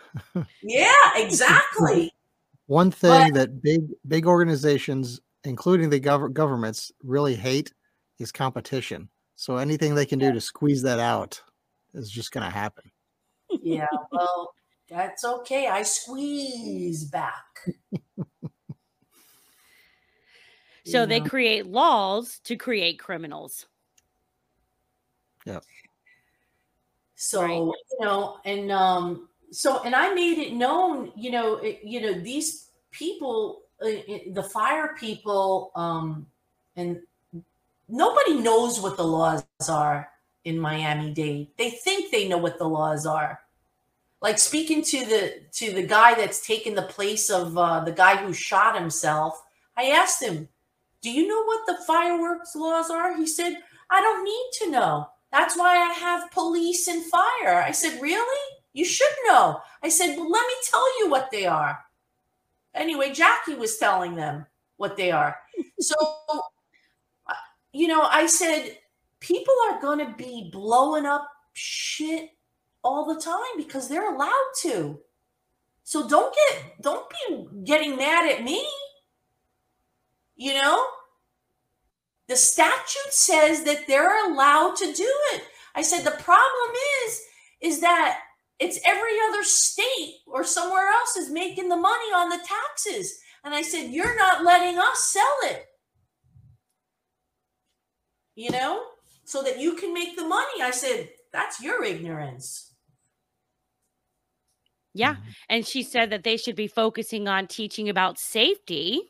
Yeah, 0.63 0.93
exactly. 1.17 2.13
One 2.67 2.91
thing 2.91 3.33
that 3.33 3.63
big 3.63 3.89
big 4.07 4.27
organizations, 4.27 5.21
including 5.45 5.89
the 5.89 6.01
gov- 6.01 6.35
governments, 6.35 6.93
really 7.03 7.35
hate 7.35 7.73
is 8.19 8.31
competition. 8.31 9.09
So 9.37 9.57
anything 9.57 9.95
they 9.95 10.05
can 10.05 10.19
do 10.19 10.31
to 10.35 10.41
squeeze 10.43 10.83
that 10.83 10.99
out 10.99 11.41
is 11.95 12.11
just 12.11 12.31
going 12.31 12.45
to 12.45 12.55
happen. 12.55 12.91
yeah, 13.49 13.87
well, 14.13 14.53
that's 14.87 15.25
okay. 15.25 15.67
I 15.67 15.83
squeeze 15.83 17.05
back. 17.05 17.47
so 20.89 21.03
You 21.03 21.07
they 21.07 21.21
create 21.21 21.67
laws 21.67 22.41
to 22.45 22.57
create 22.57 22.99
criminals. 22.99 23.67
Yeah. 25.45 25.61
So 27.15 27.43
Right. 27.43 27.53
you 27.59 27.99
know, 28.01 28.39
and 28.45 28.73
um, 28.73 29.29
so 29.51 29.83
and 29.85 29.95
I 29.95 30.15
made 30.15 30.39
it 30.39 30.53
known, 30.55 31.13
you 31.17 31.31
know, 31.31 31.57
it, 31.57 31.81
you 31.83 32.01
know 32.01 32.15
these 32.15 32.71
people, 32.91 33.63
uh, 33.83 33.89
uh, 33.89 34.19
the 34.33 34.43
fire 34.43 34.97
people, 34.99 35.73
um, 35.75 36.27
and 36.77 37.01
nobody 37.89 38.35
knows 38.35 38.81
what 38.81 38.97
the 38.97 39.05
laws 39.05 39.45
are 39.69 40.09
in 40.45 40.59
Miami 40.59 41.13
Dade. 41.13 41.49
They 41.59 41.71
think 41.71 42.11
they 42.11 42.29
know 42.29 42.39
what 42.39 42.59
the 42.59 42.69
laws 42.69 43.05
are. 43.05 43.41
Like 44.21 44.39
speaking 44.39 44.83
to 44.85 45.05
the 45.05 45.43
to 45.53 45.73
the 45.73 45.87
guy 45.87 46.15
that's 46.15 46.47
taken 46.47 46.75
the 46.75 46.83
place 46.97 47.31
of 47.31 47.59
uh, 47.59 47.81
the 47.85 47.93
guy 47.93 48.17
who 48.17 48.33
shot 48.33 48.79
himself, 48.81 49.43
I 49.77 49.91
asked 49.91 50.23
him, 50.23 50.49
"Do 51.03 51.11
you 51.11 51.27
know 51.27 51.43
what 51.45 51.67
the 51.67 51.85
fireworks 51.87 52.55
laws 52.57 52.91
are?" 52.91 53.17
He 53.17 53.27
said, 53.27 53.55
"I 53.91 54.01
don't 54.01 54.25
need 54.25 54.51
to 54.61 54.71
know. 54.71 55.09
That's 55.33 55.57
why 55.57 55.77
I 55.77 55.93
have 55.93 56.31
police 56.31 56.89
and 56.89 57.05
fire." 57.05 57.63
I 57.63 57.71
said, 57.73 58.01
"Really? 58.01 58.55
You 58.73 58.85
should 58.85 59.15
know." 59.27 59.61
I 59.83 59.89
said, 59.89 60.17
"Well, 60.17 60.31
let 60.31 60.47
me 60.47 60.55
tell 60.71 60.99
you 61.01 61.11
what 61.11 61.31
they 61.31 61.47
are." 61.47 61.79
Anyway, 62.75 63.11
Jackye 63.11 63.59
was 63.59 63.79
telling 63.79 64.15
them 64.15 64.47
what 64.77 64.97
they 64.97 65.11
are. 65.11 65.37
So, 65.81 65.95
uh, 66.29 67.33
you 67.73 67.87
know, 67.87 68.03
I 68.03 68.27
said, 68.27 68.79
people 69.21 69.55
are 69.69 69.81
going 69.81 69.99
to 69.99 70.15
be 70.17 70.51
blowing 70.53 71.07
up 71.07 71.29
shit 71.53 72.31
all 72.83 73.05
the 73.05 73.21
time 73.21 73.57
because 73.57 73.89
they're 73.89 74.15
allowed 74.15 74.53
to. 74.63 75.01
So 75.85 76.09
don't 76.09 76.35
get 76.35 76.83
don't 76.83 77.07
be 77.11 77.47
getting 77.65 77.97
mad 77.97 78.31
at 78.31 78.45
me. 78.45 78.67
You 80.39 80.55
know? 80.55 80.87
The 82.29 82.37
statute 82.37 83.11
says 83.11 83.65
that 83.65 83.87
they're 83.87 84.31
allowed 84.31 84.77
to 84.77 84.93
do 84.93 85.13
it. 85.35 85.43
I 85.75 85.83
said 85.83 86.05
the 86.05 86.23
problem 86.23 86.71
is 87.05 87.21
is 87.61 87.81
that 87.81 88.21
it's 88.61 88.79
every 88.85 89.17
other 89.29 89.43
state 89.43 90.17
or 90.27 90.45
somewhere 90.45 90.89
else 90.89 91.17
is 91.17 91.31
making 91.31 91.69
the 91.69 91.77
money 91.77 92.13
on 92.15 92.29
the 92.29 92.39
taxes. 92.39 93.19
And 93.45 93.55
I 93.55 93.63
said 93.63 93.91
you're 93.91 94.17
not 94.17 94.45
letting 94.45 94.79
us 94.79 95.05
sell 95.05 95.37
it. 95.45 95.67
You 98.35 98.51
know? 98.51 98.85
So 99.25 99.43
that 99.43 99.59
you 99.59 99.75
can 99.75 99.93
make 99.93 100.17
the 100.17 100.27
money. 100.27 100.63
I 100.63 100.71
said 100.71 101.11
that's 101.33 101.61
your 101.61 101.85
ignorance. 101.85 102.73
Yeah. 104.95 105.17
And 105.49 105.67
she 105.67 105.83
said 105.83 106.11
that 106.11 106.25
they 106.25 106.37
should 106.37 106.57
be 106.57 106.67
focusing 106.67 107.29
on 107.29 107.47
teaching 107.47 107.89
about 107.89 108.19
safety, 108.19 109.03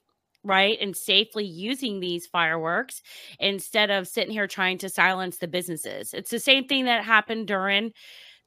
right? 0.45 0.78
And 0.80 0.97
safely 0.97 1.45
using 1.45 2.01
these 2.01 2.26
fireworks 2.26 3.03
instead 3.39 3.91
of 3.91 4.09
sitting 4.09 4.32
here 4.32 4.47
trying 4.47 4.78
to 4.78 4.89
silence 4.89 5.39
the 5.39 5.49
businesses. 5.49 6.14
It's 6.14 6.30
the 6.30 6.41
same 6.41 6.66
thing 6.66 6.86
that 6.86 7.05
happened 7.05 7.47
during 7.47 7.93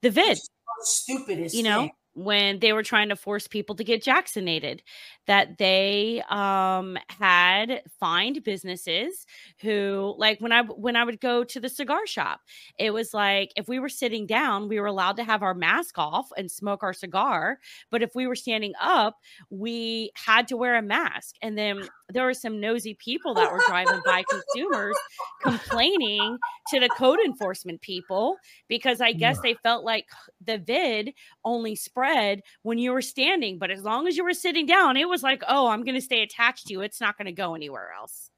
the 0.01 0.09
vid, 0.09 0.37
Stupidest 0.83 1.55
you 1.55 1.63
know, 1.63 1.81
thing. 1.81 1.91
When 2.13 2.59
they 2.59 2.73
were 2.73 2.83
trying 2.83 3.09
to 3.09 3.15
force 3.15 3.47
people 3.47 3.75
to 3.75 3.83
get 3.83 4.03
vaccinated, 4.03 4.83
that 5.27 5.57
they 5.57 6.21
um 6.29 6.97
had 7.19 7.81
fined 7.99 8.43
businesses 8.43 9.25
who 9.61 10.15
like 10.17 10.39
when 10.39 10.51
I 10.51 10.63
when 10.63 10.95
I 10.95 11.03
would 11.03 11.19
go 11.21 11.43
to 11.43 11.59
the 11.59 11.69
cigar 11.69 12.05
shop, 12.07 12.41
it 12.77 12.91
was 12.93 13.13
like 13.13 13.51
if 13.55 13.67
we 13.67 13.79
were 13.79 13.89
sitting 13.89 14.25
down, 14.25 14.67
we 14.67 14.79
were 14.79 14.85
allowed 14.87 15.17
to 15.17 15.23
have 15.23 15.43
our 15.43 15.53
mask 15.53 15.97
off 15.97 16.29
and 16.37 16.49
smoke 16.51 16.83
our 16.83 16.93
cigar, 16.93 17.59
but 17.89 18.01
if 18.03 18.11
we 18.15 18.27
were 18.27 18.35
standing 18.35 18.73
up, 18.81 19.17
we 19.49 20.11
had 20.15 20.47
to 20.49 20.57
wear 20.57 20.75
a 20.75 20.81
mask. 20.81 21.35
And 21.41 21.57
then 21.57 21.87
there 22.11 22.25
were 22.25 22.33
some 22.33 22.59
nosy 22.59 22.93
people 22.93 23.33
that 23.35 23.51
were 23.51 23.59
driving 23.67 24.01
by 24.05 24.23
consumers 24.29 24.95
complaining 25.41 26.37
to 26.69 26.79
the 26.79 26.89
code 26.89 27.19
enforcement 27.25 27.81
people 27.81 28.37
because 28.67 29.01
I 29.01 29.11
guess 29.13 29.37
they 29.43 29.53
felt 29.55 29.83
like 29.83 30.05
the 30.45 30.57
vid 30.57 31.13
only 31.43 31.75
spread 31.75 32.41
when 32.63 32.77
you 32.77 32.91
were 32.91 33.01
standing, 33.01 33.57
but 33.57 33.71
as 33.71 33.83
long 33.83 34.07
as 34.07 34.15
you 34.17 34.23
were 34.23 34.33
sitting 34.33 34.65
down, 34.65 34.97
it 34.97 35.09
was 35.09 35.23
like, 35.23 35.43
oh, 35.47 35.67
I'm 35.67 35.83
going 35.83 35.95
to 35.95 36.01
stay 36.01 36.21
attached 36.21 36.67
to 36.67 36.73
you. 36.73 36.81
It's 36.81 37.01
not 37.01 37.17
going 37.17 37.25
to 37.25 37.31
go 37.31 37.55
anywhere 37.55 37.91
else. 37.97 38.29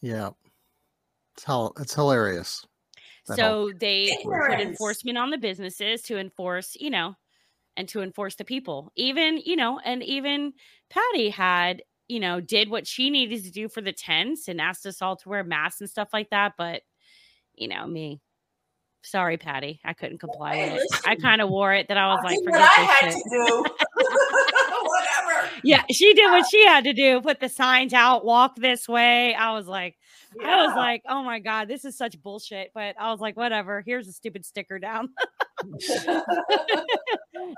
Yeah, 0.00 0.30
it's 1.34 1.44
hell. 1.44 1.72
It's 1.78 1.94
hilarious. 1.94 2.66
that 3.26 3.38
whole- 3.40 3.68
So 3.70 3.72
they 3.78 4.18
put 4.24 4.60
enforcement 4.60 5.18
on 5.18 5.30
the 5.30 5.38
businesses 5.38 6.02
to 6.02 6.18
enforce, 6.18 6.76
you 6.80 6.90
know, 6.90 7.14
and 7.76 7.88
to 7.90 8.02
enforce 8.02 8.34
the 8.34 8.44
people. 8.44 8.90
Even, 8.96 9.38
you 9.38 9.54
know, 9.56 9.78
and 9.84 10.02
even 10.02 10.52
Patty 10.90 11.30
had, 11.30 11.82
you 12.08 12.20
know, 12.20 12.40
did 12.40 12.70
what 12.70 12.86
she 12.86 13.10
needed 13.10 13.44
to 13.44 13.50
do 13.50 13.68
for 13.68 13.80
the 13.80 13.92
tents 13.92 14.48
and 14.48 14.60
asked 14.60 14.86
us 14.86 15.00
all 15.00 15.16
to 15.16 15.28
wear 15.28 15.44
masks 15.44 15.80
and 15.80 15.90
stuff 15.90 16.08
like 16.12 16.30
that. 16.30 16.54
But, 16.58 16.82
you 17.54 17.68
know, 17.68 17.86
me. 17.86 18.20
Sorry, 19.04 19.36
Patty. 19.36 19.80
I 19.84 19.94
couldn't 19.94 20.18
comply 20.18 20.54
Hey, 20.54 20.72
with 20.74 20.82
it. 20.82 21.00
I 21.04 21.16
kind 21.16 21.40
of 21.40 21.48
wore 21.48 21.74
it 21.74 21.88
that 21.88 21.96
I 21.96 22.06
was 22.08 22.20
I 22.22 22.28
like, 22.28 22.38
forget 22.44 22.60
what 22.60 22.78
I 22.78 22.82
had 22.82 23.12
shit. 23.12 23.14
to 23.14 23.30
do. 23.30 23.64
Whatever. 24.82 25.50
Yeah, 25.64 25.82
she 25.90 26.14
did 26.14 26.30
what 26.30 26.42
uh, 26.44 26.48
she 26.48 26.64
had 26.64 26.84
to 26.84 26.92
do. 26.92 27.20
Put 27.20 27.40
the 27.40 27.48
signs 27.48 27.92
out, 27.92 28.24
walk 28.24 28.56
this 28.56 28.88
way. 28.88 29.34
I 29.34 29.54
was 29.54 29.66
like, 29.66 29.96
I 30.44 30.66
was 30.66 30.76
like, 30.76 31.02
oh 31.08 31.22
my 31.22 31.40
God, 31.40 31.68
this 31.68 31.84
is 31.84 31.96
such 31.96 32.20
bullshit. 32.22 32.70
But 32.74 32.94
I 32.98 33.10
was 33.10 33.20
like, 33.20 33.36
whatever. 33.36 33.82
Here's 33.84 34.08
a 34.08 34.12
stupid 34.12 34.44
sticker 34.44 34.78
down. 34.78 35.10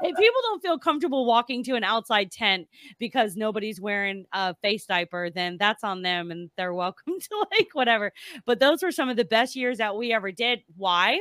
if 0.02 0.16
people 0.16 0.40
don't 0.42 0.62
feel 0.62 0.78
comfortable 0.78 1.26
walking 1.26 1.62
to 1.64 1.74
an 1.74 1.84
outside 1.84 2.30
tent 2.30 2.68
because 2.98 3.36
nobody's 3.36 3.80
wearing 3.80 4.24
a 4.32 4.54
face 4.56 4.86
diaper, 4.86 5.30
then 5.30 5.56
that's 5.58 5.84
on 5.84 6.02
them 6.02 6.30
and 6.30 6.50
they're 6.56 6.74
welcome 6.74 7.18
to 7.20 7.46
like 7.52 7.68
whatever. 7.72 8.12
But 8.46 8.60
those 8.60 8.82
were 8.82 8.92
some 8.92 9.08
of 9.08 9.16
the 9.16 9.24
best 9.24 9.56
years 9.56 9.78
that 9.78 9.96
we 9.96 10.12
ever 10.12 10.32
did. 10.32 10.60
Why? 10.76 11.20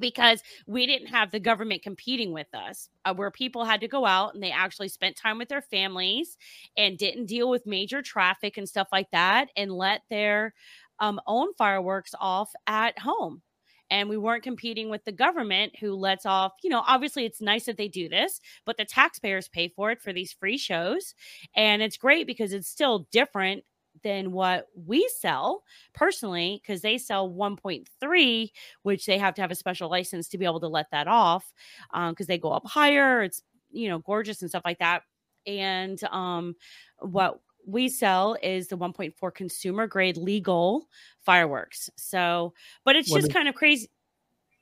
because 0.00 0.42
we 0.66 0.86
didn't 0.86 1.08
have 1.08 1.30
the 1.30 1.40
government 1.40 1.82
competing 1.82 2.32
with 2.32 2.48
us, 2.54 2.88
uh, 3.04 3.14
where 3.14 3.30
people 3.30 3.64
had 3.64 3.80
to 3.80 3.88
go 3.88 4.04
out 4.04 4.34
and 4.34 4.42
they 4.42 4.50
actually 4.50 4.88
spent 4.88 5.16
time 5.16 5.38
with 5.38 5.48
their 5.48 5.62
families 5.62 6.36
and 6.76 6.98
didn't 6.98 7.26
deal 7.26 7.48
with 7.48 7.66
major 7.66 8.02
traffic 8.02 8.56
and 8.56 8.68
stuff 8.68 8.88
like 8.92 9.10
that 9.12 9.48
and 9.56 9.72
let 9.72 10.02
their 10.10 10.52
um, 10.98 11.20
own 11.26 11.52
fireworks 11.54 12.14
off 12.20 12.50
at 12.66 12.98
home 12.98 13.42
and 13.90 14.08
we 14.08 14.16
weren't 14.16 14.42
competing 14.42 14.88
with 14.88 15.04
the 15.04 15.12
government 15.12 15.74
who 15.78 15.94
lets 15.94 16.26
off 16.26 16.52
you 16.62 16.70
know 16.70 16.82
obviously 16.86 17.24
it's 17.24 17.40
nice 17.40 17.64
that 17.66 17.76
they 17.76 17.88
do 17.88 18.08
this 18.08 18.40
but 18.64 18.76
the 18.76 18.84
taxpayers 18.84 19.48
pay 19.48 19.68
for 19.68 19.90
it 19.90 20.00
for 20.00 20.12
these 20.12 20.32
free 20.32 20.58
shows 20.58 21.14
and 21.54 21.82
it's 21.82 21.96
great 21.96 22.26
because 22.26 22.52
it's 22.52 22.68
still 22.68 23.06
different 23.12 23.62
than 24.02 24.32
what 24.32 24.66
we 24.86 25.08
sell 25.18 25.62
personally 25.94 26.60
because 26.62 26.82
they 26.82 26.98
sell 26.98 27.28
1.3 27.30 28.50
which 28.82 29.06
they 29.06 29.18
have 29.18 29.34
to 29.34 29.40
have 29.40 29.50
a 29.50 29.54
special 29.54 29.90
license 29.90 30.28
to 30.28 30.38
be 30.38 30.44
able 30.44 30.60
to 30.60 30.68
let 30.68 30.90
that 30.90 31.08
off 31.08 31.52
because 31.92 32.10
um, 32.10 32.26
they 32.28 32.38
go 32.38 32.50
up 32.50 32.66
higher 32.66 33.22
it's 33.22 33.42
you 33.70 33.88
know 33.88 33.98
gorgeous 34.00 34.42
and 34.42 34.50
stuff 34.50 34.62
like 34.64 34.78
that 34.78 35.02
and 35.46 36.02
um 36.04 36.54
what 36.98 37.40
we 37.66 37.88
sell 37.88 38.36
is 38.42 38.68
the 38.68 38.78
1.4 38.78 39.34
consumer 39.34 39.86
grade 39.86 40.16
legal 40.16 40.88
fireworks. 41.20 41.90
So, 41.96 42.54
but 42.84 42.96
it's 42.96 43.10
what 43.10 43.18
just 43.18 43.28
is, 43.28 43.34
kind 43.34 43.48
of 43.48 43.54
crazy. 43.54 43.90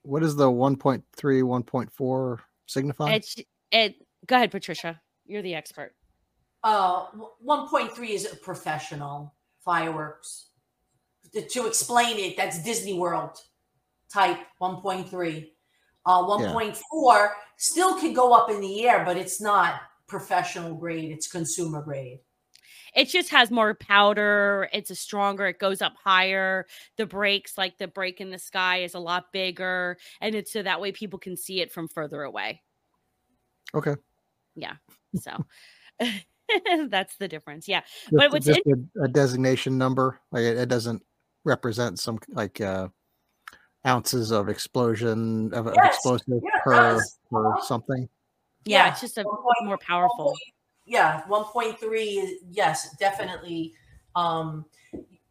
What 0.03 0.23
is 0.23 0.35
the 0.35 0.51
1.3, 0.51 1.03
1.4 1.13 2.39
signify? 2.67 3.13
It's 3.13 3.37
it. 3.71 3.97
Go 4.27 4.37
ahead, 4.37 4.51
Patricia. 4.51 5.01
You're 5.27 5.43
the 5.43 5.55
expert. 5.55 5.95
Uh, 6.63 7.07
1.3 7.47 8.09
is 8.09 8.33
a 8.33 8.37
professional 8.37 9.35
fireworks. 9.61 10.47
To 11.35 11.67
explain 11.67 12.19
it, 12.19 12.37
that's 12.37 12.63
Disney 12.63 12.95
World 12.95 13.39
type 14.13 14.39
1.3. 14.61 15.47
Uh, 16.07 16.23
1.4 16.23 16.75
yeah. 17.07 17.29
still 17.57 17.99
can 17.99 18.13
go 18.13 18.33
up 18.33 18.51
in 18.51 18.61
the 18.61 18.87
air, 18.87 19.05
but 19.05 19.17
it's 19.17 19.41
not 19.41 19.81
professional 20.07 20.75
grade, 20.75 21.11
it's 21.11 21.27
consumer 21.27 21.83
grade 21.83 22.21
it 22.95 23.09
just 23.09 23.31
has 23.31 23.51
more 23.51 23.75
powder. 23.75 24.69
It's 24.73 24.91
a 24.91 24.95
stronger, 24.95 25.47
it 25.47 25.59
goes 25.59 25.83
up 25.83 25.95
higher. 26.03 26.67
The 26.97 27.07
breaks, 27.07 27.59
like 27.59 27.79
the 27.79 27.89
break 27.89 28.21
in 28.21 28.31
the 28.31 28.39
sky, 28.39 28.83
is 28.83 28.95
a 28.95 29.01
lot 29.01 29.33
bigger. 29.33 29.99
And 30.21 30.35
it's 30.35 30.53
so 30.53 30.63
that 30.63 30.81
way 30.81 30.93
people 30.93 31.19
can 31.19 31.37
see 31.37 31.61
it 31.61 31.73
from 31.73 31.89
further 31.89 32.23
away. 32.23 32.63
Okay. 33.75 33.95
Yeah. 34.55 34.75
So 35.21 35.45
that's 36.89 37.17
the 37.17 37.29
difference. 37.29 37.69
Yeah. 37.69 37.81
Just, 37.81 38.15
but 38.15 38.33
what's 38.33 38.47
just 38.47 38.61
in- 38.67 38.91
a, 39.01 39.05
a, 39.05 39.09
designation 39.09 39.79
number, 39.79 40.21
like 40.31 40.43
it, 40.43 40.57
it, 40.59 40.69
doesn't 40.69 41.03
represent 41.45 41.99
some 41.99 42.19
like 42.29 42.61
uh 42.61 42.89
ounces 43.87 44.31
of 44.31 44.49
explosion 44.49 45.53
of 45.53 45.67
yes. 45.67 45.95
explosive 45.95 46.41
yeah, 46.43 46.61
per 46.63 47.01
per 47.31 47.55
something. 47.63 48.09
Yeah, 48.65 48.85
yeah, 48.85 48.93
it's 48.93 49.01
just 49.01 49.19
a 49.19 49.25
more 49.65 49.79
powerful 49.79 50.35
yeah 50.87 51.23
1.3 51.29 51.79
is 52.23 52.41
yes 52.51 52.97
definitely 52.97 53.75
um 54.15 54.65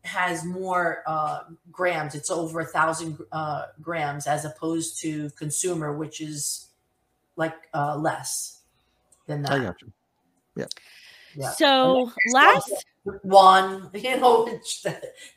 has 0.04 0.43
more 0.43 1.04
uh 1.08 1.43
grams 1.72 2.14
it's 2.16 2.30
over 2.30 2.60
a 2.60 2.66
thousand 2.66 3.18
uh 3.32 3.68
grams 3.82 4.28
as 4.28 4.45
opposed 4.45 4.99
to 4.99 5.30
consumer 5.32 5.95
which 5.95 6.20
is 6.20 6.70
like 7.36 7.56
uh 7.74 7.95
less 7.95 8.62
than 9.28 9.41
that 9.41 9.54
i 9.54 9.60
got 9.60 9.82
you 9.82 9.91
yeah 10.56 10.66
yeah. 11.36 11.49
So 11.51 12.12
last 12.34 12.86
one, 13.24 13.89
you 13.93 14.20
know, 14.20 14.47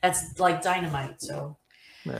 that's 0.02 0.38
like 0.38 0.62
dynamite. 0.62 1.22
So 1.22 1.56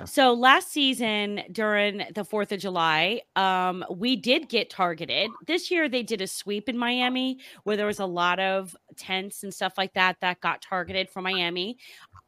so 0.04 0.32
last 0.32 0.70
season 0.72 1.42
during 1.52 1.98
the 2.14 2.24
4th 2.24 2.52
of 2.52 2.60
July, 2.60 3.20
um, 3.36 3.84
we 3.90 4.16
did 4.16 4.48
get 4.48 4.70
targeted. 4.70 5.30
This 5.46 5.70
year 5.70 5.88
they 5.88 6.02
did 6.02 6.20
a 6.20 6.26
sweep 6.26 6.68
in 6.68 6.76
Miami 6.76 7.38
where 7.64 7.76
there 7.76 7.86
was 7.86 8.00
a 8.00 8.06
lot 8.06 8.38
of 8.38 8.76
tents 8.96 9.42
and 9.42 9.52
stuff 9.52 9.74
like 9.76 9.94
that 9.94 10.16
that 10.20 10.40
got 10.40 10.62
targeted 10.62 11.10
from 11.10 11.24
Miami. 11.24 11.78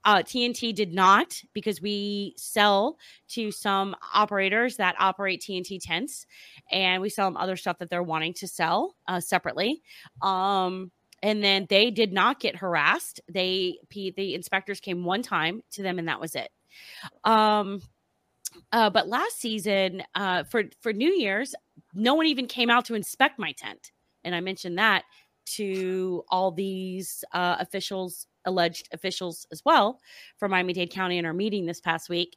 Uh, 0.04 0.18
TNT 0.18 0.74
did 0.74 0.92
not 0.92 1.40
because 1.52 1.82
we 1.82 2.34
sell 2.36 2.96
to 3.28 3.50
some 3.50 3.96
operators 4.14 4.76
that 4.76 4.94
operate 4.98 5.42
TNT 5.42 5.78
tents 5.80 6.26
and 6.70 7.02
we 7.02 7.08
sell 7.08 7.26
them 7.26 7.36
other 7.36 7.56
stuff 7.56 7.78
that 7.78 7.90
they're 7.90 8.02
wanting 8.02 8.34
to 8.34 8.48
sell 8.48 8.94
uh, 9.06 9.20
separately. 9.20 9.82
Um, 10.22 10.90
and 11.22 11.42
then 11.42 11.66
they 11.68 11.90
did 11.90 12.12
not 12.12 12.40
get 12.40 12.56
harassed. 12.56 13.20
They 13.28 13.78
the 13.90 14.34
inspectors 14.34 14.80
came 14.80 15.04
one 15.04 15.22
time 15.22 15.62
to 15.72 15.82
them 15.82 15.98
and 15.98 16.08
that 16.08 16.20
was 16.20 16.34
it. 16.34 16.50
Um, 17.24 17.80
uh, 18.72 18.90
but 18.90 19.08
last 19.08 19.40
season, 19.40 20.02
uh, 20.14 20.44
for 20.44 20.64
for 20.80 20.92
New 20.92 21.12
Year's, 21.12 21.54
no 21.94 22.14
one 22.14 22.26
even 22.26 22.46
came 22.46 22.70
out 22.70 22.84
to 22.86 22.94
inspect 22.94 23.38
my 23.38 23.52
tent, 23.52 23.92
and 24.24 24.34
I 24.34 24.40
mentioned 24.40 24.78
that 24.78 25.04
to 25.56 26.24
all 26.28 26.50
these 26.50 27.24
uh, 27.32 27.56
officials, 27.58 28.26
alleged 28.44 28.88
officials 28.92 29.46
as 29.50 29.62
well, 29.64 30.00
from 30.38 30.50
Miami 30.50 30.72
Dade 30.72 30.90
County 30.90 31.18
in 31.18 31.24
our 31.24 31.32
meeting 31.32 31.66
this 31.66 31.80
past 31.80 32.08
week. 32.08 32.36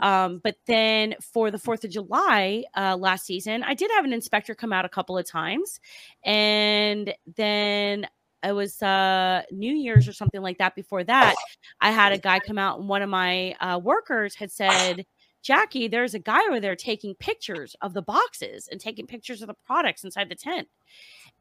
Um, 0.00 0.40
but 0.42 0.56
then 0.66 1.14
for 1.20 1.50
the 1.50 1.58
Fourth 1.58 1.84
of 1.84 1.90
July 1.90 2.64
uh, 2.76 2.96
last 2.96 3.26
season, 3.26 3.62
I 3.64 3.74
did 3.74 3.90
have 3.96 4.04
an 4.04 4.12
inspector 4.12 4.54
come 4.54 4.72
out 4.72 4.84
a 4.84 4.88
couple 4.88 5.18
of 5.18 5.26
times, 5.26 5.80
and 6.24 7.12
then 7.36 8.06
it 8.42 8.52
was 8.52 8.82
uh 8.82 9.42
New 9.50 9.72
Year's 9.74 10.08
or 10.08 10.12
something 10.12 10.42
like 10.42 10.58
that. 10.58 10.74
Before 10.74 11.04
that, 11.04 11.34
I 11.80 11.90
had 11.90 12.12
a 12.12 12.18
guy 12.18 12.40
come 12.40 12.58
out, 12.58 12.78
and 12.78 12.88
one 12.88 13.02
of 13.02 13.10
my 13.10 13.52
uh, 13.60 13.78
workers 13.82 14.34
had 14.34 14.50
said, 14.52 15.06
"Jackye, 15.44 15.90
there's 15.90 16.14
a 16.14 16.18
guy 16.18 16.40
over 16.48 16.60
there 16.60 16.76
taking 16.76 17.14
pictures 17.14 17.76
of 17.82 17.94
the 17.94 18.02
boxes 18.02 18.68
and 18.70 18.80
taking 18.80 19.06
pictures 19.06 19.42
of 19.42 19.48
the 19.48 19.56
products 19.66 20.04
inside 20.04 20.28
the 20.28 20.34
tent." 20.34 20.68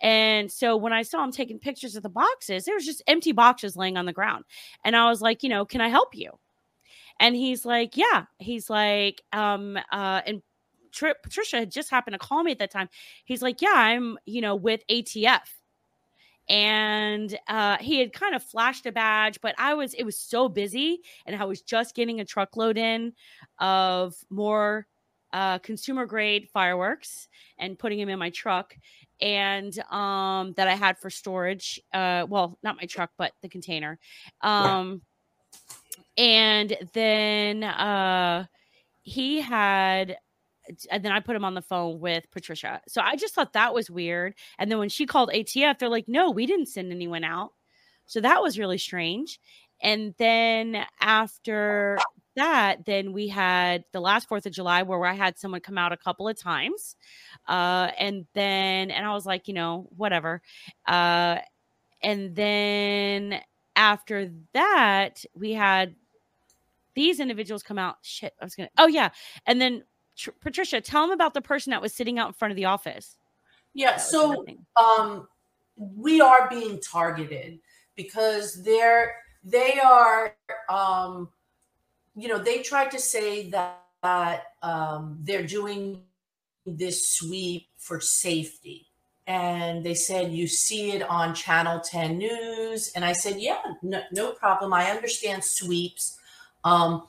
And 0.01 0.51
so 0.51 0.77
when 0.77 0.93
I 0.93 1.03
saw 1.03 1.23
him 1.23 1.31
taking 1.31 1.59
pictures 1.59 1.95
of 1.95 2.03
the 2.03 2.09
boxes, 2.09 2.65
there 2.65 2.75
was 2.75 2.85
just 2.85 3.03
empty 3.07 3.31
boxes 3.31 3.75
laying 3.77 3.97
on 3.97 4.05
the 4.05 4.13
ground, 4.13 4.45
and 4.85 4.95
I 4.95 5.09
was 5.09 5.21
like, 5.21 5.43
"You 5.43 5.49
know, 5.49 5.65
can 5.65 5.81
I 5.81 5.89
help 5.89 6.15
you?" 6.15 6.31
And 7.19 7.35
he's 7.35 7.65
like, 7.65 7.97
"Yeah." 7.97 8.25
He's 8.39 8.69
like, 8.69 9.21
um, 9.33 9.77
uh, 9.91 10.21
and 10.25 10.41
Patricia 10.91 11.57
had 11.59 11.71
just 11.71 11.89
happened 11.89 12.13
to 12.13 12.19
call 12.19 12.43
me 12.43 12.51
at 12.51 12.59
that 12.59 12.71
time. 12.71 12.89
He's 13.25 13.41
like, 13.41 13.61
"Yeah, 13.61 13.73
I'm, 13.73 14.17
you 14.25 14.41
know, 14.41 14.55
with 14.55 14.81
ATF." 14.89 15.60
And 16.51 17.39
uh, 17.47 17.77
he 17.77 17.97
had 17.97 18.11
kind 18.11 18.35
of 18.35 18.43
flashed 18.43 18.85
a 18.85 18.91
badge 18.91 19.39
but 19.41 19.55
i 19.57 19.73
was 19.73 19.93
it 19.93 20.03
was 20.03 20.17
so 20.17 20.49
busy 20.49 20.99
and 21.25 21.35
i 21.41 21.45
was 21.45 21.61
just 21.61 21.95
getting 21.95 22.19
a 22.19 22.25
truckload 22.25 22.77
in 22.77 23.13
of 23.59 24.13
more 24.29 24.85
uh, 25.33 25.57
consumer 25.59 26.05
grade 26.05 26.49
fireworks 26.51 27.29
and 27.57 27.79
putting 27.79 27.97
them 27.97 28.09
in 28.09 28.19
my 28.19 28.29
truck 28.31 28.75
and 29.21 29.79
um, 29.91 30.53
that 30.57 30.67
i 30.67 30.75
had 30.75 30.97
for 30.97 31.09
storage 31.09 31.79
uh, 31.93 32.25
well 32.27 32.59
not 32.63 32.75
my 32.75 32.85
truck 32.85 33.11
but 33.17 33.31
the 33.41 33.49
container 33.49 33.97
um, 34.41 35.01
and 36.17 36.77
then 36.93 37.63
uh, 37.63 38.45
he 39.03 39.39
had 39.39 40.17
and 40.89 41.03
then 41.03 41.11
I 41.11 41.19
put 41.19 41.35
him 41.35 41.45
on 41.45 41.53
the 41.53 41.61
phone 41.61 41.99
with 41.99 42.29
Patricia. 42.31 42.81
So 42.87 43.01
I 43.01 43.15
just 43.15 43.33
thought 43.33 43.53
that 43.53 43.73
was 43.73 43.89
weird. 43.89 44.35
And 44.57 44.71
then 44.71 44.79
when 44.79 44.89
she 44.89 45.05
called 45.05 45.31
ATF, 45.33 45.79
they're 45.79 45.89
like, 45.89 46.07
no, 46.07 46.31
we 46.31 46.45
didn't 46.45 46.67
send 46.67 46.91
anyone 46.91 47.23
out. 47.23 47.51
So 48.05 48.21
that 48.21 48.41
was 48.41 48.59
really 48.59 48.77
strange. 48.77 49.39
And 49.81 50.13
then 50.17 50.85
after 50.99 51.97
that, 52.35 52.85
then 52.85 53.13
we 53.13 53.27
had 53.27 53.83
the 53.91 53.99
last 53.99 54.27
Fourth 54.27 54.45
of 54.45 54.51
July 54.51 54.83
where 54.83 55.05
I 55.05 55.13
had 55.13 55.37
someone 55.37 55.61
come 55.61 55.77
out 55.77 55.91
a 55.91 55.97
couple 55.97 56.27
of 56.27 56.37
times. 56.37 56.95
Uh, 57.47 57.89
and 57.97 58.25
then, 58.33 58.91
and 58.91 59.05
I 59.05 59.13
was 59.13 59.25
like, 59.25 59.47
you 59.47 59.53
know, 59.53 59.87
whatever. 59.95 60.41
Uh, 60.87 61.37
and 62.03 62.35
then 62.35 63.39
after 63.75 64.31
that, 64.53 65.23
we 65.33 65.53
had 65.53 65.95
these 66.95 67.19
individuals 67.19 67.63
come 67.63 67.77
out. 67.77 67.97
Shit, 68.01 68.33
I 68.39 68.45
was 68.45 68.55
gonna. 68.55 68.69
Oh 68.77 68.87
yeah, 68.87 69.09
and 69.45 69.61
then 69.61 69.83
Tr- 70.21 70.31
Patricia, 70.39 70.79
tell 70.81 71.01
them 71.01 71.11
about 71.11 71.33
the 71.33 71.41
person 71.41 71.71
that 71.71 71.81
was 71.81 71.93
sitting 71.93 72.19
out 72.19 72.27
in 72.27 72.33
front 72.33 72.51
of 72.51 72.55
the 72.55 72.65
office. 72.65 73.17
Yeah, 73.73 73.97
so 73.97 74.45
um, 74.75 75.27
we 75.77 76.21
are 76.21 76.47
being 76.49 76.79
targeted 76.79 77.59
because 77.95 78.61
they're 78.63 79.15
they 79.43 79.79
are 79.79 80.35
um, 80.69 81.29
you 82.15 82.27
know 82.27 82.37
they 82.37 82.61
tried 82.61 82.91
to 82.91 82.99
say 82.99 83.49
that, 83.49 83.81
that 84.03 84.43
um, 84.61 85.17
they're 85.21 85.47
doing 85.47 86.01
this 86.65 87.09
sweep 87.09 87.67
for 87.77 87.99
safety. 87.99 88.87
And 89.27 89.85
they 89.85 89.93
said 89.93 90.33
you 90.33 90.47
see 90.47 90.91
it 90.91 91.03
on 91.03 91.33
channel 91.33 91.79
10 91.79 92.17
news. 92.17 92.91
And 92.95 93.05
i 93.05 93.13
said 93.13 93.39
yeah 93.39 93.61
no, 93.81 94.01
no 94.11 94.31
problem. 94.33 94.73
I 94.73 94.91
understand 94.91 95.43
sweeps 95.43 96.19
um, 96.63 97.03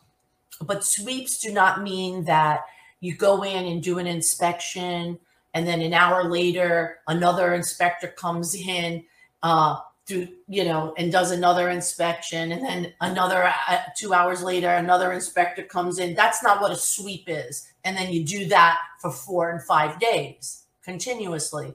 but 0.64 0.84
sweeps 0.84 1.38
do 1.38 1.52
not 1.52 1.82
mean 1.82 2.24
that 2.24 2.64
you 3.03 3.16
go 3.16 3.42
in 3.42 3.66
and 3.66 3.82
do 3.82 3.98
an 3.98 4.07
inspection, 4.07 5.18
and 5.55 5.66
then 5.66 5.82
an 5.82 5.92
hour 5.92 6.30
later, 6.30 7.00
another 7.09 7.53
inspector 7.53 8.07
comes 8.07 8.55
in, 8.55 9.05
uh, 9.42 9.80
you 10.07 10.64
know, 10.64 10.94
and 10.96 11.11
does 11.11 11.32
another 11.32 11.68
inspection, 11.68 12.53
and 12.53 12.64
then 12.64 12.92
another 13.00 13.53
uh, 13.68 13.78
two 13.96 14.14
hours 14.14 14.42
later, 14.42 14.68
another 14.68 15.12
inspector 15.12 15.64
comes 15.64 15.98
in. 15.98 16.14
That's 16.14 16.44
not 16.44 16.61
what 16.61 16.70
a 16.70 16.76
sweep 16.76 17.24
is. 17.26 17.68
And 17.84 17.96
then 17.96 18.12
you 18.12 18.24
do 18.24 18.46
that 18.46 18.78
for 19.00 19.11
four 19.11 19.50
and 19.50 19.61
five 19.61 19.98
days 19.98 20.62
continuously. 20.84 21.74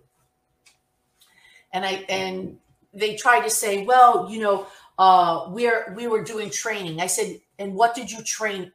And 1.74 1.86
I 1.86 2.06
and 2.08 2.58
they 2.94 3.18
try 3.18 3.42
to 3.42 3.50
say, 3.50 3.84
well, 3.84 4.30
you 4.32 4.40
know, 4.40 4.68
uh, 4.98 5.48
we're 5.50 5.94
we 5.94 6.08
were 6.08 6.24
doing 6.24 6.50
training. 6.50 7.02
I 7.02 7.08
said, 7.08 7.42
and 7.60 7.76
what 7.76 7.96
did 7.96 8.10
you 8.10 8.24
train 8.24 8.72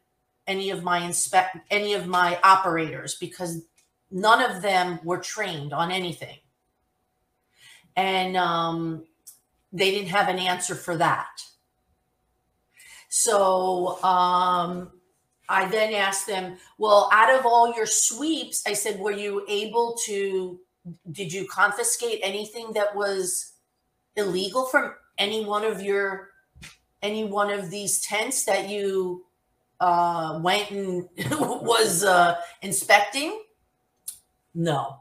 any 0.53 0.71
of 0.71 0.83
my 0.83 0.99
inspect 0.99 1.57
any 1.71 1.95
of 1.95 2.07
my 2.07 2.39
operators? 2.45 3.17
Because 3.17 3.63
none 4.11 4.43
of 4.43 4.63
them 4.63 5.01
were 5.03 5.19
trained 5.19 5.73
on 5.73 5.91
anything. 5.91 6.39
And 7.97 8.37
um, 8.37 9.05
they 9.73 9.91
didn't 9.91 10.09
have 10.09 10.29
an 10.29 10.39
answer 10.39 10.75
for 10.75 10.97
that. 10.99 11.41
So 13.09 14.03
um, 14.03 14.91
I 15.49 15.69
then 15.69 15.93
asked 15.95 16.27
them, 16.27 16.57
well, 16.79 17.11
out 17.13 17.35
of 17.39 17.45
all 17.45 17.75
your 17.75 17.87
sweeps, 17.87 18.63
I 18.67 18.75
said, 18.75 18.99
were 18.99 19.13
you 19.13 19.45
able 19.49 19.97
to, 20.07 20.59
did 21.11 21.33
you 21.33 21.47
confiscate 21.47 22.21
anything 22.23 22.73
that 22.73 22.95
was 22.95 23.53
illegal 24.17 24.65
from 24.67 24.95
any 25.19 25.45
one 25.45 25.65
of 25.65 25.83
your, 25.83 26.31
any 27.03 27.25
one 27.25 27.51
of 27.51 27.71
these 27.71 28.01
tents 28.01 28.45
that 28.45 28.69
you 28.71 29.25
uh, 29.83 30.39
went 30.41 30.71
and 30.71 31.09
was 31.31 32.05
uh, 32.05 32.37
inspecting? 32.63 33.43
No. 34.55 34.99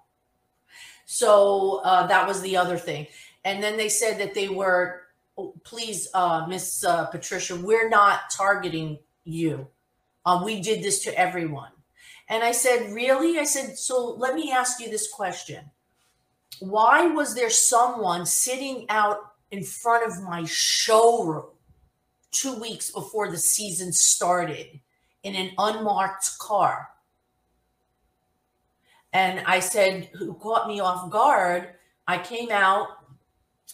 So 1.06 1.82
uh, 1.84 2.08
that 2.08 2.28
was 2.28 2.42
the 2.42 2.58
other 2.58 2.78
thing. 2.78 3.06
And 3.46 3.62
then 3.62 3.78
they 3.78 3.90
said 3.90 4.20
that 4.20 4.34
they 4.34 4.50
were, 4.50 5.02
oh, 5.38 5.54
please, 5.64 6.08
uh, 6.16 6.48
Miss 6.50 6.84
uh, 6.84 7.06
Patricia, 7.06 7.56
we're 7.56 7.90
not 7.90 8.22
targeting 8.36 8.98
you. 9.24 9.68
Uh, 10.26 10.42
we 10.44 10.62
did 10.62 10.84
this 10.84 11.04
to 11.04 11.16
everyone. 11.18 11.72
And 12.28 12.44
I 12.44 12.52
said, 12.52 12.92
really? 12.92 13.38
I 13.38 13.44
said, 13.44 13.78
so 13.78 14.16
let 14.18 14.34
me 14.34 14.52
ask 14.52 14.80
you 14.80 14.90
this 14.90 15.12
question. 15.12 15.70
Why 16.60 17.06
was 17.06 17.36
there 17.36 17.50
someone 17.52 18.26
sitting 18.26 18.86
out 18.90 19.18
in 19.52 19.64
front 19.64 20.08
of 20.08 20.24
my 20.24 20.44
showroom 20.48 21.52
two 22.32 22.56
weeks 22.56 22.92
before 22.92 23.30
the 23.30 23.38
season 23.38 23.94
started 23.94 24.80
in 25.24 25.36
an 25.36 25.52
unmarked 25.58 26.38
car? 26.40 26.90
And 29.14 29.42
I 29.46 29.60
said, 29.60 30.10
who 30.14 30.34
caught 30.36 30.68
me 30.68 30.80
off 30.80 31.10
guard? 31.10 31.70
I 32.08 32.18
came 32.18 32.50
out. 32.52 32.88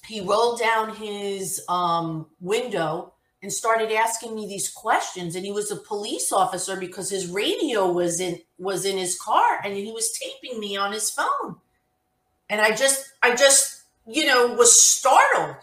He 0.05 0.21
rolled 0.21 0.59
down 0.59 0.95
his 0.95 1.61
um, 1.69 2.27
window 2.39 3.13
and 3.43 3.53
started 3.53 3.91
asking 3.91 4.35
me 4.35 4.47
these 4.47 4.69
questions. 4.69 5.35
And 5.35 5.45
he 5.45 5.51
was 5.51 5.71
a 5.71 5.75
police 5.75 6.31
officer 6.31 6.75
because 6.75 7.09
his 7.09 7.27
radio 7.27 7.91
was 7.91 8.19
in 8.19 8.39
was 8.57 8.85
in 8.85 8.97
his 8.97 9.19
car, 9.19 9.59
and 9.63 9.75
he 9.75 9.91
was 9.91 10.11
taping 10.11 10.59
me 10.59 10.75
on 10.75 10.91
his 10.91 11.11
phone. 11.11 11.57
And 12.49 12.61
I 12.61 12.75
just, 12.75 13.13
I 13.21 13.35
just, 13.35 13.83
you 14.07 14.25
know, 14.25 14.53
was 14.53 14.81
startled. 14.81 15.57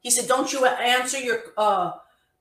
He 0.00 0.10
said, 0.10 0.28
"Don't 0.28 0.52
you 0.52 0.64
answer 0.66 1.18
your 1.18 1.42
uh, 1.56 1.92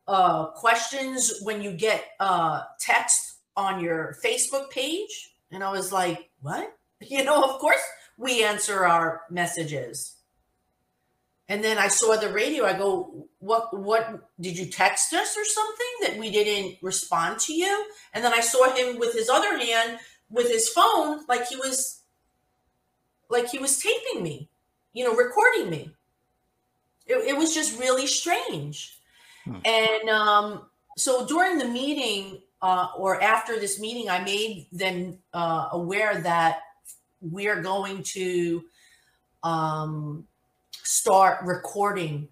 uh, 0.07 0.47
questions 0.47 1.39
when 1.43 1.61
you 1.61 1.71
get 1.71 2.03
uh, 2.19 2.63
text 2.79 3.37
on 3.55 3.83
your 3.83 4.17
Facebook 4.23 4.69
page?" 4.71 5.33
And 5.51 5.63
I 5.63 5.71
was 5.71 5.91
like, 5.91 6.29
what? 6.41 6.75
You 7.05 7.25
know, 7.25 7.43
of 7.43 7.59
course 7.59 7.83
we 8.17 8.45
answer 8.45 8.85
our 8.85 9.23
messages. 9.29 10.15
And 11.49 11.61
then 11.61 11.77
I 11.77 11.89
saw 11.89 12.15
the 12.15 12.31
radio. 12.31 12.65
I 12.65 12.77
go, 12.77 13.27
what 13.39 13.77
what 13.77 14.29
did 14.39 14.57
you 14.57 14.67
text 14.67 15.11
us 15.11 15.35
or 15.35 15.43
something 15.43 15.93
that 16.03 16.17
we 16.17 16.31
didn't 16.31 16.77
respond 16.81 17.39
to 17.41 17.53
you? 17.53 17.85
And 18.13 18.23
then 18.23 18.33
I 18.33 18.39
saw 18.39 18.73
him 18.73 18.99
with 18.99 19.13
his 19.13 19.27
other 19.27 19.57
hand 19.57 19.99
with 20.29 20.47
his 20.47 20.69
phone, 20.69 21.25
like 21.27 21.47
he 21.47 21.57
was 21.57 22.01
like 23.29 23.49
he 23.49 23.59
was 23.59 23.77
taping 23.79 24.23
me, 24.23 24.49
you 24.93 25.03
know, 25.03 25.13
recording 25.13 25.69
me. 25.69 25.91
It, 27.05 27.17
it 27.27 27.37
was 27.37 27.53
just 27.53 27.77
really 27.77 28.07
strange. 28.07 28.97
Hmm. 29.45 29.55
And 29.65 30.09
um, 30.09 30.61
so 30.97 31.25
during 31.25 31.57
the 31.57 31.67
meeting, 31.67 32.41
uh, 32.61 32.87
or 32.97 33.21
after 33.21 33.59
this 33.59 33.79
meeting, 33.79 34.09
I 34.09 34.23
made 34.23 34.67
them 34.71 35.17
uh, 35.33 35.69
aware 35.71 36.21
that 36.21 36.59
we're 37.21 37.61
going 37.61 38.03
to 38.03 38.63
um, 39.43 40.25
start 40.71 41.43
recording 41.43 42.29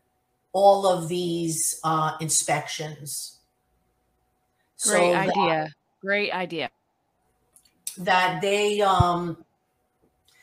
all 0.54 0.88
of 0.88 1.08
these 1.08 1.80
uh, 1.84 2.14
inspections. 2.20 3.40
Great 4.84 5.12
so 5.12 5.14
idea. 5.14 5.34
That, 5.36 5.70
Great 6.02 6.32
idea. 6.34 6.70
That 7.98 8.42
they, 8.42 8.82
um, 8.82 9.44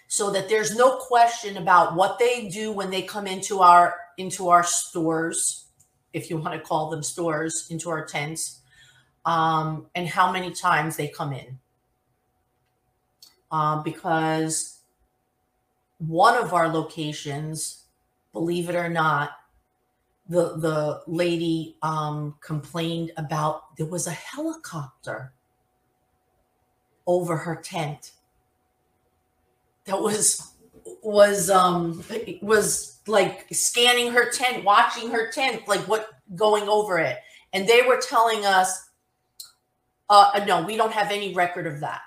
so 0.06 0.30
that 0.30 0.48
there's 0.48 0.76
no 0.76 0.96
question 0.96 1.56
about 1.56 1.94
what 1.94 2.18
they 2.18 2.48
do 2.48 2.72
when 2.72 2.90
they 2.90 3.02
come 3.02 3.26
into 3.26 3.60
our 3.60 3.96
into 4.16 4.48
our 4.48 4.64
stores, 4.64 5.67
if 6.12 6.30
you 6.30 6.36
want 6.36 6.54
to 6.54 6.60
call 6.60 6.90
them 6.90 7.02
stores, 7.02 7.66
into 7.70 7.90
our 7.90 8.04
tents 8.04 8.60
um, 9.24 9.86
and 9.94 10.08
how 10.08 10.32
many 10.32 10.50
times 10.50 10.96
they 10.96 11.08
come 11.08 11.32
in. 11.32 11.58
Uh, 13.50 13.82
because 13.82 14.80
one 15.98 16.36
of 16.36 16.52
our 16.52 16.68
locations, 16.68 17.84
believe 18.32 18.68
it 18.68 18.74
or 18.74 18.88
not, 18.88 19.30
the 20.28 20.56
the 20.58 21.02
lady 21.06 21.76
um, 21.82 22.34
complained 22.40 23.12
about 23.16 23.76
there 23.76 23.86
was 23.86 24.06
a 24.06 24.12
helicopter 24.12 25.32
over 27.06 27.36
her 27.38 27.56
tent 27.56 28.12
that 29.86 29.98
was 29.98 30.52
was 31.02 31.50
um 31.50 32.04
was 32.42 33.00
like 33.06 33.46
scanning 33.52 34.12
her 34.12 34.30
tent 34.30 34.64
watching 34.64 35.10
her 35.10 35.30
tent 35.30 35.66
like 35.66 35.80
what 35.88 36.08
going 36.34 36.68
over 36.68 36.98
it 36.98 37.18
and 37.52 37.68
they 37.68 37.82
were 37.82 38.00
telling 38.00 38.44
us 38.44 38.88
uh, 40.08 40.44
no, 40.46 40.62
we 40.62 40.76
don't 40.76 40.92
have 40.92 41.10
any 41.10 41.34
record 41.34 41.66
of 41.66 41.80
that. 41.80 42.00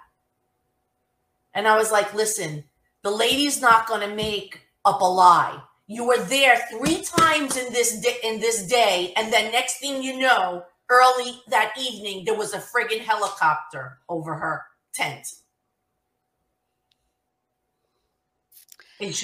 And 1.54 1.68
I 1.68 1.78
was 1.78 1.92
like, 1.92 2.14
listen, 2.14 2.64
the 3.04 3.12
lady's 3.12 3.62
not 3.62 3.88
going 3.88 4.08
to 4.08 4.16
make 4.16 4.62
up 4.86 5.02
a 5.02 5.06
lie. 5.06 5.62
You 5.88 6.08
were 6.08 6.18
there 6.24 6.58
three 6.72 7.04
times 7.04 7.58
in 7.58 7.72
this 7.74 8.00
di- 8.00 8.20
in 8.24 8.40
this 8.40 8.66
day, 8.68 9.14
and 9.18 9.32
then 9.32 9.52
next 9.52 9.80
thing 9.80 10.02
you 10.02 10.20
know, 10.20 10.64
early 10.90 11.42
that 11.50 11.74
evening, 11.80 12.24
there 12.24 12.38
was 12.38 12.54
a 12.54 12.60
friggin' 12.60 13.02
helicopter 13.02 13.98
over 14.08 14.36
her 14.36 14.64
tent. 14.94 15.28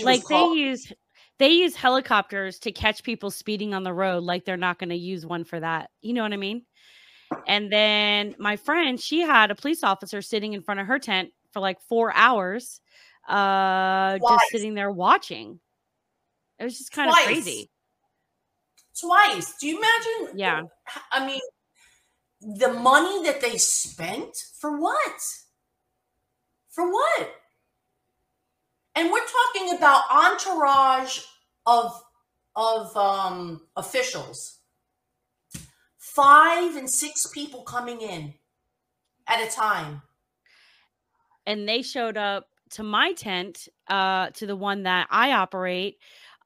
Like 0.04 0.26
they 0.28 0.44
use 0.44 0.92
they 1.40 1.50
use 1.50 1.76
helicopters 1.76 2.60
to 2.60 2.72
catch 2.72 3.04
people 3.04 3.30
speeding 3.30 3.74
on 3.74 3.84
the 3.84 3.94
road 3.94 4.24
like 4.24 4.44
they're 4.46 4.58
not 4.58 4.80
going 4.80 4.90
to 4.90 4.96
use 4.96 5.26
one 5.26 5.44
for 5.44 5.60
that 5.60 5.90
you 6.02 6.14
know 6.14 6.24
what 6.24 6.34
i 6.34 6.38
mean 6.38 6.64
and 7.48 7.72
then 7.72 8.36
my 8.40 8.56
friend, 8.56 9.00
she 9.00 9.22
had 9.22 9.52
a 9.52 9.56
police 9.56 9.84
officer 9.84 10.22
sitting 10.22 10.54
in 10.54 10.62
front 10.62 10.80
of 10.80 10.88
her 10.88 11.00
tent 11.00 11.32
for 11.52 11.60
like 11.60 11.82
four 11.82 12.14
hours, 12.14 12.82
uh, 13.28 14.18
Twice. 14.18 14.40
just 14.40 14.52
sitting 14.52 14.74
there 14.74 14.92
watching. 14.92 15.60
It 16.60 16.64
was 16.64 16.78
just 16.78 16.92
kind 16.92 17.10
Twice. 17.10 17.22
of 17.22 17.26
crazy. 17.26 17.70
Twice. 19.00 19.56
Do 19.60 19.68
you 19.68 19.78
imagine? 19.78 20.40
Yeah. 20.40 20.62
I 21.12 21.26
mean, 21.26 21.42
the 22.42 22.74
money 22.74 23.24
that 23.26 23.42
they 23.42 23.58
spent 23.58 24.36
for 24.60 24.80
what? 24.80 25.22
For 26.72 26.92
what? 26.92 27.30
And 28.98 29.12
we're 29.12 29.20
talking 29.20 29.78
about 29.78 30.02
entourage 30.12 31.20
of 31.68 32.04
of 32.56 32.98
um, 32.98 33.62
officials 33.76 34.58
five 36.00 36.76
and 36.76 36.90
six 36.90 37.28
people 37.28 37.62
coming 37.62 38.02
in 38.02 38.34
at 39.28 39.48
a 39.48 39.52
time. 39.56 40.02
And 41.46 41.70
they 41.70 41.84
showed 41.84 42.18
up 42.18 42.48
to 42.72 42.82
my 42.82 43.14
tent, 43.14 43.68
uh, 43.88 44.32
to 44.32 44.48
the 44.48 44.56
one 44.56 44.82
that 44.84 45.08
I 45.12 45.34
operate. 45.34 45.98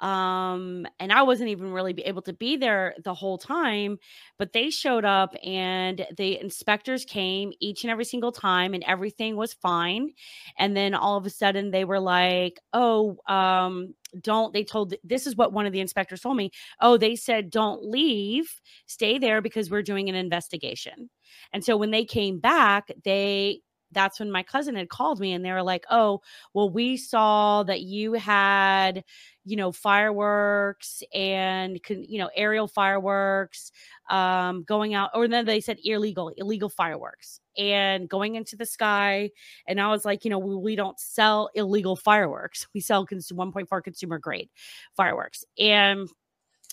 Um, 0.01 0.87
and 0.99 1.13
I 1.13 1.21
wasn't 1.23 1.49
even 1.49 1.71
really 1.71 1.93
able 2.05 2.23
to 2.23 2.33
be 2.33 2.57
there 2.57 2.95
the 3.03 3.13
whole 3.13 3.37
time, 3.37 3.99
but 4.37 4.51
they 4.51 4.69
showed 4.71 5.05
up 5.05 5.35
and 5.43 6.05
the 6.17 6.39
inspectors 6.39 7.05
came 7.05 7.53
each 7.59 7.83
and 7.83 7.91
every 7.91 8.05
single 8.05 8.31
time 8.31 8.73
and 8.73 8.83
everything 8.87 9.35
was 9.35 9.53
fine. 9.53 10.09
And 10.57 10.75
then 10.75 10.93
all 10.93 11.17
of 11.17 11.25
a 11.25 11.29
sudden 11.29 11.71
they 11.71 11.85
were 11.85 11.99
like, 11.99 12.59
oh, 12.73 13.17
um, 13.27 13.93
don't 14.19 14.53
they 14.53 14.63
told 14.63 14.93
this 15.03 15.25
is 15.25 15.37
what 15.37 15.53
one 15.53 15.65
of 15.65 15.71
the 15.71 15.79
inspectors 15.79 16.19
told 16.19 16.35
me 16.35 16.51
oh 16.81 16.97
they 16.97 17.15
said 17.15 17.49
don't 17.49 17.81
leave 17.85 18.59
stay 18.85 19.17
there 19.17 19.41
because 19.41 19.69
we're 19.71 19.81
doing 19.81 20.09
an 20.09 20.15
investigation 20.15 21.09
and 21.53 21.63
so 21.63 21.77
when 21.77 21.91
they 21.91 22.03
came 22.03 22.37
back 22.37 22.91
they 23.05 23.61
that's 23.93 24.19
when 24.19 24.31
my 24.31 24.43
cousin 24.43 24.75
had 24.75 24.87
called 24.89 25.19
me 25.19 25.33
and 25.33 25.43
they 25.43 25.51
were 25.51 25.63
like, 25.63 25.85
"Oh, 25.89 26.21
well 26.53 26.69
we 26.69 26.95
saw 26.95 27.63
that 27.63 27.81
you 27.81 28.13
had, 28.13 29.03
you 29.45 29.55
know, 29.55 29.71
fireworks 29.71 31.03
and 31.13 31.79
you 31.89 32.19
know, 32.19 32.29
aerial 32.35 32.67
fireworks 32.67 33.71
um 34.09 34.63
going 34.63 34.93
out 34.93 35.09
or 35.13 35.27
then 35.27 35.45
they 35.45 35.61
said 35.61 35.77
illegal 35.83 36.29
illegal 36.37 36.69
fireworks 36.69 37.39
and 37.57 38.09
going 38.09 38.35
into 38.35 38.55
the 38.55 38.65
sky 38.65 39.29
and 39.67 39.79
I 39.81 39.89
was 39.89 40.05
like, 40.05 40.23
you 40.25 40.31
know, 40.31 40.39
we, 40.39 40.55
we 40.55 40.75
don't 40.75 40.99
sell 40.99 41.49
illegal 41.55 41.95
fireworks. 41.95 42.67
We 42.73 42.81
sell 42.81 43.05
cons- 43.05 43.31
1.4 43.31 43.81
consumer 43.83 44.19
grade 44.19 44.49
fireworks. 44.95 45.43
And 45.59 46.09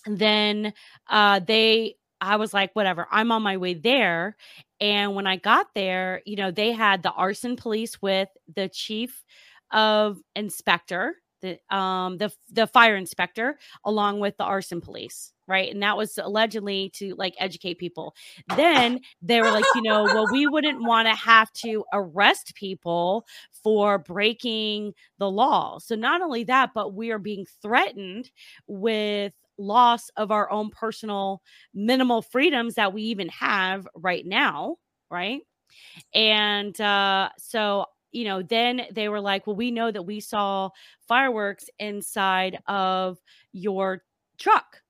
then 0.06 0.72
uh 1.08 1.40
they 1.40 1.96
I 2.20 2.36
was 2.36 2.52
like, 2.52 2.74
whatever, 2.74 3.06
I'm 3.12 3.30
on 3.30 3.42
my 3.42 3.58
way 3.58 3.74
there. 3.74 4.36
And 4.80 5.14
when 5.14 5.26
I 5.28 5.36
got 5.36 5.68
there, 5.74 6.20
you 6.26 6.34
know, 6.36 6.50
they 6.50 6.72
had 6.72 7.02
the 7.02 7.12
arson 7.12 7.54
police 7.56 8.02
with 8.02 8.28
the 8.56 8.68
chief 8.68 9.24
of 9.72 10.18
inspector, 10.34 11.14
the 11.40 11.58
um 11.74 12.18
the 12.18 12.32
the 12.50 12.66
fire 12.66 12.96
inspector, 12.96 13.58
along 13.84 14.20
with 14.20 14.36
the 14.36 14.44
arson 14.44 14.80
police, 14.80 15.32
right? 15.46 15.72
And 15.72 15.82
that 15.82 15.96
was 15.96 16.18
allegedly 16.18 16.90
to 16.96 17.14
like 17.16 17.34
educate 17.38 17.78
people. 17.78 18.14
Then 18.46 19.00
they 19.22 19.40
were 19.40 19.50
like, 19.50 19.74
you 19.74 19.82
know, 19.82 20.06
well, 20.06 20.26
we 20.26 20.46
wouldn't 20.46 20.82
want 20.82 21.08
to 21.08 21.14
have 21.14 21.52
to 21.54 21.84
arrest 21.92 22.54
people 22.54 23.26
for 23.62 23.98
breaking 23.98 24.94
the 25.18 25.30
law. 25.30 25.78
So 25.78 25.94
not 25.94 26.22
only 26.22 26.44
that, 26.44 26.70
but 26.74 26.94
we 26.94 27.10
are 27.10 27.18
being 27.18 27.46
threatened 27.62 28.30
with 28.66 29.32
loss 29.58 30.08
of 30.16 30.30
our 30.30 30.50
own 30.50 30.70
personal 30.70 31.42
minimal 31.74 32.22
freedoms 32.22 32.74
that 32.74 32.92
we 32.92 33.02
even 33.02 33.28
have 33.28 33.88
right 33.94 34.24
now, 34.24 34.76
right? 35.10 35.40
And 36.14 36.78
uh, 36.80 37.30
so, 37.38 37.86
you 38.12 38.24
know, 38.24 38.42
then 38.42 38.82
they 38.92 39.08
were 39.08 39.20
like, 39.20 39.46
well, 39.46 39.56
we 39.56 39.70
know 39.70 39.90
that 39.90 40.02
we 40.02 40.20
saw 40.20 40.70
fireworks 41.06 41.68
inside 41.78 42.58
of 42.66 43.18
your 43.52 44.02
truck. 44.38 44.82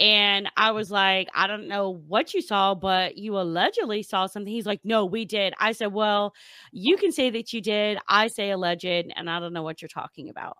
And 0.00 0.50
I 0.56 0.72
was 0.72 0.90
like, 0.90 1.28
I 1.34 1.46
don't 1.46 1.68
know 1.68 1.90
what 2.08 2.34
you 2.34 2.42
saw, 2.42 2.74
but 2.74 3.16
you 3.16 3.38
allegedly 3.38 4.02
saw 4.02 4.26
something. 4.26 4.52
He's 4.52 4.66
like, 4.66 4.80
No, 4.82 5.04
we 5.04 5.24
did. 5.24 5.54
I 5.60 5.70
said, 5.70 5.92
Well, 5.92 6.34
you 6.72 6.96
can 6.96 7.12
say 7.12 7.30
that 7.30 7.52
you 7.52 7.60
did. 7.60 7.98
I 8.08 8.26
say 8.26 8.50
alleged, 8.50 8.84
and 8.84 9.30
I 9.30 9.38
don't 9.38 9.52
know 9.52 9.62
what 9.62 9.80
you're 9.80 9.88
talking 9.88 10.30
about. 10.30 10.56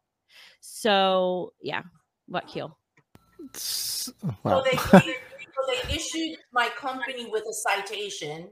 So, 0.61 1.53
yeah, 1.61 1.83
what 2.29 2.47
Keel? 2.47 2.79
Well. 4.45 4.65
So, 4.65 4.71
they, 4.71 4.77
so 4.77 5.01
they 5.67 5.95
issued 5.95 6.39
my 6.53 6.69
company 6.69 7.29
with 7.29 7.43
a 7.43 7.53
citation. 7.53 8.51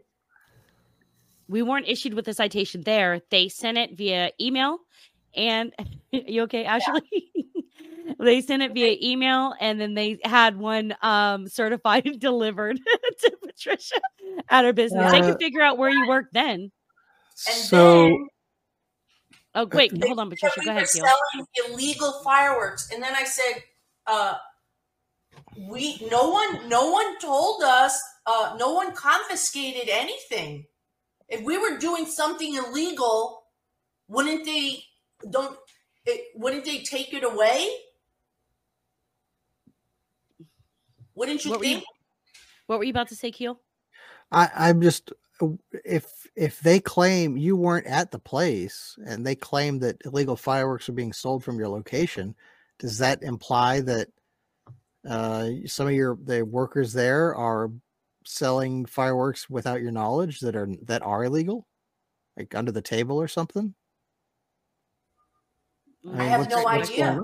We 1.48 1.62
weren't 1.62 1.88
issued 1.88 2.14
with 2.14 2.28
a 2.28 2.34
citation 2.34 2.82
there. 2.82 3.20
They 3.30 3.48
sent 3.48 3.78
it 3.78 3.96
via 3.96 4.30
email. 4.40 4.78
And 5.34 5.72
you 6.12 6.42
okay, 6.42 6.64
Ashley? 6.64 7.02
Yeah. 7.34 7.42
they 8.18 8.40
sent 8.40 8.62
it 8.62 8.72
via 8.72 8.96
email 9.02 9.54
and 9.60 9.80
then 9.80 9.94
they 9.94 10.18
had 10.24 10.56
one 10.56 10.94
um 11.02 11.48
certified 11.48 12.08
delivered 12.18 12.78
to 13.20 13.36
Patricia 13.44 14.00
at 14.48 14.64
her 14.64 14.72
business. 14.72 15.06
Uh, 15.06 15.10
they 15.10 15.20
could 15.20 15.38
figure 15.40 15.62
out 15.62 15.78
where 15.78 15.90
you 15.90 16.06
work 16.08 16.26
then. 16.32 16.70
So 17.34 18.04
then, 18.04 18.28
Oh 19.54 19.68
wait, 19.70 19.92
hold 20.02 20.18
on, 20.18 20.30
Patricia. 20.30 20.60
Go 20.64 20.70
ahead. 20.70 20.88
Selling 20.88 21.46
illegal 21.68 22.20
fireworks, 22.24 22.90
and 22.90 23.02
then 23.02 23.14
I 23.14 23.24
said, 23.24 23.62
uh, 24.06 24.34
we 25.68 25.98
no 26.10 26.30
one 26.30 26.68
no 26.68 26.90
one 26.90 27.18
told 27.18 27.62
us 27.62 28.00
uh, 28.26 28.56
no 28.58 28.72
one 28.72 28.94
confiscated 28.94 29.88
anything 29.90 30.64
if 31.32 31.42
we 31.42 31.58
were 31.58 31.78
doing 31.78 32.06
something 32.06 32.54
illegal 32.54 33.42
wouldn't 34.06 34.44
they 34.44 34.84
don't 35.30 35.56
it, 36.04 36.26
wouldn't 36.34 36.64
they 36.64 36.80
take 36.80 37.14
it 37.14 37.24
away? 37.24 37.68
Wouldn't 41.14 41.44
you 41.44 41.52
what 41.52 41.60
think 41.60 41.74
were 41.74 41.80
you, 41.80 41.86
what 42.66 42.78
were 42.78 42.84
you 42.84 42.90
about 42.90 43.08
to 43.08 43.16
say 43.16 43.30
keel? 43.30 43.60
I 44.30 44.50
i'm 44.54 44.80
just 44.80 45.12
if 45.84 46.06
if 46.36 46.60
they 46.60 46.78
claim 46.78 47.36
you 47.36 47.56
weren't 47.56 47.86
at 47.86 48.10
the 48.10 48.18
place 48.18 48.96
and 49.06 49.26
they 49.26 49.34
claim 49.34 49.78
that 49.80 49.96
illegal 50.04 50.36
fireworks 50.36 50.88
are 50.88 50.92
being 50.92 51.12
sold 51.12 51.42
from 51.42 51.58
your 51.58 51.68
location 51.68 52.34
does 52.78 52.98
that 52.98 53.22
imply 53.22 53.80
that 53.80 54.08
uh, 55.08 55.48
some 55.66 55.88
of 55.88 55.92
your 55.92 56.16
the 56.22 56.44
workers 56.44 56.92
there 56.92 57.34
are 57.34 57.70
selling 58.24 58.84
fireworks 58.86 59.48
without 59.48 59.80
your 59.80 59.90
knowledge 59.90 60.40
that 60.40 60.56
are 60.56 60.68
that 60.82 61.02
are 61.02 61.24
illegal, 61.24 61.66
like 62.36 62.54
under 62.54 62.72
the 62.72 62.82
table 62.82 63.20
or 63.20 63.28
something. 63.28 63.74
I, 66.04 66.08
mean, 66.08 66.20
I 66.20 66.24
have 66.24 66.50
no 66.50 66.66
idea. 66.66 67.20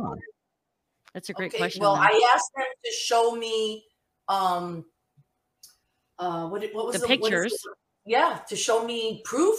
That's 1.14 1.30
a 1.30 1.32
great 1.32 1.53
okay, 1.53 1.59
question. 1.59 1.82
Well, 1.82 1.96
though. 1.96 2.03
I 2.03 2.30
asked 2.34 2.51
them 2.57 2.66
to 2.84 2.92
show 2.92 3.34
me 3.34 3.84
um 4.28 4.84
uh 6.18 6.49
what 6.49 6.62
what 6.72 6.86
was 6.86 6.94
the, 6.96 7.01
the 7.01 7.07
pictures. 7.07 7.57
yeah, 8.05 8.40
to 8.49 8.57
show 8.57 8.84
me 8.84 9.22
proof 9.24 9.59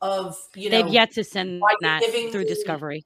of 0.00 0.36
you 0.54 0.70
know 0.70 0.82
they've 0.82 0.92
yet 0.92 1.10
to 1.10 1.24
send 1.24 1.60
that 1.80 2.02
through 2.30 2.44
discovery 2.44 3.04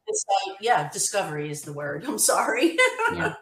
yeah 0.61 0.91
discovery 0.91 1.51
is 1.51 1.63
the 1.63 1.73
word 1.73 2.05
i'm 2.09 2.19
sorry 2.19 2.77
yeah 3.15 3.35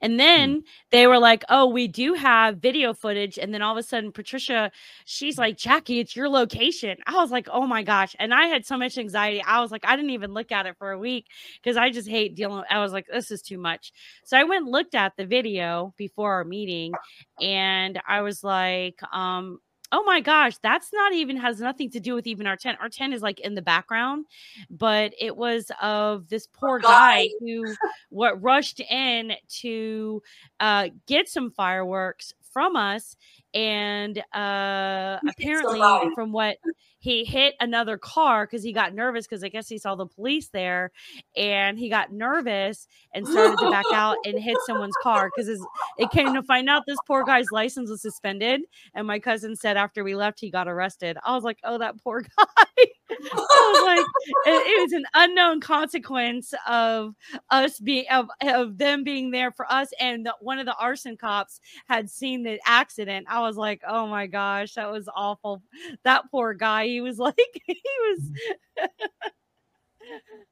and 0.00 0.18
then 0.18 0.60
mm. 0.60 0.64
they 0.90 1.06
were 1.06 1.18
like, 1.18 1.44
"Oh, 1.48 1.66
we 1.66 1.88
do 1.88 2.14
have 2.14 2.58
video 2.58 2.94
footage." 2.94 3.38
And 3.38 3.52
then 3.52 3.62
all 3.62 3.72
of 3.72 3.78
a 3.78 3.82
sudden, 3.82 4.12
Patricia, 4.12 4.70
she's 5.04 5.38
like, 5.38 5.56
"Jackye, 5.56 6.00
it's 6.00 6.16
your 6.16 6.28
location." 6.28 6.96
I 7.06 7.14
was 7.14 7.30
like, 7.30 7.48
"Oh 7.50 7.66
my 7.66 7.82
gosh!" 7.82 8.16
And 8.18 8.34
I 8.34 8.46
had 8.46 8.66
so 8.66 8.76
much 8.76 8.98
anxiety. 8.98 9.42
I 9.42 9.60
was 9.60 9.70
like, 9.70 9.84
I 9.86 9.96
didn't 9.96 10.10
even 10.10 10.32
look 10.32 10.52
at 10.52 10.66
it 10.66 10.76
for 10.78 10.90
a 10.92 10.98
week 10.98 11.26
because 11.62 11.76
I 11.76 11.90
just 11.90 12.08
hate 12.08 12.34
dealing. 12.34 12.64
I 12.70 12.78
was 12.80 12.92
like, 12.92 13.06
"This 13.06 13.30
is 13.30 13.42
too 13.42 13.58
much." 13.58 13.92
So 14.24 14.36
I 14.36 14.44
went 14.44 14.64
and 14.64 14.72
looked 14.72 14.94
at 14.94 15.16
the 15.16 15.26
video 15.26 15.94
before 15.96 16.32
our 16.34 16.44
meeting, 16.44 16.92
and 17.40 18.00
I 18.06 18.22
was 18.22 18.42
like, 18.42 19.00
um, 19.12 19.58
oh 19.92 20.02
my 20.04 20.20
gosh, 20.20 20.56
that's 20.62 20.92
not 20.92 21.12
even 21.12 21.36
has 21.36 21.60
nothing 21.60 21.90
to 21.90 22.00
do 22.00 22.14
with 22.14 22.26
even 22.26 22.46
our 22.46 22.56
tent. 22.56 22.78
Our 22.80 22.88
tent 22.88 23.14
is 23.14 23.22
like 23.22 23.40
in 23.40 23.54
the 23.54 23.62
background, 23.62 24.26
but 24.70 25.12
it 25.20 25.36
was 25.36 25.70
of 25.80 26.28
this 26.28 26.46
poor 26.46 26.78
guy 26.78 27.28
who 27.40 27.62
what 28.08 28.42
rushed 28.42 28.80
in 28.80 29.34
to 29.60 30.22
uh, 30.58 30.88
get 31.06 31.28
some 31.28 31.50
fireworks 31.50 32.32
from 32.52 32.76
us 32.76 33.16
and 33.54 34.18
uh 34.34 35.18
apparently 35.28 35.80
from 36.14 36.32
what 36.32 36.56
he 37.02 37.24
hit 37.24 37.56
another 37.58 37.98
car 37.98 38.46
because 38.46 38.62
he 38.62 38.72
got 38.72 38.94
nervous 38.94 39.26
because 39.26 39.42
I 39.42 39.48
guess 39.48 39.68
he 39.68 39.76
saw 39.76 39.96
the 39.96 40.06
police 40.06 40.50
there 40.50 40.92
and 41.36 41.76
he 41.76 41.88
got 41.88 42.12
nervous 42.12 42.86
and 43.12 43.26
started 43.26 43.58
to 43.58 43.70
back 43.70 43.86
out 43.92 44.18
and 44.24 44.38
hit 44.38 44.56
someone's 44.66 44.94
car 45.02 45.28
because 45.34 45.60
it 45.98 46.10
came 46.12 46.32
to 46.32 46.44
find 46.44 46.70
out 46.70 46.84
this 46.86 46.98
poor 47.04 47.24
guy's 47.24 47.50
license 47.50 47.90
was 47.90 48.02
suspended. 48.02 48.60
And 48.94 49.04
my 49.08 49.18
cousin 49.18 49.56
said 49.56 49.76
after 49.76 50.04
we 50.04 50.14
left, 50.14 50.38
he 50.38 50.48
got 50.48 50.68
arrested. 50.68 51.18
I 51.24 51.34
was 51.34 51.42
like, 51.42 51.58
oh, 51.64 51.76
that 51.78 52.00
poor 52.00 52.22
guy. 52.38 52.84
I 53.10 53.72
was 53.74 53.84
like, 53.84 54.06
it, 54.46 54.66
it, 54.66 54.82
was 54.82 54.92
an 54.92 55.04
unknown 55.14 55.60
consequence 55.60 56.54
of 56.66 57.14
us 57.50 57.78
being 57.78 58.06
of, 58.10 58.28
of 58.42 58.78
them 58.78 59.04
being 59.04 59.30
there 59.30 59.50
for 59.50 59.70
us. 59.70 59.90
And 60.00 60.24
the, 60.24 60.34
one 60.40 60.58
of 60.58 60.66
the 60.66 60.76
arson 60.76 61.16
cops 61.16 61.60
had 61.88 62.08
seen 62.08 62.42
the 62.42 62.60
accident. 62.64 63.26
I 63.28 63.40
was 63.40 63.56
like, 63.56 63.82
oh 63.86 64.06
my 64.06 64.26
gosh, 64.26 64.74
that 64.74 64.90
was 64.90 65.08
awful. 65.14 65.62
That 66.04 66.30
poor 66.30 66.54
guy 66.54 66.84
he 66.92 67.00
was 67.00 67.18
like 67.18 67.36
he 67.64 67.80
was 68.00 68.30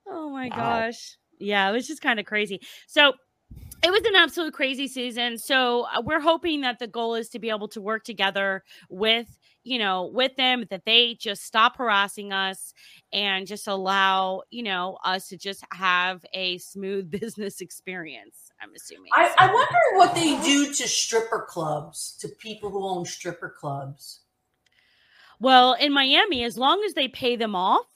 oh 0.08 0.30
my 0.30 0.48
wow. 0.48 0.56
gosh. 0.56 1.16
Yeah 1.38 1.68
it 1.68 1.72
was 1.72 1.86
just 1.86 2.02
kind 2.02 2.20
of 2.20 2.26
crazy. 2.26 2.60
So 2.86 3.14
it 3.82 3.90
was 3.90 4.02
an 4.04 4.14
absolute 4.14 4.52
crazy 4.52 4.88
season. 4.88 5.38
So 5.38 5.86
uh, 5.94 6.02
we're 6.04 6.20
hoping 6.20 6.60
that 6.62 6.78
the 6.78 6.86
goal 6.86 7.14
is 7.14 7.28
to 7.30 7.38
be 7.38 7.50
able 7.50 7.68
to 7.68 7.80
work 7.80 8.04
together 8.04 8.62
with 8.88 9.38
you 9.62 9.78
know 9.78 10.10
with 10.12 10.34
them 10.36 10.64
that 10.70 10.84
they 10.86 11.14
just 11.14 11.44
stop 11.44 11.76
harassing 11.76 12.32
us 12.32 12.72
and 13.12 13.46
just 13.46 13.68
allow 13.68 14.42
you 14.50 14.62
know 14.62 14.96
us 15.04 15.28
to 15.28 15.36
just 15.36 15.64
have 15.72 16.24
a 16.32 16.56
smooth 16.58 17.10
business 17.20 17.60
experience 17.60 18.50
i'm 18.62 18.70
assuming. 18.74 19.10
I, 19.12 19.30
I 19.38 19.52
wonder 19.52 19.78
what 19.94 20.14
they 20.14 20.40
do 20.42 20.72
to 20.72 20.88
stripper 20.88 21.46
clubs 21.48 22.16
to 22.20 22.28
people 22.28 22.70
who 22.70 22.82
own 22.86 23.04
stripper 23.04 23.54
clubs 23.58 24.20
well, 25.40 25.72
in 25.74 25.92
Miami, 25.92 26.44
as 26.44 26.56
long 26.56 26.82
as 26.86 26.94
they 26.94 27.08
pay 27.08 27.36
them 27.36 27.56
off, 27.56 27.86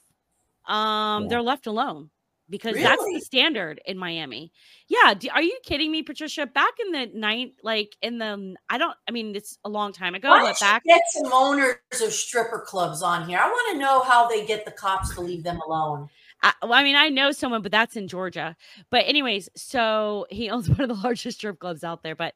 um, 0.67 1.23
yeah. 1.23 1.29
they're 1.29 1.41
left 1.41 1.67
alone 1.67 2.09
because 2.49 2.73
really? 2.73 2.83
that's 2.83 3.03
the 3.03 3.19
standard 3.21 3.81
in 3.85 3.97
Miami. 3.97 4.51
Yeah, 4.87 5.13
do, 5.13 5.29
are 5.33 5.41
you 5.41 5.57
kidding 5.63 5.91
me, 5.91 6.03
Patricia? 6.03 6.45
Back 6.45 6.73
in 6.79 6.91
the 6.91 7.05
night, 7.17 7.53
like 7.63 7.95
in 8.01 8.17
the, 8.17 8.55
I 8.69 8.77
don't, 8.77 8.95
I 9.07 9.11
mean, 9.11 9.35
it's 9.35 9.57
a 9.63 9.69
long 9.69 9.93
time 9.93 10.15
ago. 10.15 10.29
Why 10.29 10.43
but 10.43 10.59
back, 10.59 10.83
get 10.83 11.01
some 11.13 11.31
owners 11.31 11.77
of 12.01 12.11
stripper 12.11 12.63
clubs 12.65 13.01
on 13.01 13.27
here. 13.27 13.39
I 13.39 13.47
want 13.47 13.73
to 13.73 13.79
know 13.79 14.01
how 14.01 14.27
they 14.27 14.45
get 14.45 14.65
the 14.65 14.71
cops 14.71 15.13
to 15.15 15.21
leave 15.21 15.43
them 15.43 15.59
alone. 15.67 16.09
I, 16.43 16.53
well, 16.61 16.73
I 16.73 16.83
mean, 16.83 16.95
I 16.95 17.09
know 17.09 17.31
someone, 17.31 17.61
but 17.61 17.71
that's 17.71 17.95
in 17.95 18.07
Georgia. 18.07 18.55
But 18.91 19.05
anyways, 19.07 19.49
so 19.55 20.27
he 20.29 20.49
owns 20.51 20.69
one 20.69 20.81
of 20.81 20.89
the 20.89 21.01
largest 21.03 21.37
strip 21.37 21.59
clubs 21.59 21.83
out 21.83 22.03
there. 22.03 22.15
But, 22.15 22.33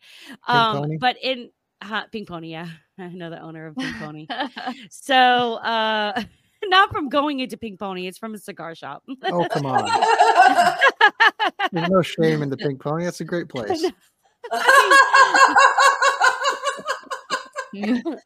um, 0.48 0.98
but 1.00 1.18
in 1.22 1.50
Uh, 1.82 2.04
Pink 2.12 2.28
Pony, 2.28 2.52
yeah. 2.52 2.68
I 3.00 3.08
know 3.10 3.30
the 3.30 3.42
owner 3.42 3.68
of 3.68 3.76
Pink 3.76 3.96
Pony. 3.98 4.28
so, 4.90 5.56
uh, 5.56 6.22
not 6.66 6.92
from 6.92 7.10
going 7.10 7.40
into 7.40 7.58
Pink 7.58 7.80
Pony, 7.80 8.08
it's 8.08 8.18
from 8.18 8.34
a 8.34 8.38
cigar 8.38 8.76
shop. 8.76 9.04
Oh, 9.24 9.48
come 9.50 9.66
on. 9.66 9.90
There's 11.72 11.90
no 11.90 12.02
shame 12.02 12.42
in 12.42 12.50
the 12.50 12.58
Pink 12.58 12.82
Pony. 12.82 13.06
That's 13.06 13.22
a 13.22 13.26
great 13.26 13.48
place. 13.48 13.84
Um, 13.84 13.94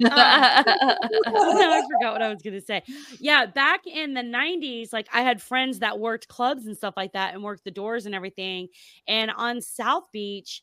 I 0.06 1.84
forgot 1.92 2.14
what 2.14 2.22
I 2.22 2.30
was 2.30 2.42
going 2.42 2.54
to 2.54 2.62
say. 2.62 2.82
Yeah, 3.20 3.46
back 3.46 3.86
in 3.86 4.14
the 4.14 4.22
90s, 4.22 4.94
like 4.94 5.08
I 5.14 5.22
had 5.22 5.42
friends 5.42 5.80
that 5.80 6.00
worked 6.00 6.28
clubs 6.28 6.66
and 6.66 6.78
stuff 6.78 6.94
like 6.96 7.14
that 7.14 7.34
and 7.34 7.44
worked 7.44 7.66
the 7.66 7.72
doors 7.72 8.06
and 8.06 8.16
everything. 8.16 8.70
And 9.08 9.32
on 9.32 9.62
South 9.62 10.06
Beach, 10.12 10.62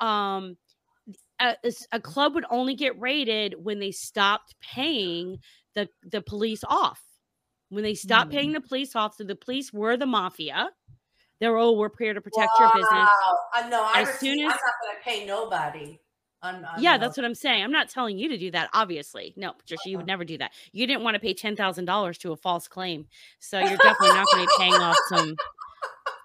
um, 0.00 0.56
a, 1.40 1.56
a 1.92 2.00
club 2.00 2.34
would 2.34 2.46
only 2.50 2.74
get 2.74 2.98
raided 3.00 3.54
when 3.62 3.78
they 3.78 3.90
stopped 3.90 4.54
paying 4.60 5.38
the, 5.74 5.88
the 6.02 6.22
police 6.22 6.62
off. 6.68 7.00
When 7.70 7.82
they 7.82 7.94
stopped 7.94 8.30
paying 8.30 8.50
hmm. 8.50 8.54
the 8.54 8.60
police 8.60 8.94
off, 8.94 9.16
so 9.16 9.24
the 9.24 9.34
police 9.34 9.72
were 9.72 9.96
the 9.96 10.06
mafia. 10.06 10.70
They 11.40 11.48
were, 11.48 11.58
oh, 11.58 11.72
we're 11.72 11.90
here 11.98 12.14
to 12.14 12.20
protect 12.20 12.50
your 12.60 12.70
business. 12.72 12.88
Wow. 12.92 13.38
I 13.52 13.68
know. 13.68 13.82
I 13.82 14.02
As 14.02 14.08
refuse, 14.08 14.20
soon 14.20 14.44
I'm 14.44 14.48
not 14.48 14.60
going 14.82 14.96
to 14.96 15.04
pay 15.04 15.26
nobody. 15.26 15.98
I'm, 16.42 16.56
I'm 16.56 16.80
yeah, 16.80 16.92
not- 16.92 17.00
that's 17.00 17.16
what 17.16 17.24
I'm 17.24 17.34
saying. 17.34 17.64
I'm 17.64 17.72
not 17.72 17.88
telling 17.88 18.18
you 18.18 18.28
to 18.28 18.38
do 18.38 18.50
that, 18.52 18.68
obviously. 18.72 19.34
No, 19.36 19.52
Patricia, 19.52 19.88
you 19.88 19.96
would 19.96 20.02
Uh-uh. 20.02 20.06
never 20.06 20.24
do 20.24 20.38
that. 20.38 20.52
You 20.72 20.86
didn't 20.86 21.02
want 21.02 21.14
to 21.14 21.20
pay 21.20 21.34
ten 21.34 21.56
thousand 21.56 21.86
dollars 21.86 22.18
to 22.18 22.32
a 22.32 22.36
false 22.36 22.68
claim, 22.68 23.06
so 23.40 23.58
you're 23.58 23.78
definitely 23.78 24.14
not 24.14 24.26
going 24.32 24.46
to 24.46 24.52
be 24.52 24.54
paying 24.58 24.74
off 24.74 24.96
some 25.08 25.34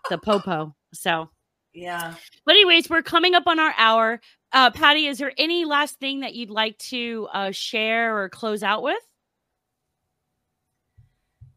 the 0.09 0.17
popo. 0.17 0.75
So, 0.93 1.29
Yeah. 1.73 2.15
but 2.45 2.55
anyways, 2.55 2.89
we're 2.89 3.03
coming 3.03 3.35
up 3.35 3.47
on 3.47 3.59
our 3.59 3.73
hour. 3.77 4.19
Uh, 4.51 4.71
Patty, 4.71 5.07
is 5.07 5.19
there 5.19 5.31
any 5.37 5.65
last 5.65 5.99
thing 5.99 6.21
that 6.21 6.33
you'd 6.33 6.49
like 6.49 6.77
to 6.79 7.27
uh, 7.31 7.51
share 7.51 8.17
or 8.17 8.29
close 8.29 8.63
out 8.63 8.83
with? 8.83 9.01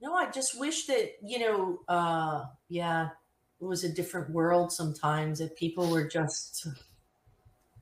No, 0.02 0.14
I 0.14 0.30
just 0.30 0.58
wish 0.58 0.86
that, 0.86 1.12
you 1.22 1.38
know, 1.38 1.80
uh, 1.88 2.44
yeah, 2.68 3.10
it 3.60 3.64
was 3.64 3.84
a 3.84 3.88
different 3.88 4.30
world 4.30 4.72
sometimes 4.72 5.38
that 5.38 5.56
people 5.56 5.88
were 5.88 6.06
just, 6.06 6.66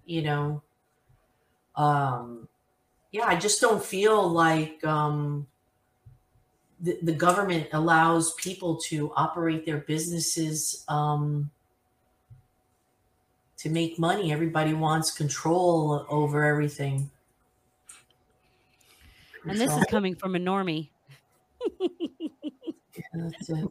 you 0.05 0.23
know, 0.23 0.63
um, 1.77 2.47
yeah, 3.11 3.25
I 3.25 3.37
just 3.37 3.61
don't 3.61 3.83
feel 3.83 4.29
like 4.29 4.85
um, 4.85 5.47
the, 6.81 6.99
the 7.03 7.13
government 7.13 7.69
allows 7.73 8.35
people 8.35 8.77
to 8.89 9.13
operate 9.17 9.65
their 9.65 9.79
businesses 9.79 10.85
um, 10.89 11.51
to 13.61 13.69
make 13.69 13.99
money. 13.99 14.33
Everybody 14.33 14.73
wants 14.73 15.11
control 15.11 16.07
over 16.09 16.45
everything. 16.45 17.11
And 19.45 19.61
this 19.61 19.71
So, 19.71 19.79
is 19.79 19.85
coming 19.87 20.15
from 20.15 20.35
a 20.35 20.39
normie. 20.39 20.89
it. 23.03 23.69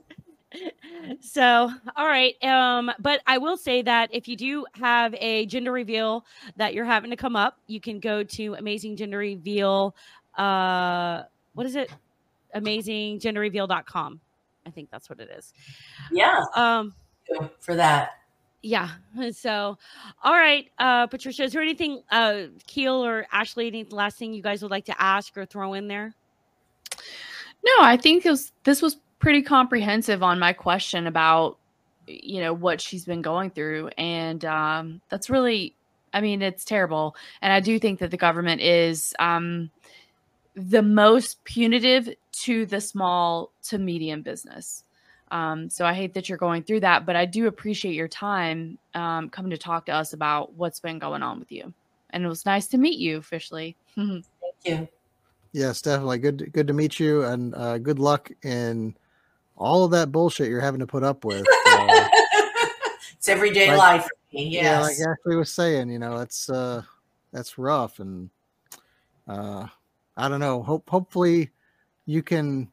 so 1.22 1.72
all 1.96 2.08
right 2.08 2.42
um 2.44 2.92
but 3.00 3.22
i 3.28 3.38
will 3.38 3.56
say 3.58 3.82
that 3.82 4.10
if 4.12 4.28
you 4.28 4.36
do 4.36 4.66
have 4.74 5.14
a 5.16 5.46
gender 5.46 5.72
reveal 5.72 6.26
that 6.56 6.74
you're 6.74 6.86
having 6.86 7.10
to 7.12 7.16
come 7.16 7.36
up 7.36 7.58
you 7.68 7.80
can 7.80 8.00
go 8.00 8.24
to 8.24 8.56
amazing 8.56 8.96
gender 8.96 9.18
reveal 9.20 9.96
uh 10.38 11.24
what 11.54 11.66
is 11.66 11.76
it 11.76 11.92
amazing 12.54 13.20
amazinggenderreveal.com 13.20 14.20
i 14.66 14.70
think 14.72 14.90
that's 14.92 15.10
what 15.10 15.20
it 15.20 15.30
is 15.36 15.54
Yeah, 16.12 16.44
um 16.56 16.94
for 17.60 17.76
that. 17.76 18.19
Yeah 18.62 18.90
so 19.32 19.78
all 20.24 20.34
right 20.34 20.70
uh 20.80 21.08
patricia 21.08 21.44
is 21.44 21.54
there 21.54 21.62
anything 21.62 22.02
uh 22.12 22.44
keel 22.68 23.04
or 23.04 23.26
ashley 23.32 23.68
any 23.68 23.84
last 23.86 24.18
thing 24.18 24.34
you 24.34 24.42
guys 24.44 24.62
would 24.62 24.72
like 24.72 24.86
to 24.86 25.02
ask 25.02 25.38
or 25.38 25.46
throw 25.46 25.74
in 25.74 25.88
there 25.88 26.14
No, 27.64 27.84
I 27.84 27.98
think 27.98 28.26
was, 28.26 28.52
this 28.64 28.82
was 28.82 28.98
pretty 29.20 29.42
comprehensive 29.42 30.24
on 30.24 30.40
my 30.40 30.54
question 30.54 31.08
about 31.08 31.58
you 32.08 32.42
know 32.42 32.54
what 32.54 32.82
she's 32.82 33.06
been 33.06 33.22
going 33.22 33.52
through 33.52 33.88
and 33.98 34.44
um 34.46 35.00
that's 35.10 35.30
really 35.30 35.76
I 36.12 36.22
mean 36.22 36.42
it's 36.42 36.66
terrible 36.66 37.16
and 37.44 37.54
I 37.54 37.60
do 37.60 37.78
think 37.78 38.00
that 38.00 38.10
the 38.10 38.18
government 38.18 38.62
is 38.62 39.14
um 39.20 39.70
the 40.56 40.82
most 40.82 41.44
punitive 41.44 42.10
to 42.32 42.66
the 42.66 42.82
small 42.82 43.52
to 43.64 43.78
medium 43.78 44.24
business. 44.24 44.84
Um, 45.32 45.70
so 45.70 45.86
I 45.86 45.94
hate 45.94 46.14
that 46.16 46.28
you're 46.30 46.38
going 46.38 46.64
through 46.64 46.80
that, 46.82 47.06
but 47.06 47.16
I 47.16 47.26
do 47.26 47.48
appreciate 47.48 47.94
your 47.94 48.08
time 48.08 48.78
um, 48.96 49.30
coming 49.30 49.52
to 49.52 49.58
talk 49.58 49.86
to 49.88 49.92
us 49.92 50.14
about 50.14 50.54
what's 50.56 50.80
been 50.80 51.00
going 51.00 51.22
on 51.24 51.40
with 51.40 51.52
you. 51.52 51.74
And 52.12 52.24
it 52.26 52.28
was 52.28 52.46
nice 52.46 52.68
to 52.70 52.78
meet 52.78 52.98
you 52.98 53.18
officially. 53.18 53.76
Thank 53.96 54.26
you. 54.66 54.88
Yes, 55.52 55.82
definitely. 55.82 56.20
Good 56.20 56.52
good 56.54 56.68
to 56.68 56.74
meet 56.74 57.00
you 57.00 57.24
and 57.24 57.56
uh, 57.56 57.78
good 57.80 58.00
luck 58.00 58.32
in 58.44 58.96
all 59.58 59.84
of 59.84 59.92
that 59.92 60.12
bullshit 60.12 60.48
you're 60.50 60.62
having 60.62 60.80
to 60.80 60.88
put 60.88 61.04
up 61.04 61.26
with. 61.26 61.46
Uh, 61.72 62.08
it's 63.14 63.30
everyday 63.30 63.70
like- 63.70 63.78
life. 63.78 64.04
for 64.04 64.36
me, 64.36 64.48
Yeah, 64.50 64.82
like 64.82 64.96
Ashley 65.00 65.36
was 65.36 65.52
saying, 65.52 65.90
you 65.90 66.00
know, 66.00 66.18
that's 66.18 66.50
uh 66.50 66.82
that's 67.32 67.58
rough 67.58 68.00
and 68.00 68.30
uh 69.28 69.68
I 70.18 70.28
don't 70.30 70.40
know. 70.40 70.62
Hope 70.64 70.90
hopefully 70.90 71.50
you 72.06 72.22
can 72.24 72.70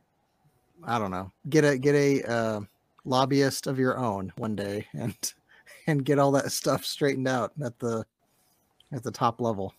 I 0.85 0.99
don't 0.99 1.11
know, 1.11 1.33
get 1.49 1.64
a 1.64 1.79
get 1.79 1.95
a 1.95 2.22
uh 2.31 2.61
lobbyist 3.05 3.66
of 3.66 3.79
your 3.79 3.99
own 3.99 4.33
one 4.37 4.57
day 4.57 4.87
and 4.93 5.14
and 5.87 6.05
get 6.05 6.18
all 6.18 6.33
that 6.33 6.51
stuff 6.53 6.85
straightened 6.85 7.29
out 7.29 7.53
at 7.64 7.79
the 7.79 8.05
at 8.93 9.03
the 9.03 9.11
top 9.11 9.41
level. 9.41 9.74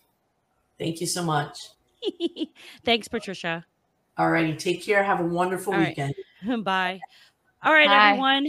Thank 0.78 1.00
you 1.00 1.06
so 1.06 1.22
much. 1.22 1.58
thanks 2.84 3.08
patricia 3.08 3.64
All 4.16 4.30
righty. 4.30 4.54
take 4.54 4.84
care. 4.84 5.02
Have 5.02 5.20
a 5.20 5.24
wonderful 5.24 5.72
All 5.72 5.78
right. 5.80 5.88
weekend. 5.88 6.14
Bye. 6.64 7.00
All 7.64 7.72
right, 7.72 7.88
Bye. 7.88 8.10
everyone. 8.10 8.46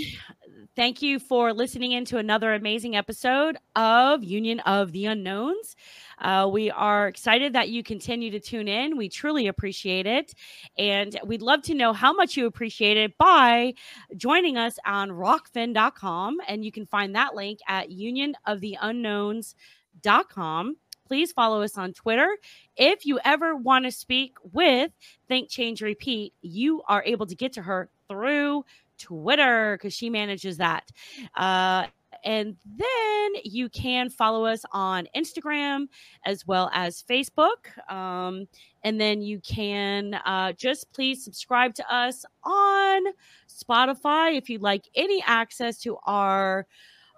Thank 0.76 1.02
you 1.02 1.18
for 1.20 1.52
listening 1.52 1.94
in 1.94 2.06
to 2.06 2.20
another 2.20 2.54
amazing 2.54 2.96
episode 2.96 3.58
of 3.76 4.24
Union 4.24 4.60
of 4.62 4.92
the 4.92 5.08
Unknowns. 5.08 5.76
Uh, 6.20 6.50
we 6.52 6.70
are 6.72 7.08
excited 7.08 7.54
that 7.54 7.70
you 7.70 7.84
continue 7.84 8.32
to 8.32 8.40
tune 8.40 8.68
in. 8.68 8.98
We 8.98 9.08
truly 9.10 9.46
appreciate 9.48 10.06
it. 10.06 10.34
And 10.78 11.20
we'd 11.26 11.42
love 11.42 11.64
to 11.64 11.74
know 11.74 11.94
how 11.94 12.14
much 12.14 12.38
you 12.38 12.46
appreciate 12.46 12.98
it 12.98 13.18
by 13.18 13.74
joining 14.16 14.58
us 14.58 14.78
on 14.86 15.10
rokfin.com. 15.10 16.38
And 16.48 16.64
you 16.66 16.72
can 16.72 16.86
find 16.86 17.16
that 17.16 17.34
link 17.36 17.60
at 17.68 17.90
unionoftheunknowns.com. 17.90 20.76
Please 21.08 21.32
follow 21.32 21.64
us 21.64 21.78
on 21.78 21.94
Twitter. 21.94 22.38
If 22.78 23.06
you 23.06 23.20
ever 23.26 23.56
want 23.56 23.86
to 23.86 23.92
speak 23.92 24.36
with 24.44 24.92
Think 25.28 25.50
Change 25.50 25.82
Repeat, 25.82 26.34
you 26.42 26.84
are 26.88 27.04
able 27.04 27.26
to 27.26 27.36
get 27.36 27.54
to 27.54 27.64
her 27.64 27.90
through 28.08 28.64
Twitter 29.00 29.76
because 29.76 29.94
she 29.94 30.12
manages 30.12 30.58
that. 30.58 30.92
Uh, 31.36 31.88
and 32.24 32.56
then 32.66 33.32
you 33.44 33.70
can 33.70 34.10
follow 34.10 34.46
us 34.46 34.64
on 34.72 35.08
Instagram 35.16 35.88
as 36.26 36.46
well 36.46 36.70
as 36.74 37.04
Facebook. 37.10 37.78
Um, 37.92 38.48
and 38.84 39.00
then 39.00 39.22
you 39.22 39.40
can 39.40 40.16
uh, 40.26 40.54
just 40.54 40.92
please 40.94 41.24
subscribe 41.24 41.74
to 41.76 41.94
us 41.94 42.26
on 42.44 43.04
Spotify 43.48 44.38
if 44.38 44.50
you'd 44.50 44.62
like 44.62 44.86
any 44.96 45.24
access 45.26 45.80
to 45.82 45.98
our 46.04 46.66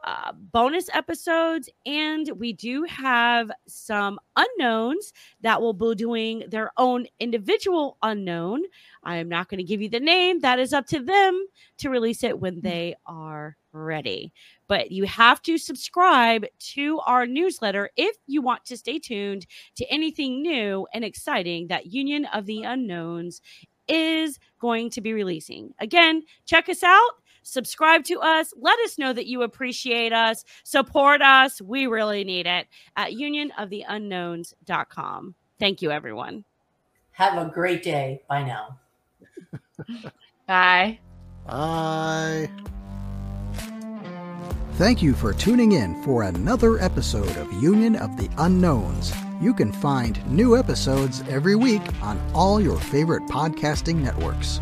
uh, 0.04 0.32
bonus 0.34 0.90
episodes. 0.94 1.70
And 1.86 2.30
we 2.38 2.54
do 2.54 2.84
have 2.84 3.52
some 3.68 4.20
unknowns 4.36 5.14
that 5.42 5.62
will 5.62 5.74
be 5.74 5.96
doing 5.96 6.44
their 6.48 6.72
own 6.78 7.06
individual 7.20 7.98
unknown. 8.02 8.64
I 9.04 9.18
am 9.18 9.30
not 9.30 9.48
going 9.48 9.60
to 9.60 9.64
give 9.64 9.82
you 9.82 9.90
the 9.90 10.00
name. 10.00 10.40
That 10.40 10.60
is 10.60 10.74
up 10.74 10.88
to 10.88 11.00
them 11.00 11.46
to 11.78 11.90
release 11.90 12.24
it 12.24 12.40
when 12.40 12.62
they 12.62 12.96
are 13.06 13.58
ready. 13.74 14.34
But 14.72 14.90
you 14.90 15.04
have 15.04 15.42
to 15.42 15.58
subscribe 15.58 16.46
to 16.76 17.02
our 17.06 17.28
newsletter 17.28 17.90
if 17.98 18.16
you 18.26 18.42
want 18.42 18.64
to 18.68 18.78
stay 18.78 19.00
tuned 19.00 19.46
to 19.76 19.86
anything 19.92 20.42
new 20.42 20.88
and 20.94 21.04
exciting 21.04 21.68
that 21.68 21.88
Union 21.88 22.24
of 22.34 22.46
the 22.46 22.64
Unknowns 22.64 23.42
is 23.90 24.40
going 24.62 24.90
to 24.92 25.02
be 25.02 25.12
releasing. 25.12 25.74
Again, 25.82 26.24
check 26.46 26.70
us 26.70 26.84
out. 26.84 27.10
Subscribe 27.44 28.06
to 28.06 28.22
us. 28.22 28.54
Let 28.56 28.80
us 28.86 28.98
know 28.98 29.12
that 29.12 29.28
you 29.28 29.42
appreciate 29.42 30.14
us. 30.14 30.46
Support 30.64 31.22
us. 31.22 31.62
We 31.62 31.88
really 31.88 32.24
need 32.24 32.48
it 32.48 32.68
at 32.96 33.12
unionoftheunknowns.com. 33.12 35.36
Thank 35.60 35.82
you, 35.82 35.92
everyone. 35.92 36.46
Have 37.12 37.46
a 37.46 37.50
great 37.52 37.84
day. 37.84 38.22
Bye 38.30 38.44
now. 38.44 38.80
Bye. 40.48 40.98
Bye. 41.46 42.50
Thank 44.82 45.04
you 45.04 45.14
for 45.14 45.32
tuning 45.32 45.74
in 45.74 46.02
for 46.02 46.24
another 46.24 46.80
episode 46.80 47.38
of 47.38 47.54
Union 47.62 47.96
of 47.96 48.18
the 48.18 48.28
Unknowns. 48.40 49.14
You 49.40 49.54
can 49.54 49.72
find 49.72 50.26
new 50.26 50.58
episodes 50.58 51.24
every 51.30 51.56
week 51.56 51.84
on 52.02 52.20
all 52.34 52.60
your 52.60 52.80
favorite 52.80 53.22
podcasting 53.28 53.98
networks. 53.98 54.60